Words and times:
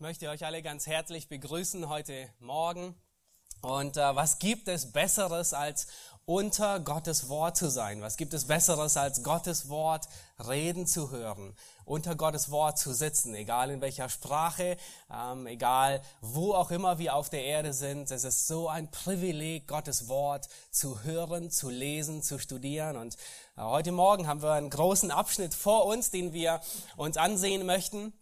Ich 0.00 0.02
möchte 0.02 0.30
euch 0.30 0.46
alle 0.46 0.62
ganz 0.62 0.86
herzlich 0.86 1.28
begrüßen 1.28 1.90
heute 1.90 2.30
Morgen. 2.38 2.94
Und 3.60 3.98
äh, 3.98 4.16
was 4.16 4.38
gibt 4.38 4.66
es 4.66 4.92
Besseres, 4.92 5.52
als 5.52 5.88
unter 6.24 6.80
Gottes 6.80 7.28
Wort 7.28 7.58
zu 7.58 7.68
sein? 7.68 8.00
Was 8.00 8.16
gibt 8.16 8.32
es 8.32 8.46
Besseres, 8.46 8.96
als 8.96 9.22
Gottes 9.22 9.68
Wort 9.68 10.08
reden 10.48 10.86
zu 10.86 11.10
hören? 11.10 11.54
Unter 11.84 12.16
Gottes 12.16 12.50
Wort 12.50 12.78
zu 12.78 12.94
sitzen, 12.94 13.34
egal 13.34 13.70
in 13.70 13.82
welcher 13.82 14.08
Sprache, 14.08 14.78
ähm, 15.14 15.46
egal 15.46 16.00
wo 16.22 16.54
auch 16.54 16.70
immer 16.70 16.98
wir 16.98 17.14
auf 17.14 17.28
der 17.28 17.44
Erde 17.44 17.74
sind. 17.74 18.10
Es 18.10 18.24
ist 18.24 18.46
so 18.46 18.70
ein 18.70 18.90
Privileg, 18.90 19.68
Gottes 19.68 20.08
Wort 20.08 20.48
zu 20.70 21.02
hören, 21.02 21.50
zu 21.50 21.68
lesen, 21.68 22.22
zu 22.22 22.38
studieren. 22.38 22.96
Und 22.96 23.16
äh, 23.58 23.60
heute 23.60 23.92
Morgen 23.92 24.26
haben 24.26 24.40
wir 24.40 24.52
einen 24.52 24.70
großen 24.70 25.10
Abschnitt 25.10 25.52
vor 25.52 25.84
uns, 25.84 26.10
den 26.10 26.32
wir 26.32 26.62
uns 26.96 27.18
ansehen 27.18 27.66
möchten. 27.66 28.14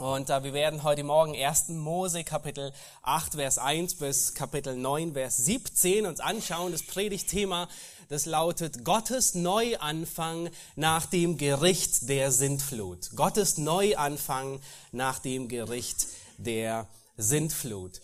Und 0.00 0.30
äh, 0.30 0.42
wir 0.42 0.54
werden 0.54 0.82
heute 0.82 1.04
Morgen 1.04 1.34
1. 1.36 1.68
Mose 1.68 2.24
Kapitel 2.24 2.72
8, 3.02 3.34
Vers 3.34 3.58
1 3.58 3.96
bis 3.96 4.32
Kapitel 4.32 4.74
9, 4.74 5.12
Vers 5.12 5.36
17 5.36 6.06
uns 6.06 6.20
anschauen. 6.20 6.72
Das 6.72 6.82
Predigtthema, 6.84 7.68
das 8.08 8.24
lautet 8.24 8.82
Gottes 8.86 9.34
Neuanfang 9.34 10.48
nach 10.74 11.04
dem 11.04 11.36
Gericht 11.36 12.08
der 12.08 12.32
Sintflut. 12.32 13.10
Gottes 13.14 13.58
Neuanfang 13.58 14.62
nach 14.90 15.18
dem 15.18 15.48
Gericht 15.48 16.06
der 16.38 16.86
Sintflut. 17.18 18.00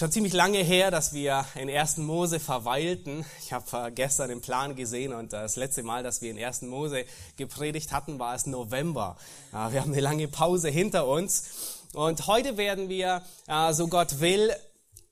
Schon 0.00 0.10
ziemlich 0.10 0.32
lange 0.32 0.60
her, 0.60 0.90
dass 0.90 1.12
wir 1.12 1.44
in 1.56 1.68
1. 1.68 1.98
Mose 1.98 2.40
verweilten. 2.40 3.26
Ich 3.42 3.52
habe 3.52 3.88
äh, 3.88 3.90
gestern 3.90 4.30
den 4.30 4.40
Plan 4.40 4.74
gesehen 4.74 5.12
und 5.12 5.34
das 5.34 5.56
letzte 5.56 5.82
Mal, 5.82 6.02
dass 6.02 6.22
wir 6.22 6.30
in 6.30 6.42
1. 6.42 6.62
Mose 6.62 7.04
gepredigt 7.36 7.92
hatten, 7.92 8.18
war 8.18 8.34
es 8.34 8.46
November. 8.46 9.18
Wir 9.52 9.82
haben 9.82 9.92
eine 9.92 10.00
lange 10.00 10.26
Pause 10.26 10.70
hinter 10.70 11.06
uns. 11.06 11.84
Und 11.92 12.26
heute 12.26 12.56
werden 12.56 12.88
wir, 12.88 13.20
äh, 13.46 13.74
so 13.74 13.88
Gott 13.88 14.20
will, 14.20 14.54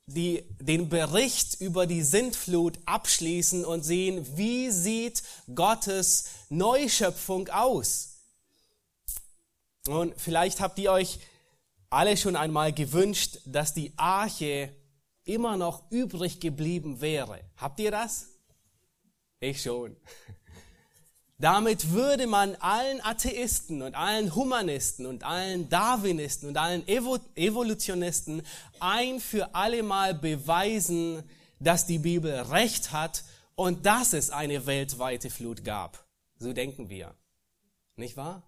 die, 0.06 0.42
den 0.58 0.88
Bericht 0.88 1.60
über 1.60 1.86
die 1.86 2.02
Sintflut 2.02 2.78
abschließen 2.86 3.66
und 3.66 3.82
sehen, 3.82 4.26
wie 4.38 4.70
sieht 4.70 5.22
Gottes 5.54 6.30
Neuschöpfung 6.48 7.50
aus. 7.50 8.22
Und 9.86 10.18
vielleicht 10.18 10.60
habt 10.60 10.78
ihr 10.78 10.92
euch 10.92 11.18
alle 11.90 12.16
schon 12.16 12.36
einmal 12.36 12.72
gewünscht, 12.72 13.40
dass 13.44 13.74
die 13.74 13.92
Arche 13.98 14.70
immer 15.28 15.56
noch 15.56 15.90
übrig 15.90 16.40
geblieben 16.40 17.00
wäre. 17.00 17.40
Habt 17.56 17.80
ihr 17.80 17.90
das? 17.90 18.28
Ich 19.40 19.62
schon. 19.62 19.96
Damit 21.38 21.92
würde 21.92 22.26
man 22.26 22.56
allen 22.56 23.00
Atheisten 23.00 23.82
und 23.82 23.94
allen 23.94 24.34
Humanisten 24.34 25.06
und 25.06 25.22
allen 25.22 25.68
Darwinisten 25.68 26.48
und 26.48 26.56
allen 26.56 26.86
Evo 26.88 27.18
Evolutionisten 27.36 28.42
ein 28.80 29.20
für 29.20 29.54
alle 29.54 29.84
Mal 29.84 30.14
beweisen, 30.14 31.22
dass 31.60 31.86
die 31.86 31.98
Bibel 31.98 32.32
recht 32.32 32.90
hat 32.90 33.22
und 33.54 33.86
dass 33.86 34.14
es 34.14 34.30
eine 34.30 34.66
weltweite 34.66 35.30
Flut 35.30 35.64
gab. 35.64 36.04
So 36.38 36.52
denken 36.52 36.88
wir. 36.88 37.14
Nicht 37.94 38.16
wahr? 38.16 38.42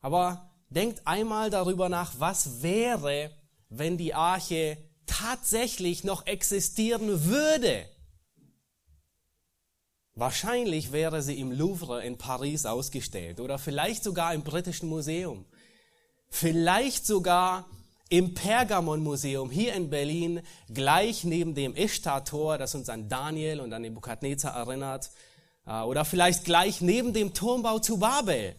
Aber 0.00 0.52
Denkt 0.72 1.06
einmal 1.06 1.50
darüber 1.50 1.90
nach, 1.90 2.14
was 2.18 2.62
wäre, 2.62 3.30
wenn 3.72 3.96
die 3.96 4.14
Arche 4.14 4.76
tatsächlich 5.06 6.04
noch 6.04 6.26
existieren 6.26 7.24
würde. 7.24 7.86
Wahrscheinlich 10.14 10.92
wäre 10.92 11.22
sie 11.22 11.40
im 11.40 11.50
Louvre 11.50 12.04
in 12.04 12.18
Paris 12.18 12.66
ausgestellt 12.66 13.40
oder 13.40 13.58
vielleicht 13.58 14.04
sogar 14.04 14.34
im 14.34 14.42
Britischen 14.42 14.88
Museum. 14.88 15.46
Vielleicht 16.28 17.06
sogar 17.06 17.66
im 18.10 18.34
Pergamon-Museum 18.34 19.50
hier 19.50 19.72
in 19.72 19.88
Berlin, 19.88 20.42
gleich 20.72 21.24
neben 21.24 21.54
dem 21.54 21.74
Ishtar-Tor, 21.74 22.58
das 22.58 22.74
uns 22.74 22.90
an 22.90 23.08
Daniel 23.08 23.60
und 23.60 23.72
an 23.72 23.80
Nebukadnezar 23.80 24.54
erinnert. 24.54 25.10
Äh, 25.66 25.80
oder 25.80 26.04
vielleicht 26.04 26.44
gleich 26.44 26.82
neben 26.82 27.14
dem 27.14 27.32
Turmbau 27.32 27.78
zu 27.78 27.98
Babel. 27.98 28.54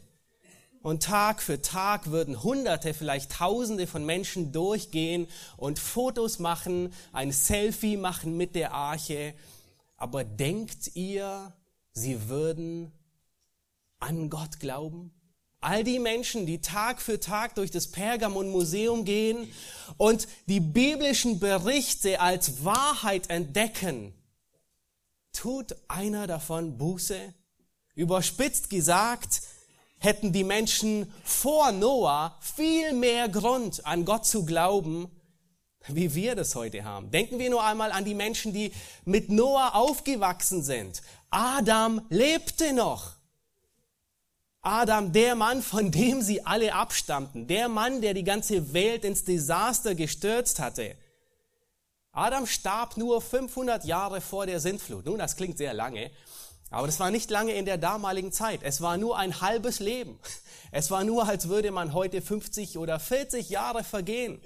Und 0.83 1.01
Tag 1.01 1.41
für 1.41 1.61
Tag 1.61 2.11
würden 2.11 2.44
Hunderte, 2.44 2.94
vielleicht 2.94 3.31
Tausende 3.31 3.88
von 3.88 4.05
Menschen 4.05 4.51
durchgehen 4.51 5.27
und 5.55 5.79
Fotos 5.79 6.39
machen, 6.39 6.94
ein 7.13 7.31
Selfie 7.31 7.95
machen 7.95 8.35
mit 8.35 8.53
der 8.53 8.73
Arche. 8.73 9.33
Aber 9.95 10.25
denkt 10.25 10.93
ihr, 10.95 11.53
sie 11.93 12.27
würden 12.27 12.91
an 13.99 14.29
Gott 14.29 14.59
glauben? 14.59 15.13
All 15.61 15.85
die 15.85 15.99
Menschen, 15.99 16.45
die 16.45 16.59
Tag 16.59 17.01
für 17.01 17.22
Tag 17.22 17.55
durch 17.55 17.72
das 17.72 17.88
Pergamon-Museum 17.88 19.05
gehen 19.05 19.49
und 19.95 20.27
die 20.47 20.59
biblischen 20.59 21.39
Berichte 21.39 22.19
als 22.19 22.66
Wahrheit 22.66 23.29
entdecken, 23.29 24.13
tut 25.31 25.77
einer 25.88 26.27
davon 26.27 26.77
Buße? 26.77 27.33
Überspitzt 27.95 28.69
gesagt, 28.69 29.43
hätten 30.03 30.34
die 30.34 30.44
Menschen 30.44 31.12
vor 31.24 31.72
Noah 31.72 32.38
viel 32.41 32.94
mehr 32.94 33.30
Grund, 33.30 33.86
an 33.86 34.06
Gott 34.06 34.25
zu 34.25 34.46
glauben, 34.46 35.09
wie 35.88 36.14
wir 36.14 36.36
das 36.36 36.56
heute 36.56 36.84
haben. 36.84 37.12
Denken 37.12 37.40
wir 37.40 37.50
nur 37.50 37.64
einmal 37.64 37.91
an 37.91 38.06
die 38.06 38.14
Menschen, 38.14 38.53
die 38.53 38.74
mit 39.06 39.30
Noah 39.30 39.75
aufgewachsen 39.75 40.64
sind. 40.64 41.02
Adam 41.30 42.02
lebte 42.09 42.74
noch. 42.74 43.14
Adam, 44.62 45.12
der 45.12 45.36
Mann, 45.36 45.62
von 45.62 45.91
dem 45.91 46.22
sie 46.22 46.46
alle 46.46 46.74
abstammten, 46.74 47.47
der 47.47 47.68
Mann, 47.68 48.02
der 48.02 48.14
die 48.14 48.24
ganze 48.24 48.74
Welt 48.74 49.03
ins 49.03 49.25
Desaster 49.25 49.94
gestürzt 49.94 50.59
hatte. 50.59 50.96
Adam 52.14 52.46
starb 52.46 52.96
nur 52.96 53.22
500 53.22 53.84
Jahre 53.85 54.22
vor 54.22 54.46
der 54.46 54.59
Sintflut. 54.59 55.06
Nun, 55.06 55.18
das 55.18 55.35
klingt 55.35 55.58
sehr 55.58 55.74
lange, 55.74 56.12
aber 56.73 56.88
das 56.88 57.00
war 57.00 57.11
nicht 57.11 57.29
lange 57.29 57.53
in 57.53 57.66
der 57.66 57.78
damaligen 57.78 58.31
Zeit. 58.31 58.61
Es 58.63 58.81
war 58.81 58.97
nur 58.97 59.16
ein 59.17 59.41
halbes 59.41 59.79
Leben. 59.79 60.19
Es 60.72 60.89
war 60.89 61.03
nur, 61.03 61.28
als 61.28 61.47
würde 61.47 61.72
man 61.72 61.94
heute 61.94 62.19
50 62.19 62.79
oder 62.79 63.00
40 63.00 63.50
Jahre 63.50 63.84
vergehen. 63.84 64.41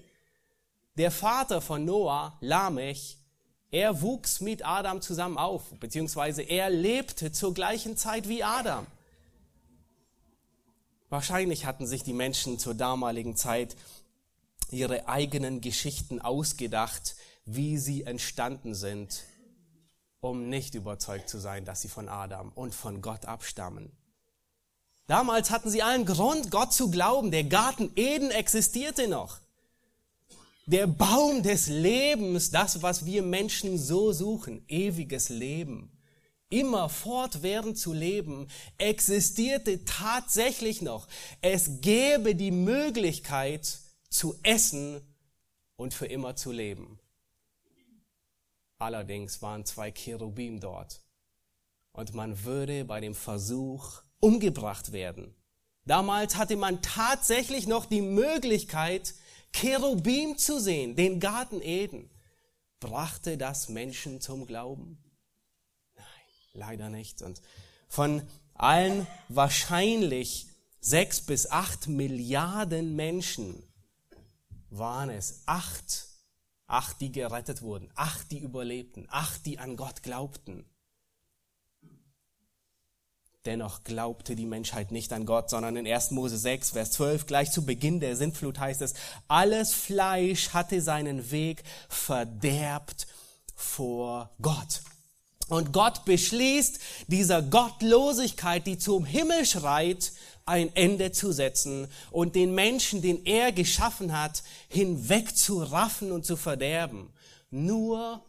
Der 0.97 1.09
Vater 1.09 1.61
von 1.61 1.85
Noah, 1.85 2.37
Lamech, 2.41 3.17
er 3.71 4.01
wuchs 4.01 4.41
mit 4.41 4.65
Adam 4.65 5.01
zusammen 5.01 5.37
auf, 5.37 5.71
beziehungsweise 5.79 6.41
er 6.41 6.69
lebte 6.69 7.31
zur 7.31 7.53
gleichen 7.53 7.95
Zeit 7.95 8.27
wie 8.27 8.43
Adam. 8.43 8.85
Wahrscheinlich 11.07 11.65
hatten 11.65 11.87
sich 11.87 12.03
die 12.03 12.13
Menschen 12.13 12.59
zur 12.59 12.73
damaligen 12.73 13.37
Zeit 13.37 13.77
ihre 14.69 15.07
eigenen 15.07 15.61
Geschichten 15.61 16.19
ausgedacht, 16.19 17.15
wie 17.45 17.77
sie 17.77 18.03
entstanden 18.03 18.75
sind 18.75 19.23
um 20.19 20.49
nicht 20.49 20.75
überzeugt 20.75 21.29
zu 21.29 21.37
sein, 21.39 21.65
dass 21.65 21.81
sie 21.81 21.87
von 21.87 22.09
Adam 22.09 22.51
und 22.55 22.73
von 22.73 23.01
Gott 23.01 23.25
abstammen. 23.25 23.91
Damals 25.07 25.51
hatten 25.51 25.69
sie 25.69 25.81
allen 25.81 26.05
Grund, 26.05 26.51
Gott 26.51 26.73
zu 26.73 26.91
glauben. 26.91 27.31
Der 27.31 27.45
Garten 27.45 27.91
Eden 27.95 28.29
existierte 28.29 29.07
noch. 29.07 29.39
Der 30.65 30.85
Baum 30.85 31.43
des 31.43 31.67
Lebens, 31.67 32.51
das, 32.51 32.81
was 32.81 33.05
wir 33.05 33.23
Menschen 33.23 33.77
so 33.77 34.11
suchen, 34.11 34.65
ewiges 34.67 35.29
Leben, 35.29 35.97
immer 36.49 36.89
fortwährend 36.89 37.77
zu 37.77 37.93
leben, 37.93 38.49
existierte 38.77 39.85
tatsächlich 39.85 40.81
noch. 40.81 41.07
Es 41.41 41.79
gäbe 41.79 42.35
die 42.35 42.51
Möglichkeit 42.51 43.79
zu 44.09 44.35
essen 44.43 44.99
und 45.77 45.93
für 45.93 46.07
immer 46.07 46.35
zu 46.35 46.51
leben. 46.51 46.99
Allerdings 48.79 49.41
waren 49.41 49.65
zwei 49.65 49.91
Cherubim 49.91 50.59
dort. 50.59 51.01
Und 51.91 52.13
man 52.13 52.43
würde 52.43 52.85
bei 52.85 53.01
dem 53.01 53.15
Versuch 53.15 54.01
umgebracht 54.19 54.91
werden. 54.91 55.35
Damals 55.85 56.35
hatte 56.35 56.57
man 56.57 56.81
tatsächlich 56.81 57.65
noch 57.65 57.85
die 57.85 58.01
Möglichkeit, 58.01 59.15
Cherubim 59.53 60.37
zu 60.37 60.59
sehen, 60.59 60.95
den 60.95 61.19
Garten 61.19 61.61
Eden. 61.61 62.09
Brachte 62.79 63.37
das 63.37 63.69
Menschen 63.69 64.21
zum 64.21 64.45
Glauben? 64.45 65.03
Nein, 65.95 66.05
leider 66.53 66.89
nicht. 66.89 67.21
Und 67.21 67.41
von 67.87 68.21
allen 68.53 69.07
wahrscheinlich 69.29 70.47
sechs 70.79 71.25
bis 71.25 71.49
acht 71.49 71.87
Milliarden 71.87 72.95
Menschen 72.95 73.63
waren 74.69 75.09
es 75.09 75.43
acht 75.45 76.06
Acht, 76.67 76.99
die 77.01 77.11
gerettet 77.11 77.61
wurden. 77.61 77.89
Acht, 77.95 78.29
die 78.31 78.39
überlebten. 78.39 79.07
Acht, 79.09 79.45
die 79.45 79.57
an 79.57 79.77
Gott 79.77 80.03
glaubten. 80.03 80.65
Dennoch 83.45 83.85
glaubte 83.85 84.35
die 84.35 84.45
Menschheit 84.45 84.91
nicht 84.91 85.13
an 85.13 85.25
Gott, 85.25 85.49
sondern 85.49 85.77
in 85.77 85.87
1. 85.87 86.11
Mose 86.11 86.37
6, 86.37 86.71
Vers 86.71 86.91
12, 86.91 87.25
gleich 87.27 87.49
zu 87.49 87.65
Beginn 87.65 88.01
der 88.01 88.17
Sintflut 88.17 88.59
heißt 88.59 88.81
es, 88.81 88.93
alles 89.29 89.73
Fleisch 89.73 90.49
hatte 90.49 90.81
seinen 90.81 91.31
Weg 91.31 91.63
verderbt 91.87 93.07
vor 93.55 94.35
Gott. 94.41 94.81
Und 95.49 95.71
Gott 95.71 96.03
beschließt, 96.05 96.79
dieser 97.07 97.41
Gottlosigkeit, 97.41 98.67
die 98.67 98.77
zum 98.77 99.05
Himmel 99.05 99.45
schreit, 99.45 100.11
ein 100.45 100.73
Ende 100.75 101.11
zu 101.11 101.31
setzen 101.31 101.87
und 102.11 102.35
den 102.35 102.55
Menschen, 102.55 103.01
den 103.01 103.25
er 103.25 103.51
geschaffen 103.51 104.17
hat, 104.17 104.43
hinwegzuraffen 104.69 106.11
und 106.11 106.25
zu 106.25 106.37
verderben. 106.37 107.13
Nur 107.49 108.23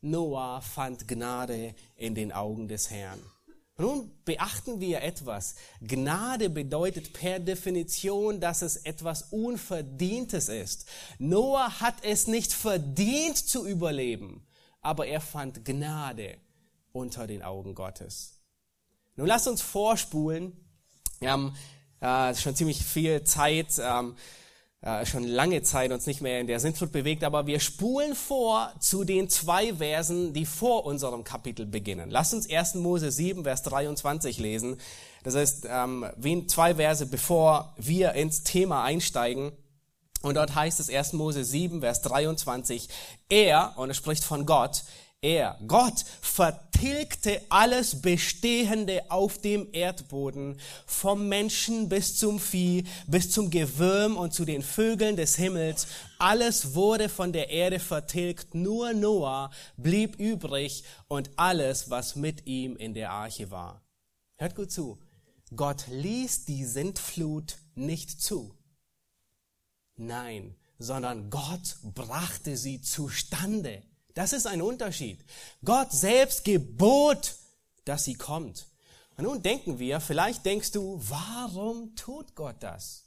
Noah 0.00 0.60
fand 0.60 1.08
Gnade 1.08 1.74
in 1.96 2.14
den 2.14 2.32
Augen 2.32 2.68
des 2.68 2.90
Herrn. 2.90 3.20
Nun 3.76 4.12
beachten 4.24 4.80
wir 4.80 5.02
etwas. 5.02 5.56
Gnade 5.80 6.50
bedeutet 6.50 7.12
per 7.12 7.40
Definition, 7.40 8.38
dass 8.38 8.62
es 8.62 8.76
etwas 8.76 9.22
Unverdientes 9.32 10.48
ist. 10.48 10.86
Noah 11.18 11.80
hat 11.80 11.96
es 12.02 12.28
nicht 12.28 12.52
verdient 12.52 13.36
zu 13.36 13.66
überleben, 13.66 14.46
aber 14.80 15.06
er 15.06 15.20
fand 15.20 15.64
Gnade 15.64 16.36
unter 16.94 17.26
den 17.26 17.42
Augen 17.42 17.74
Gottes. 17.74 18.40
Nun 19.16 19.26
lasst 19.26 19.48
uns 19.48 19.60
vorspulen. 19.60 20.52
Wir 21.20 21.32
haben 21.32 21.56
äh, 22.00 22.34
schon 22.34 22.54
ziemlich 22.54 22.82
viel 22.84 23.24
Zeit. 23.24 23.80
Ähm, 23.82 24.16
äh, 24.80 25.06
schon 25.06 25.24
lange 25.24 25.62
Zeit 25.62 25.92
uns 25.92 26.06
nicht 26.06 26.20
mehr 26.20 26.40
in 26.40 26.46
der 26.46 26.60
Sintflut 26.60 26.92
bewegt, 26.92 27.24
aber 27.24 27.46
wir 27.46 27.58
spulen 27.58 28.14
vor 28.14 28.70
zu 28.80 29.04
den 29.04 29.28
zwei 29.30 29.74
Versen, 29.76 30.34
die 30.34 30.44
vor 30.44 30.84
unserem 30.84 31.24
Kapitel 31.24 31.66
beginnen. 31.66 32.10
Lass 32.10 32.34
uns 32.34 32.48
1. 32.48 32.74
Mose 32.74 33.10
7, 33.10 33.44
Vers 33.44 33.62
23 33.62 34.38
lesen. 34.38 34.76
Das 35.22 35.34
heißt, 35.34 35.66
ähm, 35.68 36.04
zwei 36.48 36.74
Verse, 36.74 37.06
bevor 37.06 37.74
wir 37.78 38.12
ins 38.12 38.44
Thema 38.44 38.84
einsteigen. 38.84 39.52
Und 40.20 40.36
dort 40.36 40.54
heißt 40.54 40.80
es 40.80 40.90
1. 40.90 41.14
Mose 41.14 41.44
7, 41.44 41.80
Vers 41.80 42.02
23, 42.02 42.88
er, 43.30 43.72
und 43.76 43.90
es 43.90 43.96
spricht 43.96 44.22
von 44.22 44.44
Gott, 44.46 44.84
er, 45.24 45.58
Gott, 45.66 46.04
vertilgte 46.20 47.40
alles 47.48 48.02
Bestehende 48.02 49.10
auf 49.10 49.38
dem 49.38 49.68
Erdboden, 49.72 50.60
vom 50.86 51.28
Menschen 51.28 51.88
bis 51.88 52.18
zum 52.18 52.38
Vieh, 52.38 52.84
bis 53.06 53.30
zum 53.30 53.48
Gewürm 53.48 54.16
und 54.16 54.34
zu 54.34 54.44
den 54.44 54.62
Vögeln 54.62 55.16
des 55.16 55.36
Himmels. 55.36 55.86
Alles 56.18 56.74
wurde 56.74 57.08
von 57.08 57.32
der 57.32 57.48
Erde 57.48 57.78
vertilgt, 57.78 58.54
nur 58.54 58.92
Noah 58.92 59.50
blieb 59.78 60.20
übrig 60.20 60.84
und 61.08 61.30
alles, 61.36 61.88
was 61.88 62.16
mit 62.16 62.46
ihm 62.46 62.76
in 62.76 62.92
der 62.92 63.10
Arche 63.10 63.50
war. 63.50 63.82
Hört 64.36 64.54
gut 64.54 64.70
zu. 64.70 64.98
Gott 65.56 65.86
ließ 65.88 66.44
die 66.44 66.64
Sintflut 66.64 67.56
nicht 67.74 68.20
zu. 68.20 68.54
Nein, 69.96 70.54
sondern 70.78 71.30
Gott 71.30 71.76
brachte 71.82 72.56
sie 72.56 72.82
zustande. 72.82 73.82
Das 74.14 74.32
ist 74.32 74.46
ein 74.46 74.62
Unterschied. 74.62 75.24
Gott 75.64 75.92
selbst 75.92 76.44
gebot, 76.44 77.34
dass 77.84 78.04
sie 78.04 78.14
kommt. 78.14 78.68
Und 79.16 79.24
nun 79.24 79.42
denken 79.42 79.78
wir, 79.78 80.00
vielleicht 80.00 80.44
denkst 80.44 80.72
du, 80.72 81.00
warum 81.08 81.94
tut 81.94 82.34
Gott 82.34 82.56
das? 82.60 83.04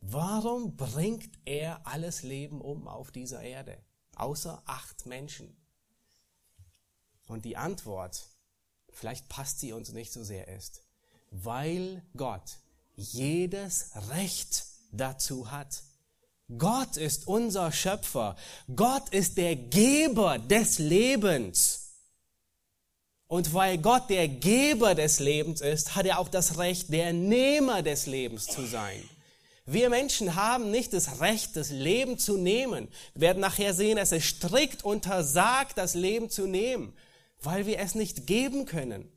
Warum 0.00 0.76
bringt 0.76 1.38
er 1.44 1.86
alles 1.86 2.22
Leben 2.22 2.60
um 2.60 2.88
auf 2.88 3.10
dieser 3.12 3.42
Erde? 3.42 3.78
Außer 4.16 4.62
acht 4.66 5.06
Menschen. 5.06 5.56
Und 7.28 7.44
die 7.44 7.56
Antwort, 7.56 8.26
vielleicht 8.90 9.28
passt 9.28 9.60
sie 9.60 9.72
uns 9.72 9.92
nicht 9.92 10.12
so 10.12 10.24
sehr, 10.24 10.48
ist, 10.48 10.82
weil 11.30 12.02
Gott 12.16 12.58
jedes 12.94 13.90
Recht 14.10 14.66
dazu 14.90 15.50
hat. 15.50 15.82
Gott 16.58 16.96
ist 16.96 17.26
unser 17.26 17.72
Schöpfer. 17.72 18.36
Gott 18.74 19.08
ist 19.10 19.36
der 19.36 19.56
Geber 19.56 20.38
des 20.38 20.78
Lebens. 20.78 21.82
Und 23.28 23.54
weil 23.54 23.78
Gott 23.78 24.10
der 24.10 24.28
Geber 24.28 24.94
des 24.94 25.18
Lebens 25.18 25.60
ist, 25.60 25.94
hat 25.94 26.06
er 26.06 26.18
auch 26.18 26.28
das 26.28 26.58
Recht, 26.58 26.92
der 26.92 27.12
Nehmer 27.12 27.82
des 27.82 28.06
Lebens 28.06 28.46
zu 28.46 28.66
sein. 28.66 29.02
Wir 29.64 29.90
Menschen 29.90 30.34
haben 30.34 30.70
nicht 30.70 30.92
das 30.92 31.20
Recht, 31.20 31.56
das 31.56 31.70
Leben 31.70 32.18
zu 32.18 32.36
nehmen. 32.36 32.88
Wir 33.14 33.20
werden 33.22 33.40
nachher 33.40 33.74
sehen, 33.74 33.96
es 33.96 34.10
strikt 34.24 34.84
untersagt, 34.84 35.78
das 35.78 35.94
Leben 35.94 36.30
zu 36.30 36.46
nehmen, 36.46 36.92
weil 37.40 37.66
wir 37.66 37.78
es 37.78 37.94
nicht 37.94 38.26
geben 38.26 38.66
können. 38.66 39.11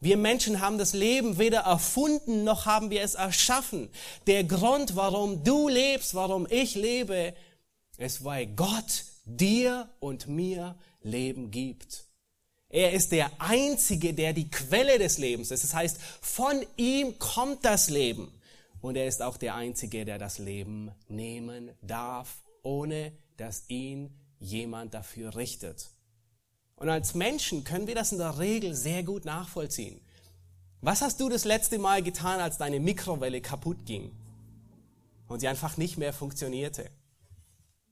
Wir 0.00 0.16
Menschen 0.16 0.60
haben 0.60 0.78
das 0.78 0.94
Leben 0.94 1.38
weder 1.38 1.60
erfunden, 1.60 2.42
noch 2.42 2.64
haben 2.64 2.88
wir 2.88 3.02
es 3.02 3.14
erschaffen. 3.14 3.90
Der 4.26 4.44
Grund, 4.44 4.96
warum 4.96 5.44
du 5.44 5.68
lebst, 5.68 6.14
warum 6.14 6.46
ich 6.48 6.74
lebe, 6.74 7.34
ist, 7.98 8.24
weil 8.24 8.46
Gott 8.46 9.04
dir 9.26 9.90
und 10.00 10.26
mir 10.26 10.74
Leben 11.02 11.50
gibt. 11.50 12.04
Er 12.70 12.92
ist 12.92 13.12
der 13.12 13.30
Einzige, 13.38 14.14
der 14.14 14.32
die 14.32 14.48
Quelle 14.48 14.98
des 14.98 15.18
Lebens 15.18 15.50
ist. 15.50 15.64
Das 15.64 15.74
heißt, 15.74 16.00
von 16.22 16.64
ihm 16.76 17.18
kommt 17.18 17.64
das 17.64 17.90
Leben. 17.90 18.32
Und 18.80 18.96
er 18.96 19.06
ist 19.06 19.20
auch 19.20 19.36
der 19.36 19.54
Einzige, 19.54 20.06
der 20.06 20.18
das 20.18 20.38
Leben 20.38 20.90
nehmen 21.08 21.70
darf, 21.82 22.38
ohne 22.62 23.12
dass 23.36 23.64
ihn 23.68 24.14
jemand 24.38 24.94
dafür 24.94 25.36
richtet. 25.36 25.90
Und 26.80 26.88
als 26.88 27.14
Menschen 27.14 27.62
können 27.62 27.86
wir 27.86 27.94
das 27.94 28.10
in 28.10 28.16
der 28.16 28.38
Regel 28.38 28.74
sehr 28.74 29.02
gut 29.02 29.26
nachvollziehen. 29.26 30.00
Was 30.80 31.02
hast 31.02 31.20
du 31.20 31.28
das 31.28 31.44
letzte 31.44 31.78
Mal 31.78 32.02
getan, 32.02 32.40
als 32.40 32.56
deine 32.56 32.80
Mikrowelle 32.80 33.42
kaputt 33.42 33.84
ging 33.84 34.10
und 35.28 35.40
sie 35.40 35.48
einfach 35.48 35.76
nicht 35.76 35.98
mehr 35.98 36.14
funktionierte? 36.14 36.88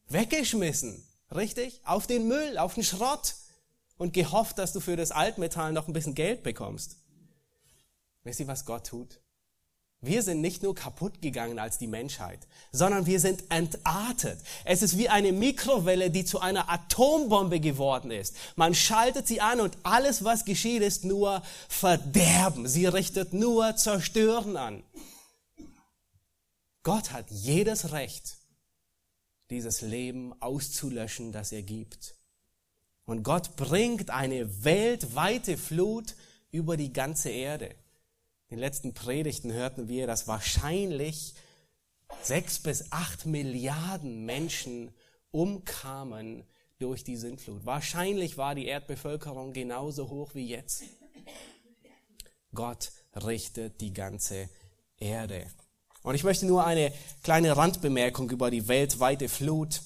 Weggeschmissen, 0.08 1.06
richtig? 1.34 1.82
Auf 1.84 2.06
den 2.06 2.28
Müll, 2.28 2.56
auf 2.56 2.74
den 2.74 2.82
Schrott 2.82 3.34
und 3.98 4.14
gehofft, 4.14 4.56
dass 4.56 4.72
du 4.72 4.80
für 4.80 4.96
das 4.96 5.10
Altmetall 5.10 5.74
noch 5.74 5.86
ein 5.86 5.92
bisschen 5.92 6.14
Geld 6.14 6.42
bekommst. 6.42 6.96
Wisst 8.24 8.40
ihr, 8.40 8.48
was 8.48 8.64
Gott 8.64 8.86
tut? 8.86 9.20
Wir 10.00 10.22
sind 10.22 10.40
nicht 10.40 10.62
nur 10.62 10.76
kaputt 10.76 11.20
gegangen 11.22 11.58
als 11.58 11.78
die 11.78 11.88
Menschheit, 11.88 12.46
sondern 12.70 13.06
wir 13.06 13.18
sind 13.18 13.42
entartet. 13.50 14.38
Es 14.64 14.82
ist 14.82 14.96
wie 14.96 15.08
eine 15.08 15.32
Mikrowelle, 15.32 16.10
die 16.10 16.24
zu 16.24 16.40
einer 16.40 16.70
Atombombe 16.70 17.58
geworden 17.58 18.12
ist. 18.12 18.36
Man 18.54 18.76
schaltet 18.76 19.26
sie 19.26 19.40
an 19.40 19.60
und 19.60 19.76
alles, 19.82 20.22
was 20.22 20.44
geschieht, 20.44 20.82
ist 20.82 21.04
nur 21.04 21.42
Verderben. 21.68 22.68
Sie 22.68 22.86
richtet 22.86 23.32
nur 23.32 23.74
Zerstören 23.74 24.56
an. 24.56 24.84
Gott 26.84 27.10
hat 27.10 27.26
jedes 27.30 27.90
Recht, 27.90 28.36
dieses 29.50 29.80
Leben 29.80 30.32
auszulöschen, 30.40 31.32
das 31.32 31.50
er 31.50 31.62
gibt. 31.62 32.14
Und 33.04 33.24
Gott 33.24 33.56
bringt 33.56 34.10
eine 34.10 34.64
weltweite 34.64 35.56
Flut 35.56 36.14
über 36.52 36.76
die 36.76 36.92
ganze 36.92 37.30
Erde. 37.30 37.74
In 38.48 38.56
den 38.56 38.60
letzten 38.60 38.94
Predigten 38.94 39.52
hörten 39.52 39.88
wir, 39.88 40.06
dass 40.06 40.26
wahrscheinlich 40.26 41.34
sechs 42.22 42.58
bis 42.58 42.90
acht 42.92 43.26
Milliarden 43.26 44.24
Menschen 44.24 44.94
umkamen 45.30 46.44
durch 46.78 47.04
die 47.04 47.16
Sintflut. 47.16 47.66
Wahrscheinlich 47.66 48.38
war 48.38 48.54
die 48.54 48.64
Erdbevölkerung 48.66 49.52
genauso 49.52 50.08
hoch 50.08 50.34
wie 50.34 50.46
jetzt. 50.46 50.84
Gott 52.54 52.90
richtet 53.14 53.82
die 53.82 53.92
ganze 53.92 54.48
Erde. 54.96 55.46
Und 56.02 56.14
ich 56.14 56.24
möchte 56.24 56.46
nur 56.46 56.64
eine 56.64 56.90
kleine 57.22 57.54
Randbemerkung 57.54 58.30
über 58.30 58.50
die 58.50 58.66
weltweite 58.66 59.28
Flut 59.28 59.82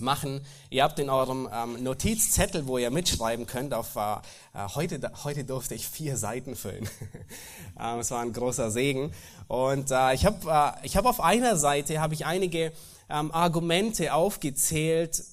machen. 0.00 0.44
Ihr 0.70 0.84
habt 0.84 0.98
in 0.98 1.10
eurem 1.10 1.48
ähm, 1.52 1.82
Notizzettel, 1.82 2.66
wo 2.66 2.78
ihr 2.78 2.90
mitschreiben 2.90 3.46
könnt, 3.46 3.74
auf 3.74 3.96
äh, 3.96 4.16
äh 4.54 4.68
heute, 4.74 5.12
heute 5.24 5.44
durfte 5.44 5.74
ich 5.74 5.88
vier 5.88 6.16
Seiten 6.16 6.56
füllen. 6.56 6.88
ähm, 7.80 8.00
es 8.00 8.10
war 8.10 8.20
ein 8.20 8.32
großer 8.32 8.70
Segen. 8.70 9.12
Und 9.48 9.90
äh, 9.90 10.14
ich 10.14 10.26
habe 10.26 10.50
äh, 10.50 10.86
ich 10.86 10.96
hab 10.96 11.06
auf 11.06 11.20
einer 11.20 11.56
Seite 11.56 12.00
habe 12.00 12.14
ich 12.14 12.26
einige 12.26 12.72
ähm, 13.08 13.32
Argumente 13.32 14.14
aufgezählt, 14.14 15.24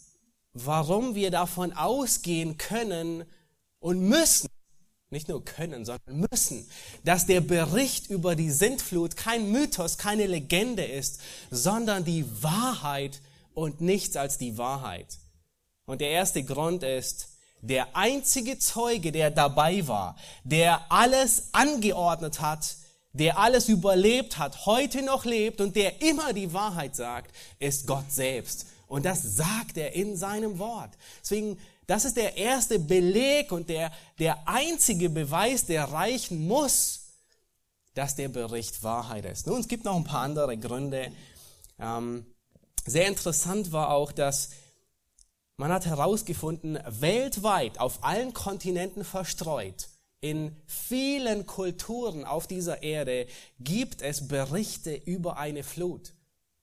warum 0.54 1.16
wir 1.16 1.32
davon 1.32 1.74
ausgehen 1.74 2.58
können 2.58 3.26
und 3.80 4.02
müssen, 4.02 4.50
nicht 5.10 5.30
nur 5.30 5.44
können, 5.46 5.86
sondern 5.86 6.26
müssen, 6.32 6.68
dass 7.06 7.26
der 7.26 7.42
Bericht 7.42 8.10
über 8.10 8.36
die 8.36 8.52
Sintflut 8.52 9.16
kein 9.16 9.52
Mythos, 9.52 9.98
keine 9.98 10.28
Legende 10.28 10.84
ist, 10.84 11.22
sondern 11.50 12.04
die 12.04 12.26
Wahrheit 12.44 13.22
und 13.58 13.82
nichts 13.82 14.16
als 14.16 14.38
die 14.38 14.60
Wahrheit. 14.60 15.18
Und 15.86 16.00
der 16.02 16.12
erste 16.12 16.44
Grund 16.44 16.84
ist, 16.84 17.30
der 17.62 17.96
einzige 17.96 18.60
Zeuge, 18.60 19.12
der 19.12 19.32
dabei 19.32 19.88
war, 19.88 20.16
der 20.44 20.92
alles 20.92 21.50
angeordnet 21.54 22.40
hat, 22.40 22.76
der 23.14 23.40
alles 23.40 23.68
überlebt 23.68 24.38
hat, 24.38 24.68
heute 24.68 25.02
noch 25.02 25.26
lebt 25.26 25.60
und 25.60 25.76
der 25.76 26.04
immer 26.04 26.34
die 26.34 26.54
Wahrheit 26.54 26.96
sagt, 26.96 27.36
ist 27.58 27.88
Gott 27.88 28.12
selbst. 28.12 28.68
Und 28.86 29.06
das 29.06 29.24
sagt 29.24 29.76
er 29.78 29.94
in 29.94 30.16
seinem 30.16 30.60
Wort. 30.60 30.92
Deswegen, 31.24 31.58
das 31.88 32.06
ist 32.06 32.16
der 32.16 32.38
erste 32.38 32.78
Beleg 32.78 33.52
und 33.52 33.70
der, 33.70 33.92
der 34.20 34.48
einzige 34.48 35.10
Beweis, 35.10 35.66
der 35.66 35.86
reichen 35.86 36.48
muss, 36.48 37.08
dass 37.96 38.16
der 38.16 38.30
Bericht 38.30 38.84
Wahrheit 38.84 39.26
ist. 39.26 39.48
Nun, 39.48 39.62
es 39.62 39.68
gibt 39.68 39.84
noch 39.84 39.96
ein 39.96 40.04
paar 40.04 40.22
andere 40.22 40.56
Gründe. 40.58 41.12
Ähm, 41.80 42.28
sehr 42.88 43.08
interessant 43.08 43.72
war 43.72 43.92
auch, 43.92 44.12
dass 44.12 44.50
Man 45.60 45.72
hat 45.72 45.88
herausgefunden, 45.88 46.78
weltweit 46.88 47.80
auf 47.80 48.04
allen 48.04 48.32
Kontinenten 48.32 49.04
verstreut, 49.04 49.90
in 50.22 50.56
vielen 50.68 51.48
Kulturen 51.48 52.26
auf 52.26 52.46
dieser 52.46 52.84
Erde 52.84 53.26
gibt 53.60 54.04
es 54.04 54.28
Berichte 54.28 54.94
über 54.94 55.38
eine 55.38 55.64
Flut. 55.64 56.14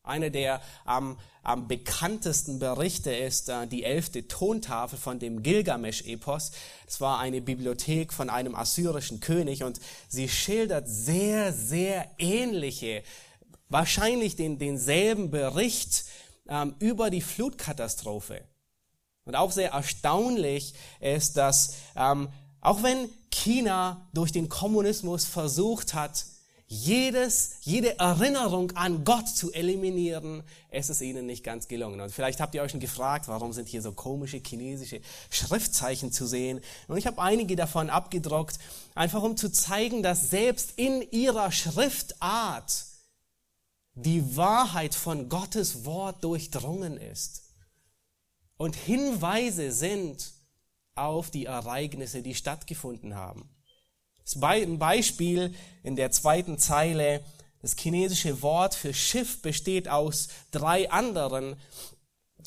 Einer 0.04 0.31
der 0.31 0.61
am, 0.85 1.19
am 1.43 1.66
bekanntesten 1.66 2.59
Berichte 2.59 3.12
ist 3.14 3.49
äh, 3.49 3.66
die 3.66 3.85
elfte 3.85 4.28
Tontafel 4.28 4.99
von 4.99 5.19
dem 5.19 5.43
Gilgamesch-Epos. 5.43 6.52
Es 6.87 7.00
war 7.00 7.21
eine 7.21 7.40
Bibliothek 7.40 8.12
von 8.12 8.28
einem 8.28 8.54
assyrischen 8.54 9.21
König 9.21 9.64
und 9.64 9.81
sie 10.09 10.28
schildert 10.28 10.87
sehr, 10.88 11.52
sehr 11.52 12.11
ähnliche, 12.19 13.02
wahrscheinlich 13.75 14.37
den, 14.37 14.57
denselben 14.61 15.33
Bericht 15.33 16.04
ähm, 16.49 16.76
über 16.78 17.11
die 17.11 17.21
Flutkatastrophe. 17.21 18.40
Und 19.25 19.35
auch 19.35 19.50
sehr 19.50 19.73
erstaunlich 19.73 20.75
ist, 21.00 21.37
dass 21.37 21.75
ähm, 21.97 22.28
auch 22.61 22.85
wenn 22.85 23.09
China 23.33 24.09
durch 24.14 24.31
den 24.31 24.49
Kommunismus 24.49 25.25
versucht 25.25 25.93
hat, 25.93 26.25
jedes, 26.69 27.57
jede 27.62 27.99
Erinnerung 27.99 28.71
an 28.76 29.04
Gott 29.04 29.28
zu 29.28 29.52
eliminieren, 29.52 30.45
es 30.71 30.88
ist 30.88 31.00
ihnen 31.00 31.26
nicht 31.26 31.43
ganz 31.43 31.66
gelungen. 31.66 32.00
Und 32.00 32.12
vielleicht 32.12 32.40
habt 32.40 32.54
ihr 32.54 32.62
euch 32.62 32.71
schon 32.71 32.81
gefragt, 32.81 33.26
warum 33.26 33.52
sind 33.52 33.69
hier 33.69 33.83
so 33.83 33.90
komische 33.90 34.38
chinesische 34.38 35.00
Schriftzeichen 35.31 36.12
zu 36.12 36.26
sehen? 36.26 36.61
Und 36.87 36.97
ich 36.97 37.09
habe 37.09 37.21
einige 37.21 37.57
davon 37.57 37.90
abgedruckt, 37.90 38.57
einfach 38.95 39.23
um 39.23 39.37
zu 39.37 39.50
zeigen, 39.50 40.04
dass 40.04 40.31
selbst 40.31 40.75
in 40.76 41.02
ihrer 41.11 41.50
Schriftart 41.50 42.94
die 43.95 44.37
Wahrheit 44.37 44.95
von 44.95 45.29
Gottes 45.29 45.85
Wort 45.85 46.25
durchdrungen 46.25 46.97
ist. 46.97 47.43
Und 48.57 48.77
Hinweise 48.77 49.73
sind 49.73 50.33
auf 50.95 51.31
die 51.31 51.47
Ereignisse, 51.47 52.23
die 52.23 52.35
stattgefunden 52.35 53.15
haben. 53.15 53.49
Ein 54.41 54.79
Beispiel 54.79 55.55
in 55.83 55.97
der 55.97 56.11
zweiten 56.11 56.59
Zeile. 56.59 57.25
Das 57.61 57.77
chinesische 57.77 58.43
Wort 58.43 58.75
für 58.75 58.95
Schiff 58.95 59.43
besteht 59.43 59.89
aus 59.89 60.29
drei 60.51 60.91
anderen 60.91 61.57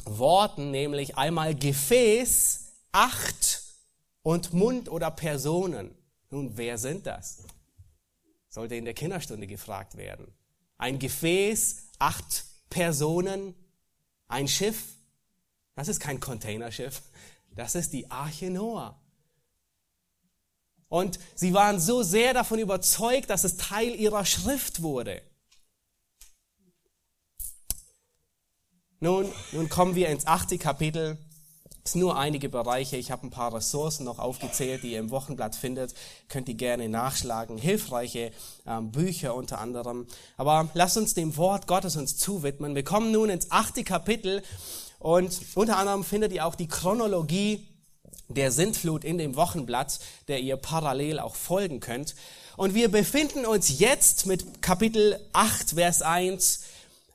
Worten, 0.05 0.71
nämlich 0.71 1.17
einmal 1.17 1.55
Gefäß, 1.55 2.65
Acht 2.91 3.63
und 4.21 4.53
Mund 4.53 4.89
oder 4.89 5.11
Personen. 5.11 5.95
Nun, 6.29 6.57
wer 6.57 6.77
sind 6.77 7.05
das? 7.05 7.43
Sollte 8.49 8.75
in 8.75 8.85
der 8.85 8.93
Kinderstunde 8.93 9.47
gefragt 9.47 9.97
werden. 9.97 10.33
Ein 10.77 10.99
Gefäß, 10.99 11.89
acht 11.99 12.45
Personen, 12.69 13.55
ein 14.27 14.47
Schiff. 14.47 14.83
Das 15.75 15.87
ist 15.87 15.99
kein 15.99 16.19
Containerschiff. 16.19 17.01
Das 17.51 17.75
ist 17.75 17.93
die 17.93 18.09
Arche 18.11 18.49
Noah. 18.49 18.99
Und 20.89 21.19
sie 21.35 21.53
waren 21.53 21.79
so 21.79 22.03
sehr 22.03 22.33
davon 22.33 22.59
überzeugt, 22.59 23.29
dass 23.29 23.43
es 23.43 23.57
Teil 23.57 23.93
ihrer 23.95 24.25
Schrift 24.25 24.81
wurde. 24.81 25.21
Nun, 28.99 29.31
nun 29.51 29.69
kommen 29.69 29.95
wir 29.95 30.09
ins 30.09 30.25
achte 30.25 30.57
Kapitel. 30.57 31.17
Es 31.87 31.93
sind 31.93 32.01
nur 32.01 32.17
einige 32.17 32.49
Bereiche. 32.49 32.97
Ich 32.97 33.11
habe 33.11 33.25
ein 33.25 33.29
paar 33.29 33.55
Ressourcen 33.55 34.03
noch 34.03 34.19
aufgezählt, 34.19 34.83
die 34.83 34.91
ihr 34.91 34.99
im 34.99 35.09
Wochenblatt 35.09 35.55
findet. 35.55 35.93
Könnt 36.27 36.49
ihr 36.49 36.55
gerne 36.55 36.89
nachschlagen. 36.89 37.57
Hilfreiche 37.57 38.31
ähm, 38.65 38.91
Bücher 38.91 39.33
unter 39.33 39.59
anderem. 39.59 40.05
Aber 40.35 40.69
lasst 40.73 40.97
uns 40.97 41.13
dem 41.13 41.37
Wort 41.37 41.65
Gottes 41.65 41.95
uns 41.95 42.17
zuwidmen. 42.17 42.75
Wir 42.75 42.83
kommen 42.83 43.13
nun 43.13 43.29
ins 43.29 43.51
achte 43.51 43.85
Kapitel 43.85 44.43
und 44.99 45.39
unter 45.55 45.77
anderem 45.77 46.03
findet 46.03 46.33
ihr 46.33 46.45
auch 46.45 46.55
die 46.55 46.67
Chronologie 46.67 47.65
der 48.27 48.51
Sintflut 48.51 49.05
in 49.05 49.17
dem 49.17 49.37
Wochenblatt, 49.37 50.01
der 50.27 50.41
ihr 50.41 50.57
parallel 50.57 51.19
auch 51.19 51.35
folgen 51.35 51.79
könnt. 51.79 52.15
Und 52.57 52.75
wir 52.75 52.91
befinden 52.91 53.45
uns 53.45 53.79
jetzt 53.79 54.25
mit 54.25 54.61
Kapitel 54.61 55.17
8, 55.31 55.75
Vers 55.75 56.01
1 56.01 56.63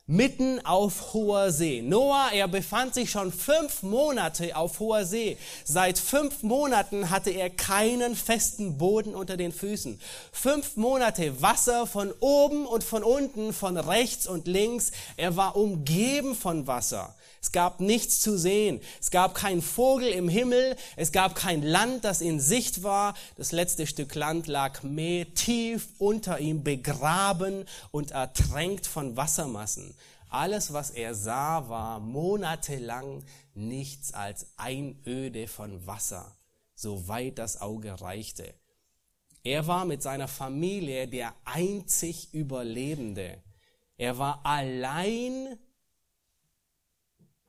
mitten 0.06 0.64
auf 0.66 1.14
hoher 1.14 1.52
See. 1.52 1.80
Noah, 1.80 2.30
er 2.32 2.49
befand 2.49 2.94
sich 2.94 3.11
schon 3.11 3.32
fünf 3.32 3.82
Monate 3.82 4.56
auf 4.56 4.80
hoher 4.80 5.04
See. 5.04 5.38
Seit 5.64 5.99
fünf 5.99 6.42
Monaten 6.42 7.11
hatte 7.11 7.30
er 7.30 7.50
keinen 7.50 8.16
festen 8.16 8.78
Boden 8.78 9.14
unter 9.14 9.37
den 9.37 9.52
Füßen. 9.52 10.00
Fünf 10.32 10.76
Monate 10.76 11.40
Wasser 11.40 11.87
von 11.87 12.12
oben 12.21 12.66
und 12.66 12.82
von 12.82 13.04
unten, 13.04 13.52
von 13.52 13.76
rechts 13.76 14.26
und 14.26 14.49
links. 14.49 14.90
Er 15.16 15.37
war 15.37 15.56
umgeben 15.56 16.35
von 16.35 16.66
Wasser. 16.66 17.14
Es 17.42 17.50
gab 17.50 17.80
nichts 17.80 18.20
zu 18.20 18.38
sehen. 18.38 18.80
Es 19.00 19.11
gab 19.11 19.34
keinen 19.34 19.62
Vogel 19.62 20.08
im 20.08 20.28
Himmel. 20.28 20.76
Es 20.94 21.11
gab 21.11 21.34
kein 21.34 21.62
Land, 21.62 22.04
das 22.04 22.20
in 22.20 22.38
Sicht 22.38 22.84
war. 22.84 23.14
Das 23.37 23.50
letzte 23.50 23.88
Stück 23.88 24.14
Land 24.14 24.46
lag 24.46 24.84
mehr 24.84 25.34
tief 25.34 25.88
unter 25.99 26.38
ihm, 26.38 26.62
begraben 26.62 27.64
und 27.90 28.12
ertränkt 28.12 28.87
von 28.87 29.16
Wassermassen. 29.16 29.94
Alles, 30.30 30.72
was 30.72 30.90
er 30.90 31.16
sah, 31.16 31.68
war 31.68 31.99
monatelang 31.99 33.25
nichts 33.54 34.14
als 34.14 34.46
Einöde 34.56 35.49
von 35.49 35.84
Wasser, 35.84 36.37
soweit 36.76 37.38
das 37.38 37.61
Auge 37.61 38.00
reichte. 38.00 38.54
Er 39.42 39.66
war 39.66 39.84
mit 39.84 40.00
seiner 40.00 40.28
Familie 40.28 41.08
der 41.08 41.34
einzig 41.44 42.32
Überlebende. 42.32 43.42
Er 43.99 44.16
war 44.16 44.46
allein 44.46 45.58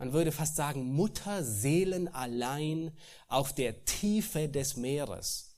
man 0.04 0.12
würde 0.12 0.34
fast 0.34 0.58
sagen, 0.58 0.94
Mutterseelen 0.94 2.14
allein 2.14 2.92
auf 3.30 3.56
der 3.56 3.86
Tiefe 3.86 4.50
des 4.50 4.76
Meeres. 4.76 5.56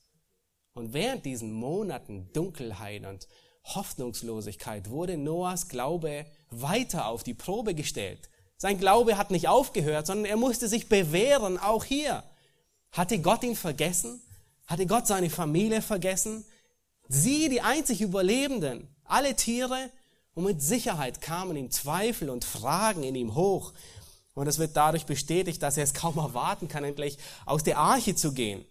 Und 0.72 0.92
während 0.92 1.24
diesen 1.24 1.50
Monaten 1.50 2.30
Dunkelheit 2.32 3.04
und 3.06 3.26
Hoffnungslosigkeit 3.64 4.88
wurde 4.88 5.16
Noahs 5.16 5.68
Glaube 5.68 6.26
weiter 6.48 7.08
auf 7.08 7.24
die 7.24 7.34
Probe 7.34 7.74
gestellt. 7.74 8.30
Sein 8.56 8.78
Glaube 8.78 9.18
hat 9.18 9.32
nicht 9.32 9.48
aufgehört, 9.48 10.06
sondern 10.06 10.26
er 10.26 10.36
musste 10.36 10.68
sich 10.68 10.88
bewähren, 10.88 11.58
auch 11.58 11.82
hier. 11.82 12.22
Hatte 12.92 13.18
Gott 13.18 13.42
ihn 13.42 13.56
vergessen? 13.56 14.22
Hatte 14.68 14.86
Gott 14.86 15.08
seine 15.08 15.28
Familie 15.28 15.82
vergessen? 15.82 16.44
Sie, 17.08 17.48
die 17.48 17.62
einzig 17.62 18.00
Überlebenden, 18.00 18.86
alle 19.02 19.34
Tiere, 19.34 19.90
und 20.36 20.44
mit 20.44 20.60
Sicherheit 20.60 21.22
kamen 21.22 21.56
ihm 21.56 21.70
Zweifel 21.70 22.28
und 22.28 22.44
Fragen 22.44 23.02
in 23.02 23.14
ihm 23.14 23.34
hoch. 23.34 23.72
Und 24.36 24.46
es 24.48 24.58
wird 24.58 24.76
dadurch 24.76 25.06
bestätigt, 25.06 25.62
dass 25.62 25.78
er 25.78 25.84
es 25.84 25.94
kaum 25.94 26.18
erwarten 26.18 26.68
kann, 26.68 26.84
endlich 26.84 27.16
aus 27.46 27.62
der 27.64 27.78
Arche 27.78 28.14
zu 28.14 28.34
gehen. 28.34 28.66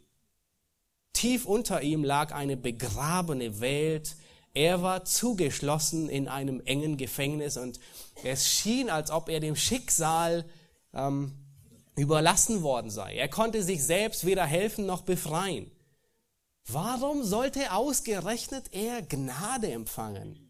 Tief 1.12 1.45
unter 1.45 1.81
ihm 1.81 2.03
lag 2.03 2.31
eine 2.34 2.55
begrabene 2.55 3.60
Welt. 3.60 4.15
Er 4.53 4.84
war 4.84 5.05
zugeschlossen 5.05 6.07
in 6.07 6.27
einem 6.27 6.62
engen 6.65 6.98
Gefängnis 6.98 7.57
und 7.57 7.79
es 8.24 8.48
schien, 8.48 8.91
als 8.91 9.10
ob 9.10 9.27
er 9.27 9.39
dem 9.39 9.55
Schicksal 9.55 10.45
ähm, 10.93 11.34
überlassen 11.95 12.62
worden 12.62 12.91
sei. 12.91 13.15
Er 13.15 13.27
konnte 13.27 13.63
sich 13.63 13.84
selbst 13.84 14.24
weder 14.24 14.45
helfen 14.45 14.86
noch 14.86 15.01
befreien. 15.01 15.72
Warum 16.67 17.24
sollte 17.24 17.74
ausgerechnet 17.74 18.72
er 18.72 19.01
Gnade 19.01 19.72
empfangen? 19.72 20.45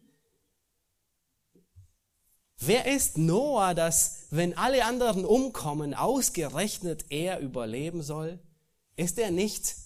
Wer 2.58 2.86
ist 2.86 3.18
Noah, 3.18 3.74
dass, 3.74 4.26
wenn 4.30 4.56
alle 4.56 4.84
anderen 4.84 5.24
umkommen, 5.24 5.94
ausgerechnet 5.94 7.06
er 7.10 7.40
überleben 7.40 8.02
soll? 8.02 8.38
Ist 8.96 9.18
er 9.18 9.30
nicht 9.30 9.76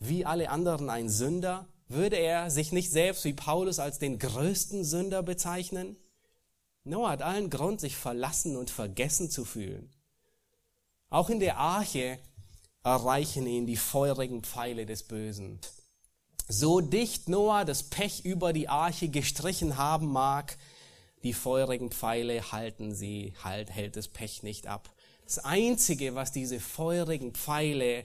wie 0.00 0.24
alle 0.24 0.50
anderen 0.50 0.90
ein 0.90 1.08
Sünder? 1.08 1.68
Würde 1.86 2.16
er 2.16 2.50
sich 2.50 2.72
nicht 2.72 2.90
selbst 2.90 3.24
wie 3.24 3.32
Paulus 3.32 3.78
als 3.78 3.98
den 3.98 4.18
größten 4.18 4.84
Sünder 4.84 5.22
bezeichnen? 5.22 5.96
Noah 6.82 7.10
hat 7.10 7.22
allen 7.22 7.48
Grund, 7.48 7.80
sich 7.80 7.96
verlassen 7.96 8.56
und 8.56 8.70
vergessen 8.70 9.30
zu 9.30 9.44
fühlen. 9.44 9.90
Auch 11.10 11.30
in 11.30 11.38
der 11.38 11.58
Arche 11.58 12.18
erreichen 12.82 13.46
ihn 13.46 13.66
die 13.66 13.76
feurigen 13.76 14.42
Pfeile 14.42 14.84
des 14.84 15.04
Bösen. 15.04 15.60
So 16.48 16.80
dicht 16.80 17.28
Noah 17.28 17.64
das 17.64 17.84
Pech 17.84 18.24
über 18.24 18.52
die 18.52 18.68
Arche 18.68 19.08
gestrichen 19.08 19.78
haben 19.78 20.12
mag, 20.12 20.58
die 21.24 21.32
feurigen 21.32 21.90
Pfeile 21.90 22.52
halten 22.52 22.94
sie, 22.94 23.34
halt, 23.42 23.70
hält 23.70 23.96
das 23.96 24.08
Pech 24.08 24.42
nicht 24.42 24.66
ab. 24.66 24.94
Das 25.24 25.38
Einzige, 25.38 26.14
was 26.14 26.32
diese 26.32 26.60
feurigen 26.60 27.32
Pfeile 27.32 28.04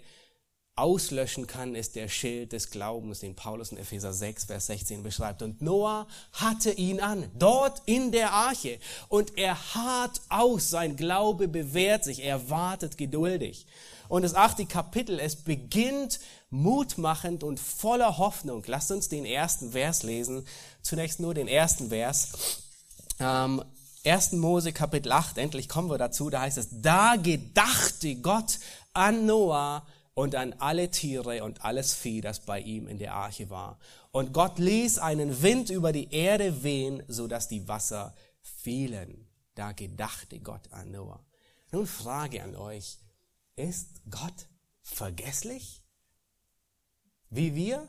auslöschen 0.77 1.45
kann, 1.45 1.75
ist 1.75 1.97
der 1.97 2.07
Schild 2.07 2.53
des 2.53 2.71
Glaubens, 2.71 3.19
den 3.19 3.35
Paulus 3.35 3.73
in 3.73 3.77
Epheser 3.77 4.13
6, 4.13 4.45
Vers 4.45 4.67
16 4.67 5.03
beschreibt. 5.03 5.41
Und 5.41 5.61
Noah 5.61 6.07
hatte 6.31 6.71
ihn 6.71 7.01
an, 7.01 7.29
dort 7.37 7.81
in 7.85 8.13
der 8.13 8.31
Arche. 8.31 8.79
Und 9.09 9.37
er 9.37 9.75
hart 9.75 10.21
aus, 10.29 10.69
sein 10.69 10.95
Glaube 10.95 11.49
bewährt 11.49 12.05
sich, 12.05 12.23
er 12.23 12.49
wartet 12.49 12.97
geduldig. 12.97 13.65
Und 14.07 14.21
das 14.21 14.33
achte 14.33 14.65
Kapitel, 14.65 15.19
es 15.19 15.35
beginnt 15.35 16.21
mutmachend 16.49 17.43
und 17.43 17.59
voller 17.59 18.17
Hoffnung. 18.17 18.63
Lasst 18.65 18.91
uns 18.91 19.09
den 19.09 19.25
ersten 19.25 19.73
Vers 19.73 20.03
lesen. 20.03 20.47
Zunächst 20.81 21.19
nur 21.19 21.33
den 21.33 21.49
ersten 21.49 21.89
Vers. 21.89 22.68
Ähm, 23.19 23.63
1. 24.05 24.33
Mose 24.33 24.71
Kapitel 24.71 25.11
8, 25.11 25.37
endlich 25.37 25.67
kommen 25.67 25.89
wir 25.89 25.97
dazu, 25.97 26.29
da 26.29 26.41
heißt 26.41 26.57
es, 26.57 26.69
da 26.81 27.17
gedachte 27.17 28.15
Gott 28.15 28.59
an 28.93 29.25
Noah 29.25 29.85
und 30.13 30.35
an 30.35 30.53
alle 30.59 30.89
Tiere 30.89 31.43
und 31.43 31.65
alles 31.65 31.93
Vieh, 31.93 32.21
das 32.21 32.39
bei 32.39 32.61
ihm 32.61 32.87
in 32.87 32.97
der 32.97 33.13
Arche 33.13 33.49
war. 33.49 33.77
Und 34.11 34.33
Gott 34.33 34.57
ließ 34.57 34.99
einen 34.99 35.41
Wind 35.41 35.69
über 35.69 35.91
die 35.91 36.13
Erde 36.13 36.63
wehen, 36.63 37.03
so 37.07 37.27
dass 37.27 37.47
die 37.47 37.67
Wasser 37.67 38.13
fielen. 38.41 39.27
Da 39.55 39.73
gedachte 39.73 40.39
Gott 40.39 40.71
an 40.71 40.91
Noah. 40.91 41.19
Nun 41.71 41.85
Frage 41.85 42.41
an 42.41 42.55
euch, 42.55 42.97
ist 43.55 44.01
Gott 44.09 44.47
vergesslich? 44.81 45.83
Wie 47.29 47.53
wir? 47.53 47.87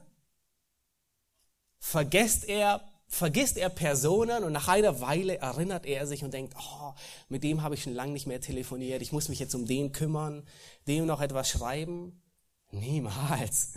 Vergesst 1.79 2.45
er 2.45 2.90
vergisst 3.11 3.59
er 3.59 3.69
Personen 3.69 4.45
und 4.45 4.53
nach 4.53 4.69
einer 4.69 5.01
Weile 5.01 5.39
erinnert 5.39 5.85
er 5.85 6.07
sich 6.07 6.23
und 6.23 6.33
denkt, 6.33 6.55
oh, 6.57 6.95
mit 7.29 7.43
dem 7.43 7.63
habe 7.63 7.75
ich 7.75 7.83
schon 7.83 7.93
lange 7.93 8.13
nicht 8.13 8.29
mehr 8.29 8.41
telefoniert, 8.41 9.03
ich 9.03 9.13
muss 9.13 9.29
mich 9.29 9.41
jetzt 9.41 9.55
um 9.55 9.67
den 9.67 9.91
kümmern, 9.93 10.45
dem 10.87 11.07
noch 11.07 11.21
etwas 11.21 11.51
schreiben? 11.51 12.23
Niemals. 12.71 13.73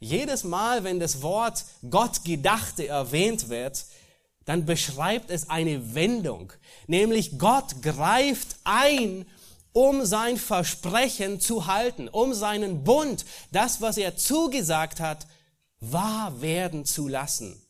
Jedes 0.00 0.42
Mal, 0.42 0.82
wenn 0.82 0.98
das 0.98 1.22
Wort 1.22 1.64
Gott 1.88 2.24
gedachte 2.24 2.88
erwähnt 2.88 3.48
wird, 3.48 3.86
dann 4.44 4.66
beschreibt 4.66 5.30
es 5.30 5.48
eine 5.48 5.94
Wendung, 5.94 6.52
nämlich 6.88 7.38
Gott 7.38 7.80
greift 7.82 8.56
ein, 8.64 9.24
um 9.72 10.04
sein 10.04 10.36
Versprechen 10.36 11.38
zu 11.38 11.66
halten, 11.66 12.08
um 12.08 12.34
seinen 12.34 12.82
Bund, 12.82 13.24
das, 13.52 13.80
was 13.80 13.96
er 13.96 14.16
zugesagt 14.16 14.98
hat, 14.98 15.28
wahr 15.78 16.42
werden 16.42 16.84
zu 16.84 17.06
lassen. 17.06 17.61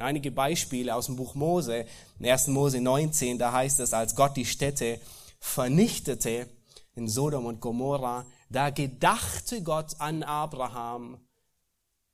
Einige 0.00 0.30
Beispiele 0.30 0.94
aus 0.94 1.06
dem 1.06 1.16
Buch 1.16 1.34
Mose. 1.34 1.84
In 2.20 2.26
1. 2.26 2.48
Mose 2.48 2.80
19, 2.80 3.36
da 3.36 3.52
heißt 3.52 3.80
es, 3.80 3.92
als 3.92 4.14
Gott 4.14 4.36
die 4.36 4.44
Städte 4.44 5.00
vernichtete 5.40 6.48
in 6.94 7.08
Sodom 7.08 7.46
und 7.46 7.60
Gomorra, 7.60 8.24
da 8.48 8.70
gedachte 8.70 9.60
Gott 9.62 10.00
an 10.00 10.22
Abraham 10.22 11.18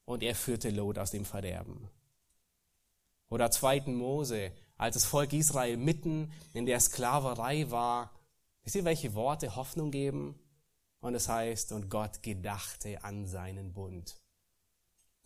und 0.07 0.23
er 0.23 0.35
führte 0.35 0.71
Lot 0.71 0.99
aus 0.99 1.11
dem 1.11 1.27
Verderben. 1.27 1.91
Oder 3.29 3.51
2. 3.51 3.83
Mose, 3.89 4.53
als 4.79 4.95
das 4.95 5.05
Volk 5.05 5.35
Israel 5.35 5.77
mitten 5.77 6.33
in 6.55 6.65
der 6.65 6.81
Sklaverei 6.81 7.71
war, 7.71 8.13
wisst 8.63 8.77
ihr, 8.77 8.85
welche 8.85 9.15
Worte 9.15 9.57
Hoffnung 9.57 9.91
geben? 9.91 10.39
Und 11.01 11.15
es 11.15 11.29
heißt, 11.29 11.73
und 11.73 11.91
Gott 11.91 12.23
gedachte 12.23 13.05
an 13.05 13.27
seinen 13.27 13.75
Bund. 13.75 14.17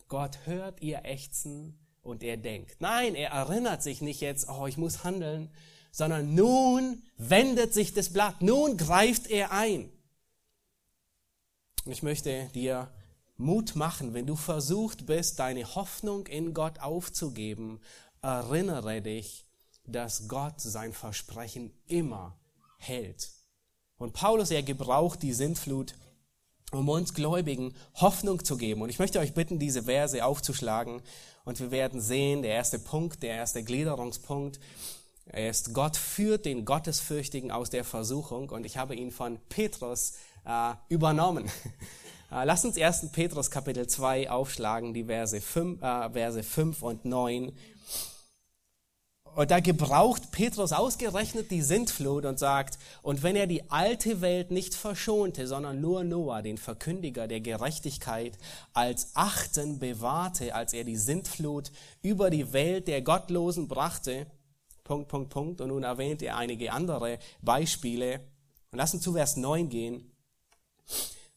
Gott 0.09 0.45
hört 0.45 0.81
ihr 0.81 1.05
Ächzen 1.05 1.78
und 2.01 2.23
er 2.23 2.37
denkt. 2.37 2.77
Nein, 2.79 3.15
er 3.15 3.31
erinnert 3.31 3.83
sich 3.83 4.01
nicht 4.01 4.21
jetzt, 4.21 4.47
oh, 4.49 4.67
ich 4.67 4.77
muss 4.77 5.03
handeln, 5.03 5.49
sondern 5.91 6.35
nun 6.35 7.03
wendet 7.17 7.73
sich 7.73 7.93
das 7.93 8.11
Blatt, 8.11 8.41
nun 8.41 8.77
greift 8.77 9.27
er 9.27 9.51
ein. 9.51 9.91
Ich 11.85 12.03
möchte 12.03 12.49
dir 12.53 12.91
Mut 13.37 13.75
machen, 13.75 14.13
wenn 14.13 14.27
du 14.27 14.35
versucht 14.35 15.05
bist, 15.05 15.39
deine 15.39 15.75
Hoffnung 15.75 16.27
in 16.27 16.53
Gott 16.53 16.79
aufzugeben, 16.79 17.79
erinnere 18.21 19.01
dich, 19.01 19.45
dass 19.85 20.27
Gott 20.27 20.59
sein 20.59 20.93
Versprechen 20.93 21.71
immer 21.87 22.37
hält. 22.77 23.31
Und 23.97 24.13
Paulus, 24.13 24.51
er 24.51 24.63
gebraucht 24.63 25.23
die 25.23 25.33
Sintflut, 25.33 25.95
um 26.71 26.89
uns 26.89 27.13
Gläubigen 27.13 27.73
Hoffnung 27.95 28.43
zu 28.43 28.57
geben. 28.57 28.81
Und 28.81 28.89
ich 28.89 28.99
möchte 28.99 29.19
euch 29.19 29.33
bitten, 29.33 29.59
diese 29.59 29.83
Verse 29.83 30.23
aufzuschlagen 30.23 31.01
und 31.45 31.59
wir 31.59 31.71
werden 31.71 32.01
sehen, 32.01 32.41
der 32.41 32.51
erste 32.51 32.79
Punkt, 32.79 33.23
der 33.23 33.35
erste 33.35 33.63
Gliederungspunkt 33.63 34.59
ist, 35.33 35.73
Gott 35.73 35.97
führt 35.97 36.45
den 36.45 36.65
Gottesfürchtigen 36.65 37.51
aus 37.51 37.69
der 37.69 37.83
Versuchung 37.83 38.49
und 38.49 38.65
ich 38.65 38.77
habe 38.77 38.95
ihn 38.95 39.11
von 39.11 39.39
Petrus 39.49 40.13
äh, 40.45 40.73
übernommen. 40.89 41.49
Äh, 42.31 42.45
Lass 42.45 42.63
uns 42.63 42.77
1. 42.77 43.09
Petrus 43.11 43.49
Kapitel 43.49 43.87
2 43.87 44.29
aufschlagen, 44.29 44.93
die 44.93 45.05
Verse 45.05 45.41
5, 45.41 45.81
äh, 45.81 46.09
Verse 46.11 46.43
5 46.43 46.83
und 46.83 47.03
9. 47.03 47.51
Und 49.35 49.51
da 49.51 49.59
gebraucht 49.59 50.31
Petrus 50.31 50.73
ausgerechnet 50.73 51.51
die 51.51 51.61
Sintflut 51.61 52.25
und 52.25 52.39
sagt, 52.39 52.77
und 53.01 53.23
wenn 53.23 53.35
er 53.35 53.47
die 53.47 53.69
alte 53.69 54.21
Welt 54.21 54.51
nicht 54.51 54.75
verschonte, 54.75 55.47
sondern 55.47 55.79
nur 55.79 56.03
Noah, 56.03 56.41
den 56.41 56.57
Verkündiger 56.57 57.27
der 57.27 57.39
Gerechtigkeit, 57.39 58.37
als 58.73 59.11
Achten 59.13 59.79
bewahrte, 59.79 60.55
als 60.55 60.73
er 60.73 60.83
die 60.83 60.97
Sintflut 60.97 61.71
über 62.01 62.29
die 62.29 62.51
Welt 62.53 62.87
der 62.87 63.01
Gottlosen 63.01 63.67
brachte, 63.67 64.27
Punkt, 64.83 65.07
Punkt, 65.07 65.29
Punkt, 65.29 65.61
und 65.61 65.67
nun 65.67 65.83
erwähnt 65.83 66.23
er 66.23 66.35
einige 66.35 66.73
andere 66.73 67.19
Beispiele. 67.41 68.21
Und 68.71 68.79
lassen 68.79 68.99
zu 68.99 69.13
Vers 69.13 69.37
9 69.37 69.69
gehen. 69.69 70.11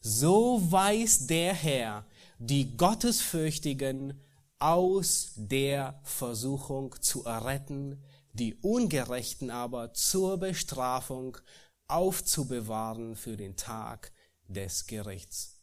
So 0.01 0.59
weiß 0.71 1.27
der 1.27 1.53
Herr 1.53 2.05
die 2.39 2.75
Gottesfürchtigen 2.75 4.19
aus 4.63 5.33
der 5.35 5.99
Versuchung 6.03 6.95
zu 7.01 7.25
erretten, 7.25 8.01
die 8.31 8.55
Ungerechten 8.55 9.51
aber 9.51 9.93
zur 9.93 10.37
Bestrafung 10.37 11.37
aufzubewahren 11.89 13.17
für 13.17 13.35
den 13.35 13.57
Tag 13.57 14.13
des 14.47 14.87
Gerichts. 14.87 15.59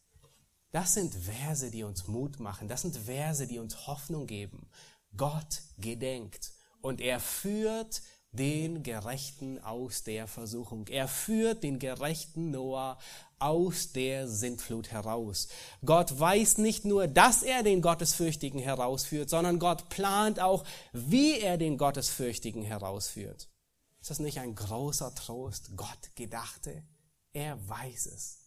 Das 0.71 0.93
sind 0.93 1.15
Verse, 1.15 1.71
die 1.71 1.83
uns 1.83 2.09
Mut 2.09 2.41
machen. 2.41 2.69
Das 2.69 2.83
sind 2.83 2.95
Verse, 2.95 3.47
die 3.47 3.59
uns 3.59 3.87
Hoffnung 3.87 4.27
geben. 4.27 4.69
Gott 5.17 5.63
gedenkt 5.79 6.53
und 6.83 7.01
er 7.01 7.21
führt 7.21 8.03
den 8.33 8.83
Gerechten 8.83 9.59
aus 9.63 10.05
der 10.05 10.27
Versuchung. 10.29 10.87
Er 10.89 11.09
führt 11.09 11.63
den 11.63 11.79
gerechten 11.79 12.51
Noah 12.51 12.99
aus 13.39 13.93
der 13.93 14.29
Sintflut 14.29 14.93
heraus. 14.93 15.49
Gott 15.85 16.19
weiß 16.19 16.59
nicht 16.59 16.85
nur, 16.85 17.09
dass 17.09 17.43
er 17.43 17.63
den 17.63 17.83
Gottesfürchtigen 17.83 18.61
herausführt, 18.61 19.31
sondern 19.31 19.59
Gott 19.59 19.89
plant 19.89 20.41
auch, 20.41 20.65
wie 20.93 21.41
er 21.41 21.57
den 21.57 21.79
Gottesfürchtigen 21.79 22.63
herausführt. 22.63 23.49
Ist 24.01 24.11
das 24.11 24.19
nicht 24.21 24.39
ein 24.39 24.55
großer 24.55 25.15
Trost? 25.15 25.77
Gott 25.77 26.15
gedachte, 26.15 26.83
er 27.33 27.69
weiß 27.69 28.07
es. 28.07 28.39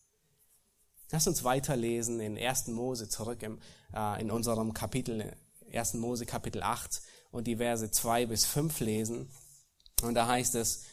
Lass 1.11 1.27
uns 1.27 1.43
weiterlesen 1.43 2.19
in 2.19 2.37
1. 2.37 2.67
Mose 2.67 3.07
zurück 3.07 3.43
im, 3.43 3.59
äh, 3.93 4.21
in 4.21 4.31
unserem 4.31 4.73
Kapitel, 4.73 5.35
1. 5.71 5.95
Mose 5.95 6.25
Kapitel 6.25 6.63
8 6.63 7.01
und 7.31 7.45
die 7.45 7.57
Verse 7.57 7.91
2 7.91 8.25
bis 8.25 8.45
5 8.45 8.79
lesen. 8.79 9.29
Und 10.03 10.15
da 10.15 10.27
heißt 10.27 10.55
es, 10.55 10.83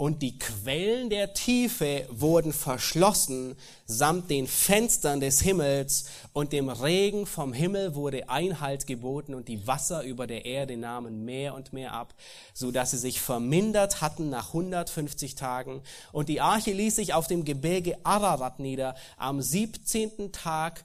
und 0.00 0.22
die 0.22 0.38
Quellen 0.38 1.10
der 1.10 1.34
Tiefe 1.34 2.06
wurden 2.08 2.52
verschlossen 2.52 3.56
samt 3.84 4.30
den 4.30 4.46
Fenstern 4.46 5.18
des 5.18 5.40
Himmels 5.40 6.04
und 6.32 6.52
dem 6.52 6.68
Regen 6.68 7.26
vom 7.26 7.52
Himmel 7.52 7.96
wurde 7.96 8.28
Einhalt 8.28 8.86
geboten 8.86 9.34
und 9.34 9.48
die 9.48 9.66
Wasser 9.66 10.04
über 10.04 10.28
der 10.28 10.44
Erde 10.44 10.76
nahmen 10.76 11.24
mehr 11.24 11.52
und 11.54 11.72
mehr 11.72 11.94
ab, 11.94 12.14
so 12.54 12.70
dass 12.70 12.92
sie 12.92 12.98
sich 12.98 13.20
vermindert 13.20 14.00
hatten 14.00 14.30
nach 14.30 14.48
150 14.54 15.34
Tagen 15.34 15.82
und 16.12 16.28
die 16.28 16.40
Arche 16.40 16.72
ließ 16.72 16.94
sich 16.94 17.12
auf 17.12 17.26
dem 17.26 17.44
Gebirge 17.44 17.98
Ararat 18.04 18.60
nieder 18.60 18.94
am 19.16 19.42
17. 19.42 20.30
Tag 20.30 20.84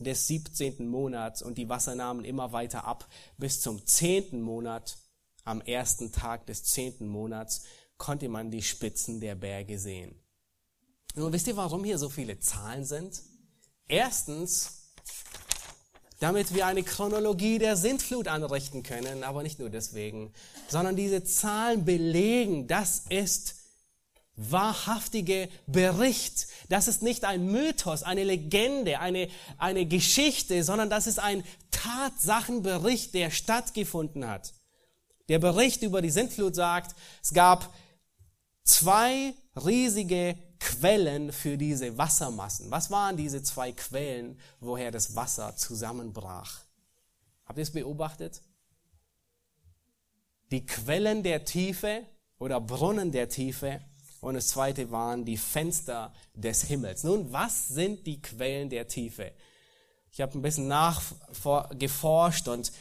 des 0.00 0.26
17. 0.26 0.86
Monats 0.86 1.40
und 1.40 1.56
die 1.56 1.70
Wasser 1.70 1.94
nahmen 1.94 2.26
immer 2.26 2.52
weiter 2.52 2.84
ab 2.84 3.08
bis 3.38 3.62
zum 3.62 3.86
10. 3.86 4.42
Monat 4.42 4.98
am 5.44 5.60
ersten 5.60 6.12
Tag 6.12 6.46
des 6.46 6.64
10. 6.64 7.06
Monats 7.06 7.62
konnte 7.96 8.28
man 8.28 8.50
die 8.50 8.62
Spitzen 8.62 9.20
der 9.20 9.34
Berge 9.34 9.78
sehen. 9.78 10.14
Nun 11.14 11.32
wisst 11.32 11.46
ihr, 11.46 11.56
warum 11.56 11.84
hier 11.84 11.98
so 11.98 12.08
viele 12.08 12.38
Zahlen 12.38 12.84
sind? 12.84 13.22
Erstens, 13.88 14.92
damit 16.20 16.54
wir 16.54 16.66
eine 16.66 16.82
Chronologie 16.82 17.58
der 17.58 17.76
Sintflut 17.76 18.28
anrichten 18.28 18.82
können, 18.82 19.24
aber 19.24 19.42
nicht 19.42 19.58
nur 19.58 19.70
deswegen, 19.70 20.32
sondern 20.68 20.94
diese 20.94 21.24
Zahlen 21.24 21.84
belegen, 21.84 22.68
das 22.68 23.04
ist 23.08 23.56
wahrhaftige 24.36 25.48
Bericht. 25.66 26.46
Das 26.68 26.88
ist 26.88 27.02
nicht 27.02 27.24
ein 27.24 27.46
Mythos, 27.46 28.02
eine 28.02 28.24
Legende, 28.24 29.00
eine, 29.00 29.28
eine 29.58 29.86
Geschichte, 29.86 30.62
sondern 30.64 30.88
das 30.88 31.06
ist 31.06 31.18
ein 31.18 31.44
Tatsachenbericht, 31.70 33.14
der 33.14 33.30
stattgefunden 33.30 34.28
hat. 34.28 34.54
Der 35.30 35.38
Bericht 35.38 35.82
über 35.82 36.02
die 36.02 36.10
Sintflut 36.10 36.56
sagt, 36.56 36.96
es 37.22 37.32
gab 37.32 37.72
zwei 38.64 39.32
riesige 39.64 40.36
Quellen 40.58 41.32
für 41.32 41.56
diese 41.56 41.96
Wassermassen. 41.96 42.68
Was 42.72 42.90
waren 42.90 43.16
diese 43.16 43.40
zwei 43.40 43.70
Quellen, 43.70 44.40
woher 44.58 44.90
das 44.90 45.14
Wasser 45.14 45.54
zusammenbrach? 45.54 46.58
Habt 47.44 47.58
ihr 47.58 47.62
es 47.62 47.70
beobachtet? 47.70 48.42
Die 50.50 50.66
Quellen 50.66 51.22
der 51.22 51.44
Tiefe 51.44 52.04
oder 52.40 52.60
Brunnen 52.60 53.12
der 53.12 53.28
Tiefe 53.28 53.80
und 54.20 54.34
das 54.34 54.48
zweite 54.48 54.90
waren 54.90 55.24
die 55.24 55.36
Fenster 55.36 56.12
des 56.34 56.64
Himmels. 56.64 57.04
Nun, 57.04 57.32
was 57.32 57.68
sind 57.68 58.04
die 58.04 58.20
Quellen 58.20 58.68
der 58.68 58.88
Tiefe? 58.88 59.30
Ich 60.10 60.20
habe 60.20 60.36
ein 60.36 60.42
bisschen 60.42 60.66
nachgeforscht 60.66 62.48
und 62.48 62.72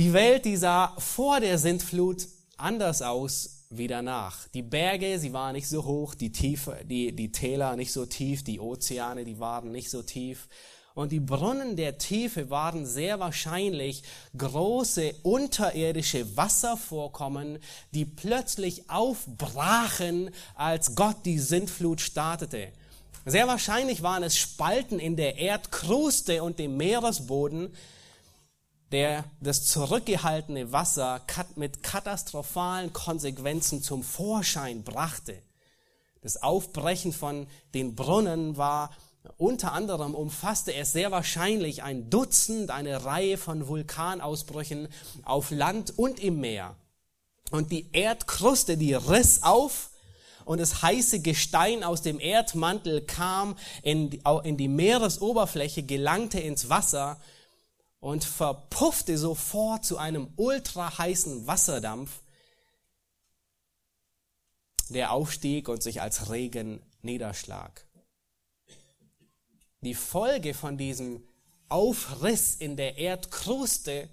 die 0.00 0.14
Welt, 0.14 0.46
die 0.46 0.56
sah 0.56 0.94
vor 0.96 1.40
der 1.40 1.58
Sintflut 1.58 2.26
anders 2.56 3.02
aus 3.02 3.66
wieder 3.68 4.00
nach. 4.00 4.48
Die 4.48 4.62
Berge, 4.62 5.18
sie 5.18 5.34
waren 5.34 5.52
nicht 5.52 5.68
so 5.68 5.84
hoch, 5.84 6.14
die 6.14 6.32
Tiefe, 6.32 6.78
die, 6.86 7.14
die 7.14 7.30
Täler 7.32 7.76
nicht 7.76 7.92
so 7.92 8.06
tief, 8.06 8.42
die 8.42 8.60
Ozeane, 8.60 9.26
die 9.26 9.38
waren 9.38 9.72
nicht 9.72 9.90
so 9.90 10.00
tief. 10.00 10.48
Und 10.94 11.12
die 11.12 11.20
Brunnen 11.20 11.76
der 11.76 11.98
Tiefe 11.98 12.48
waren 12.48 12.86
sehr 12.86 13.20
wahrscheinlich 13.20 14.02
große 14.38 15.16
unterirdische 15.22 16.34
Wasservorkommen, 16.34 17.58
die 17.92 18.06
plötzlich 18.06 18.88
aufbrachen, 18.88 20.30
als 20.54 20.94
Gott 20.94 21.26
die 21.26 21.38
Sintflut 21.38 22.00
startete. 22.00 22.68
Sehr 23.26 23.46
wahrscheinlich 23.46 24.02
waren 24.02 24.22
es 24.22 24.38
Spalten 24.38 24.98
in 24.98 25.16
der 25.16 25.36
Erdkruste 25.36 26.42
und 26.42 26.58
dem 26.58 26.78
Meeresboden, 26.78 27.74
der 28.92 29.24
das 29.40 29.66
zurückgehaltene 29.66 30.72
Wasser 30.72 31.20
mit 31.56 31.82
katastrophalen 31.82 32.92
Konsequenzen 32.92 33.82
zum 33.82 34.02
Vorschein 34.02 34.82
brachte. 34.82 35.40
Das 36.22 36.42
Aufbrechen 36.42 37.12
von 37.12 37.46
den 37.72 37.94
Brunnen 37.94 38.56
war 38.56 38.90
unter 39.36 39.72
anderem 39.72 40.14
umfasste 40.14 40.74
es 40.74 40.92
sehr 40.92 41.10
wahrscheinlich 41.10 41.82
ein 41.82 42.10
Dutzend, 42.10 42.70
eine 42.70 43.04
Reihe 43.04 43.36
von 43.36 43.68
Vulkanausbrüchen 43.68 44.88
auf 45.24 45.50
Land 45.50 45.98
und 45.98 46.20
im 46.20 46.40
Meer. 46.40 46.74
Und 47.50 47.70
die 47.70 47.90
Erdkruste, 47.92 48.76
die 48.76 48.94
riss 48.94 49.42
auf 49.42 49.90
und 50.44 50.58
das 50.58 50.82
heiße 50.82 51.20
Gestein 51.20 51.84
aus 51.84 52.02
dem 52.02 52.18
Erdmantel 52.18 53.02
kam 53.02 53.56
in 53.82 54.10
die, 54.10 54.22
in 54.44 54.56
die 54.56 54.68
Meeresoberfläche, 54.68 55.82
gelangte 55.82 56.40
ins 56.40 56.68
Wasser 56.68 57.18
und 58.00 58.24
verpuffte 58.24 59.16
sofort 59.18 59.84
zu 59.84 59.98
einem 59.98 60.32
ultra 60.36 60.98
heißen 60.98 61.46
Wasserdampf, 61.46 62.22
der 64.88 65.12
aufstieg 65.12 65.68
und 65.68 65.82
sich 65.82 66.00
als 66.00 66.30
Regen 66.30 66.82
niederschlag. 67.02 67.86
Die 69.82 69.94
Folge 69.94 70.52
von 70.54 70.76
diesem 70.76 71.22
Aufriss 71.68 72.56
in 72.56 72.76
der 72.76 72.98
Erdkruste 72.98 74.08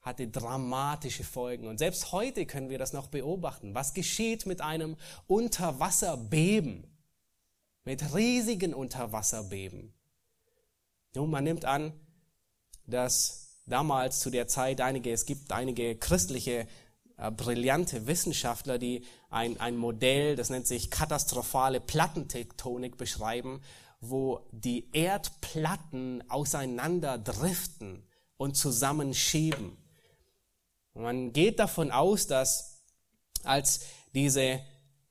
hatte 0.00 0.28
dramatische 0.28 1.24
Folgen. 1.24 1.66
Und 1.66 1.78
selbst 1.78 2.12
heute 2.12 2.46
können 2.46 2.68
wir 2.68 2.78
das 2.78 2.92
noch 2.92 3.08
beobachten. 3.08 3.74
Was 3.74 3.94
geschieht 3.94 4.46
mit 4.46 4.60
einem 4.60 4.96
Unterwasserbeben? 5.26 6.86
Mit 7.84 8.14
riesigen 8.14 8.74
Unterwasserbeben. 8.74 9.92
Nun, 11.14 11.30
man 11.30 11.44
nimmt 11.44 11.64
an, 11.64 11.92
dass 12.86 13.58
damals 13.66 14.20
zu 14.20 14.30
der 14.30 14.46
Zeit 14.48 14.80
einige, 14.80 15.12
es 15.12 15.26
gibt 15.26 15.52
einige 15.52 15.96
christliche 15.96 16.66
äh, 17.16 17.30
brillante 17.30 18.06
Wissenschaftler, 18.06 18.78
die 18.78 19.04
ein, 19.30 19.58
ein 19.60 19.76
Modell, 19.76 20.36
das 20.36 20.50
nennt 20.50 20.66
sich 20.66 20.90
katastrophale 20.90 21.80
Plattentektonik 21.80 22.96
beschreiben, 22.96 23.62
wo 24.00 24.46
die 24.52 24.90
Erdplatten 24.92 26.22
auseinander 26.28 27.18
driften 27.18 28.04
und 28.36 28.56
zusammenschieben. 28.56 29.76
Man 30.92 31.32
geht 31.32 31.58
davon 31.58 31.90
aus, 31.90 32.26
dass 32.26 32.82
als 33.42 33.86
diese 34.14 34.60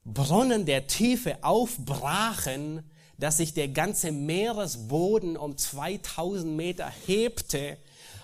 Brunnen 0.06 0.66
der 0.66 0.88
Tiefe 0.88 1.44
aufbrachen, 1.44 2.90
dass 3.18 3.38
sich 3.38 3.54
der 3.54 3.68
ganze 3.68 4.12
Meeresboden 4.12 5.38
um 5.38 5.58
2000 5.58 6.56
Meter 6.56 6.92
hebte 7.06 7.78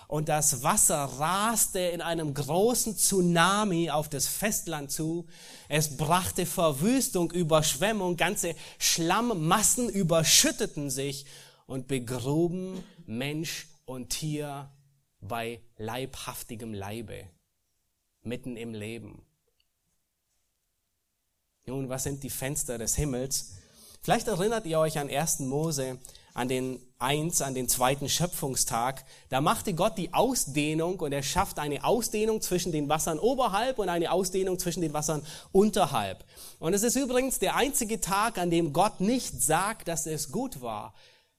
und 0.08 0.28
das 0.28 0.64
Wasser 0.64 0.96
raste 1.04 1.78
in 1.78 2.00
einem 2.00 2.34
großen 2.34 2.96
Tsunami 2.96 3.90
auf 3.90 4.08
das 4.08 4.26
Festland 4.26 4.90
zu. 4.90 5.28
Es 5.68 5.96
brachte 5.96 6.46
Verwüstung, 6.46 7.30
Überschwemmung, 7.30 8.16
ganze 8.16 8.56
Schlammmassen 8.78 9.88
überschütteten 9.88 10.90
sich 10.90 11.26
und 11.66 11.86
begruben 11.86 12.82
Mensch 13.06 13.68
und 13.84 14.10
Tier 14.10 14.68
bei 15.20 15.60
leibhaftigem 15.76 16.74
Leibe 16.74 17.28
mitten 18.22 18.56
im 18.56 18.74
Leben. 18.74 19.22
Nun, 21.66 21.88
was 21.88 22.02
sind 22.02 22.24
die 22.24 22.30
Fenster 22.30 22.78
des 22.78 22.96
Himmels? 22.96 23.59
Vielleicht 24.02 24.28
erinnert 24.28 24.66
ihr 24.66 24.78
euch 24.78 24.98
an 24.98 25.10
1. 25.10 25.40
Mose, 25.40 25.98
an 26.32 26.48
den 26.48 26.80
eins, 26.98 27.42
an 27.42 27.54
den 27.54 27.68
zweiten 27.68 28.08
Schöpfungstag. 28.08 29.04
Da 29.28 29.40
machte 29.40 29.74
Gott 29.74 29.98
die 29.98 30.14
Ausdehnung 30.14 31.00
und 31.00 31.12
er 31.12 31.22
schafft 31.22 31.58
eine 31.58 31.84
Ausdehnung 31.84 32.40
zwischen 32.40 32.72
den 32.72 32.88
Wassern 32.88 33.18
oberhalb 33.18 33.78
und 33.78 33.88
eine 33.88 34.10
Ausdehnung 34.10 34.58
zwischen 34.58 34.80
den 34.80 34.94
Wassern 34.94 35.22
unterhalb. 35.52 36.24
Und 36.58 36.72
es 36.72 36.82
ist 36.82 36.96
übrigens 36.96 37.38
der 37.40 37.56
einzige 37.56 38.00
Tag, 38.00 38.38
an 38.38 38.50
dem 38.50 38.72
Gott 38.72 39.00
nicht 39.00 39.42
sagt, 39.42 39.88
dass 39.88 40.06
es 40.06 40.32
gut 40.32 40.62
war, 40.62 40.94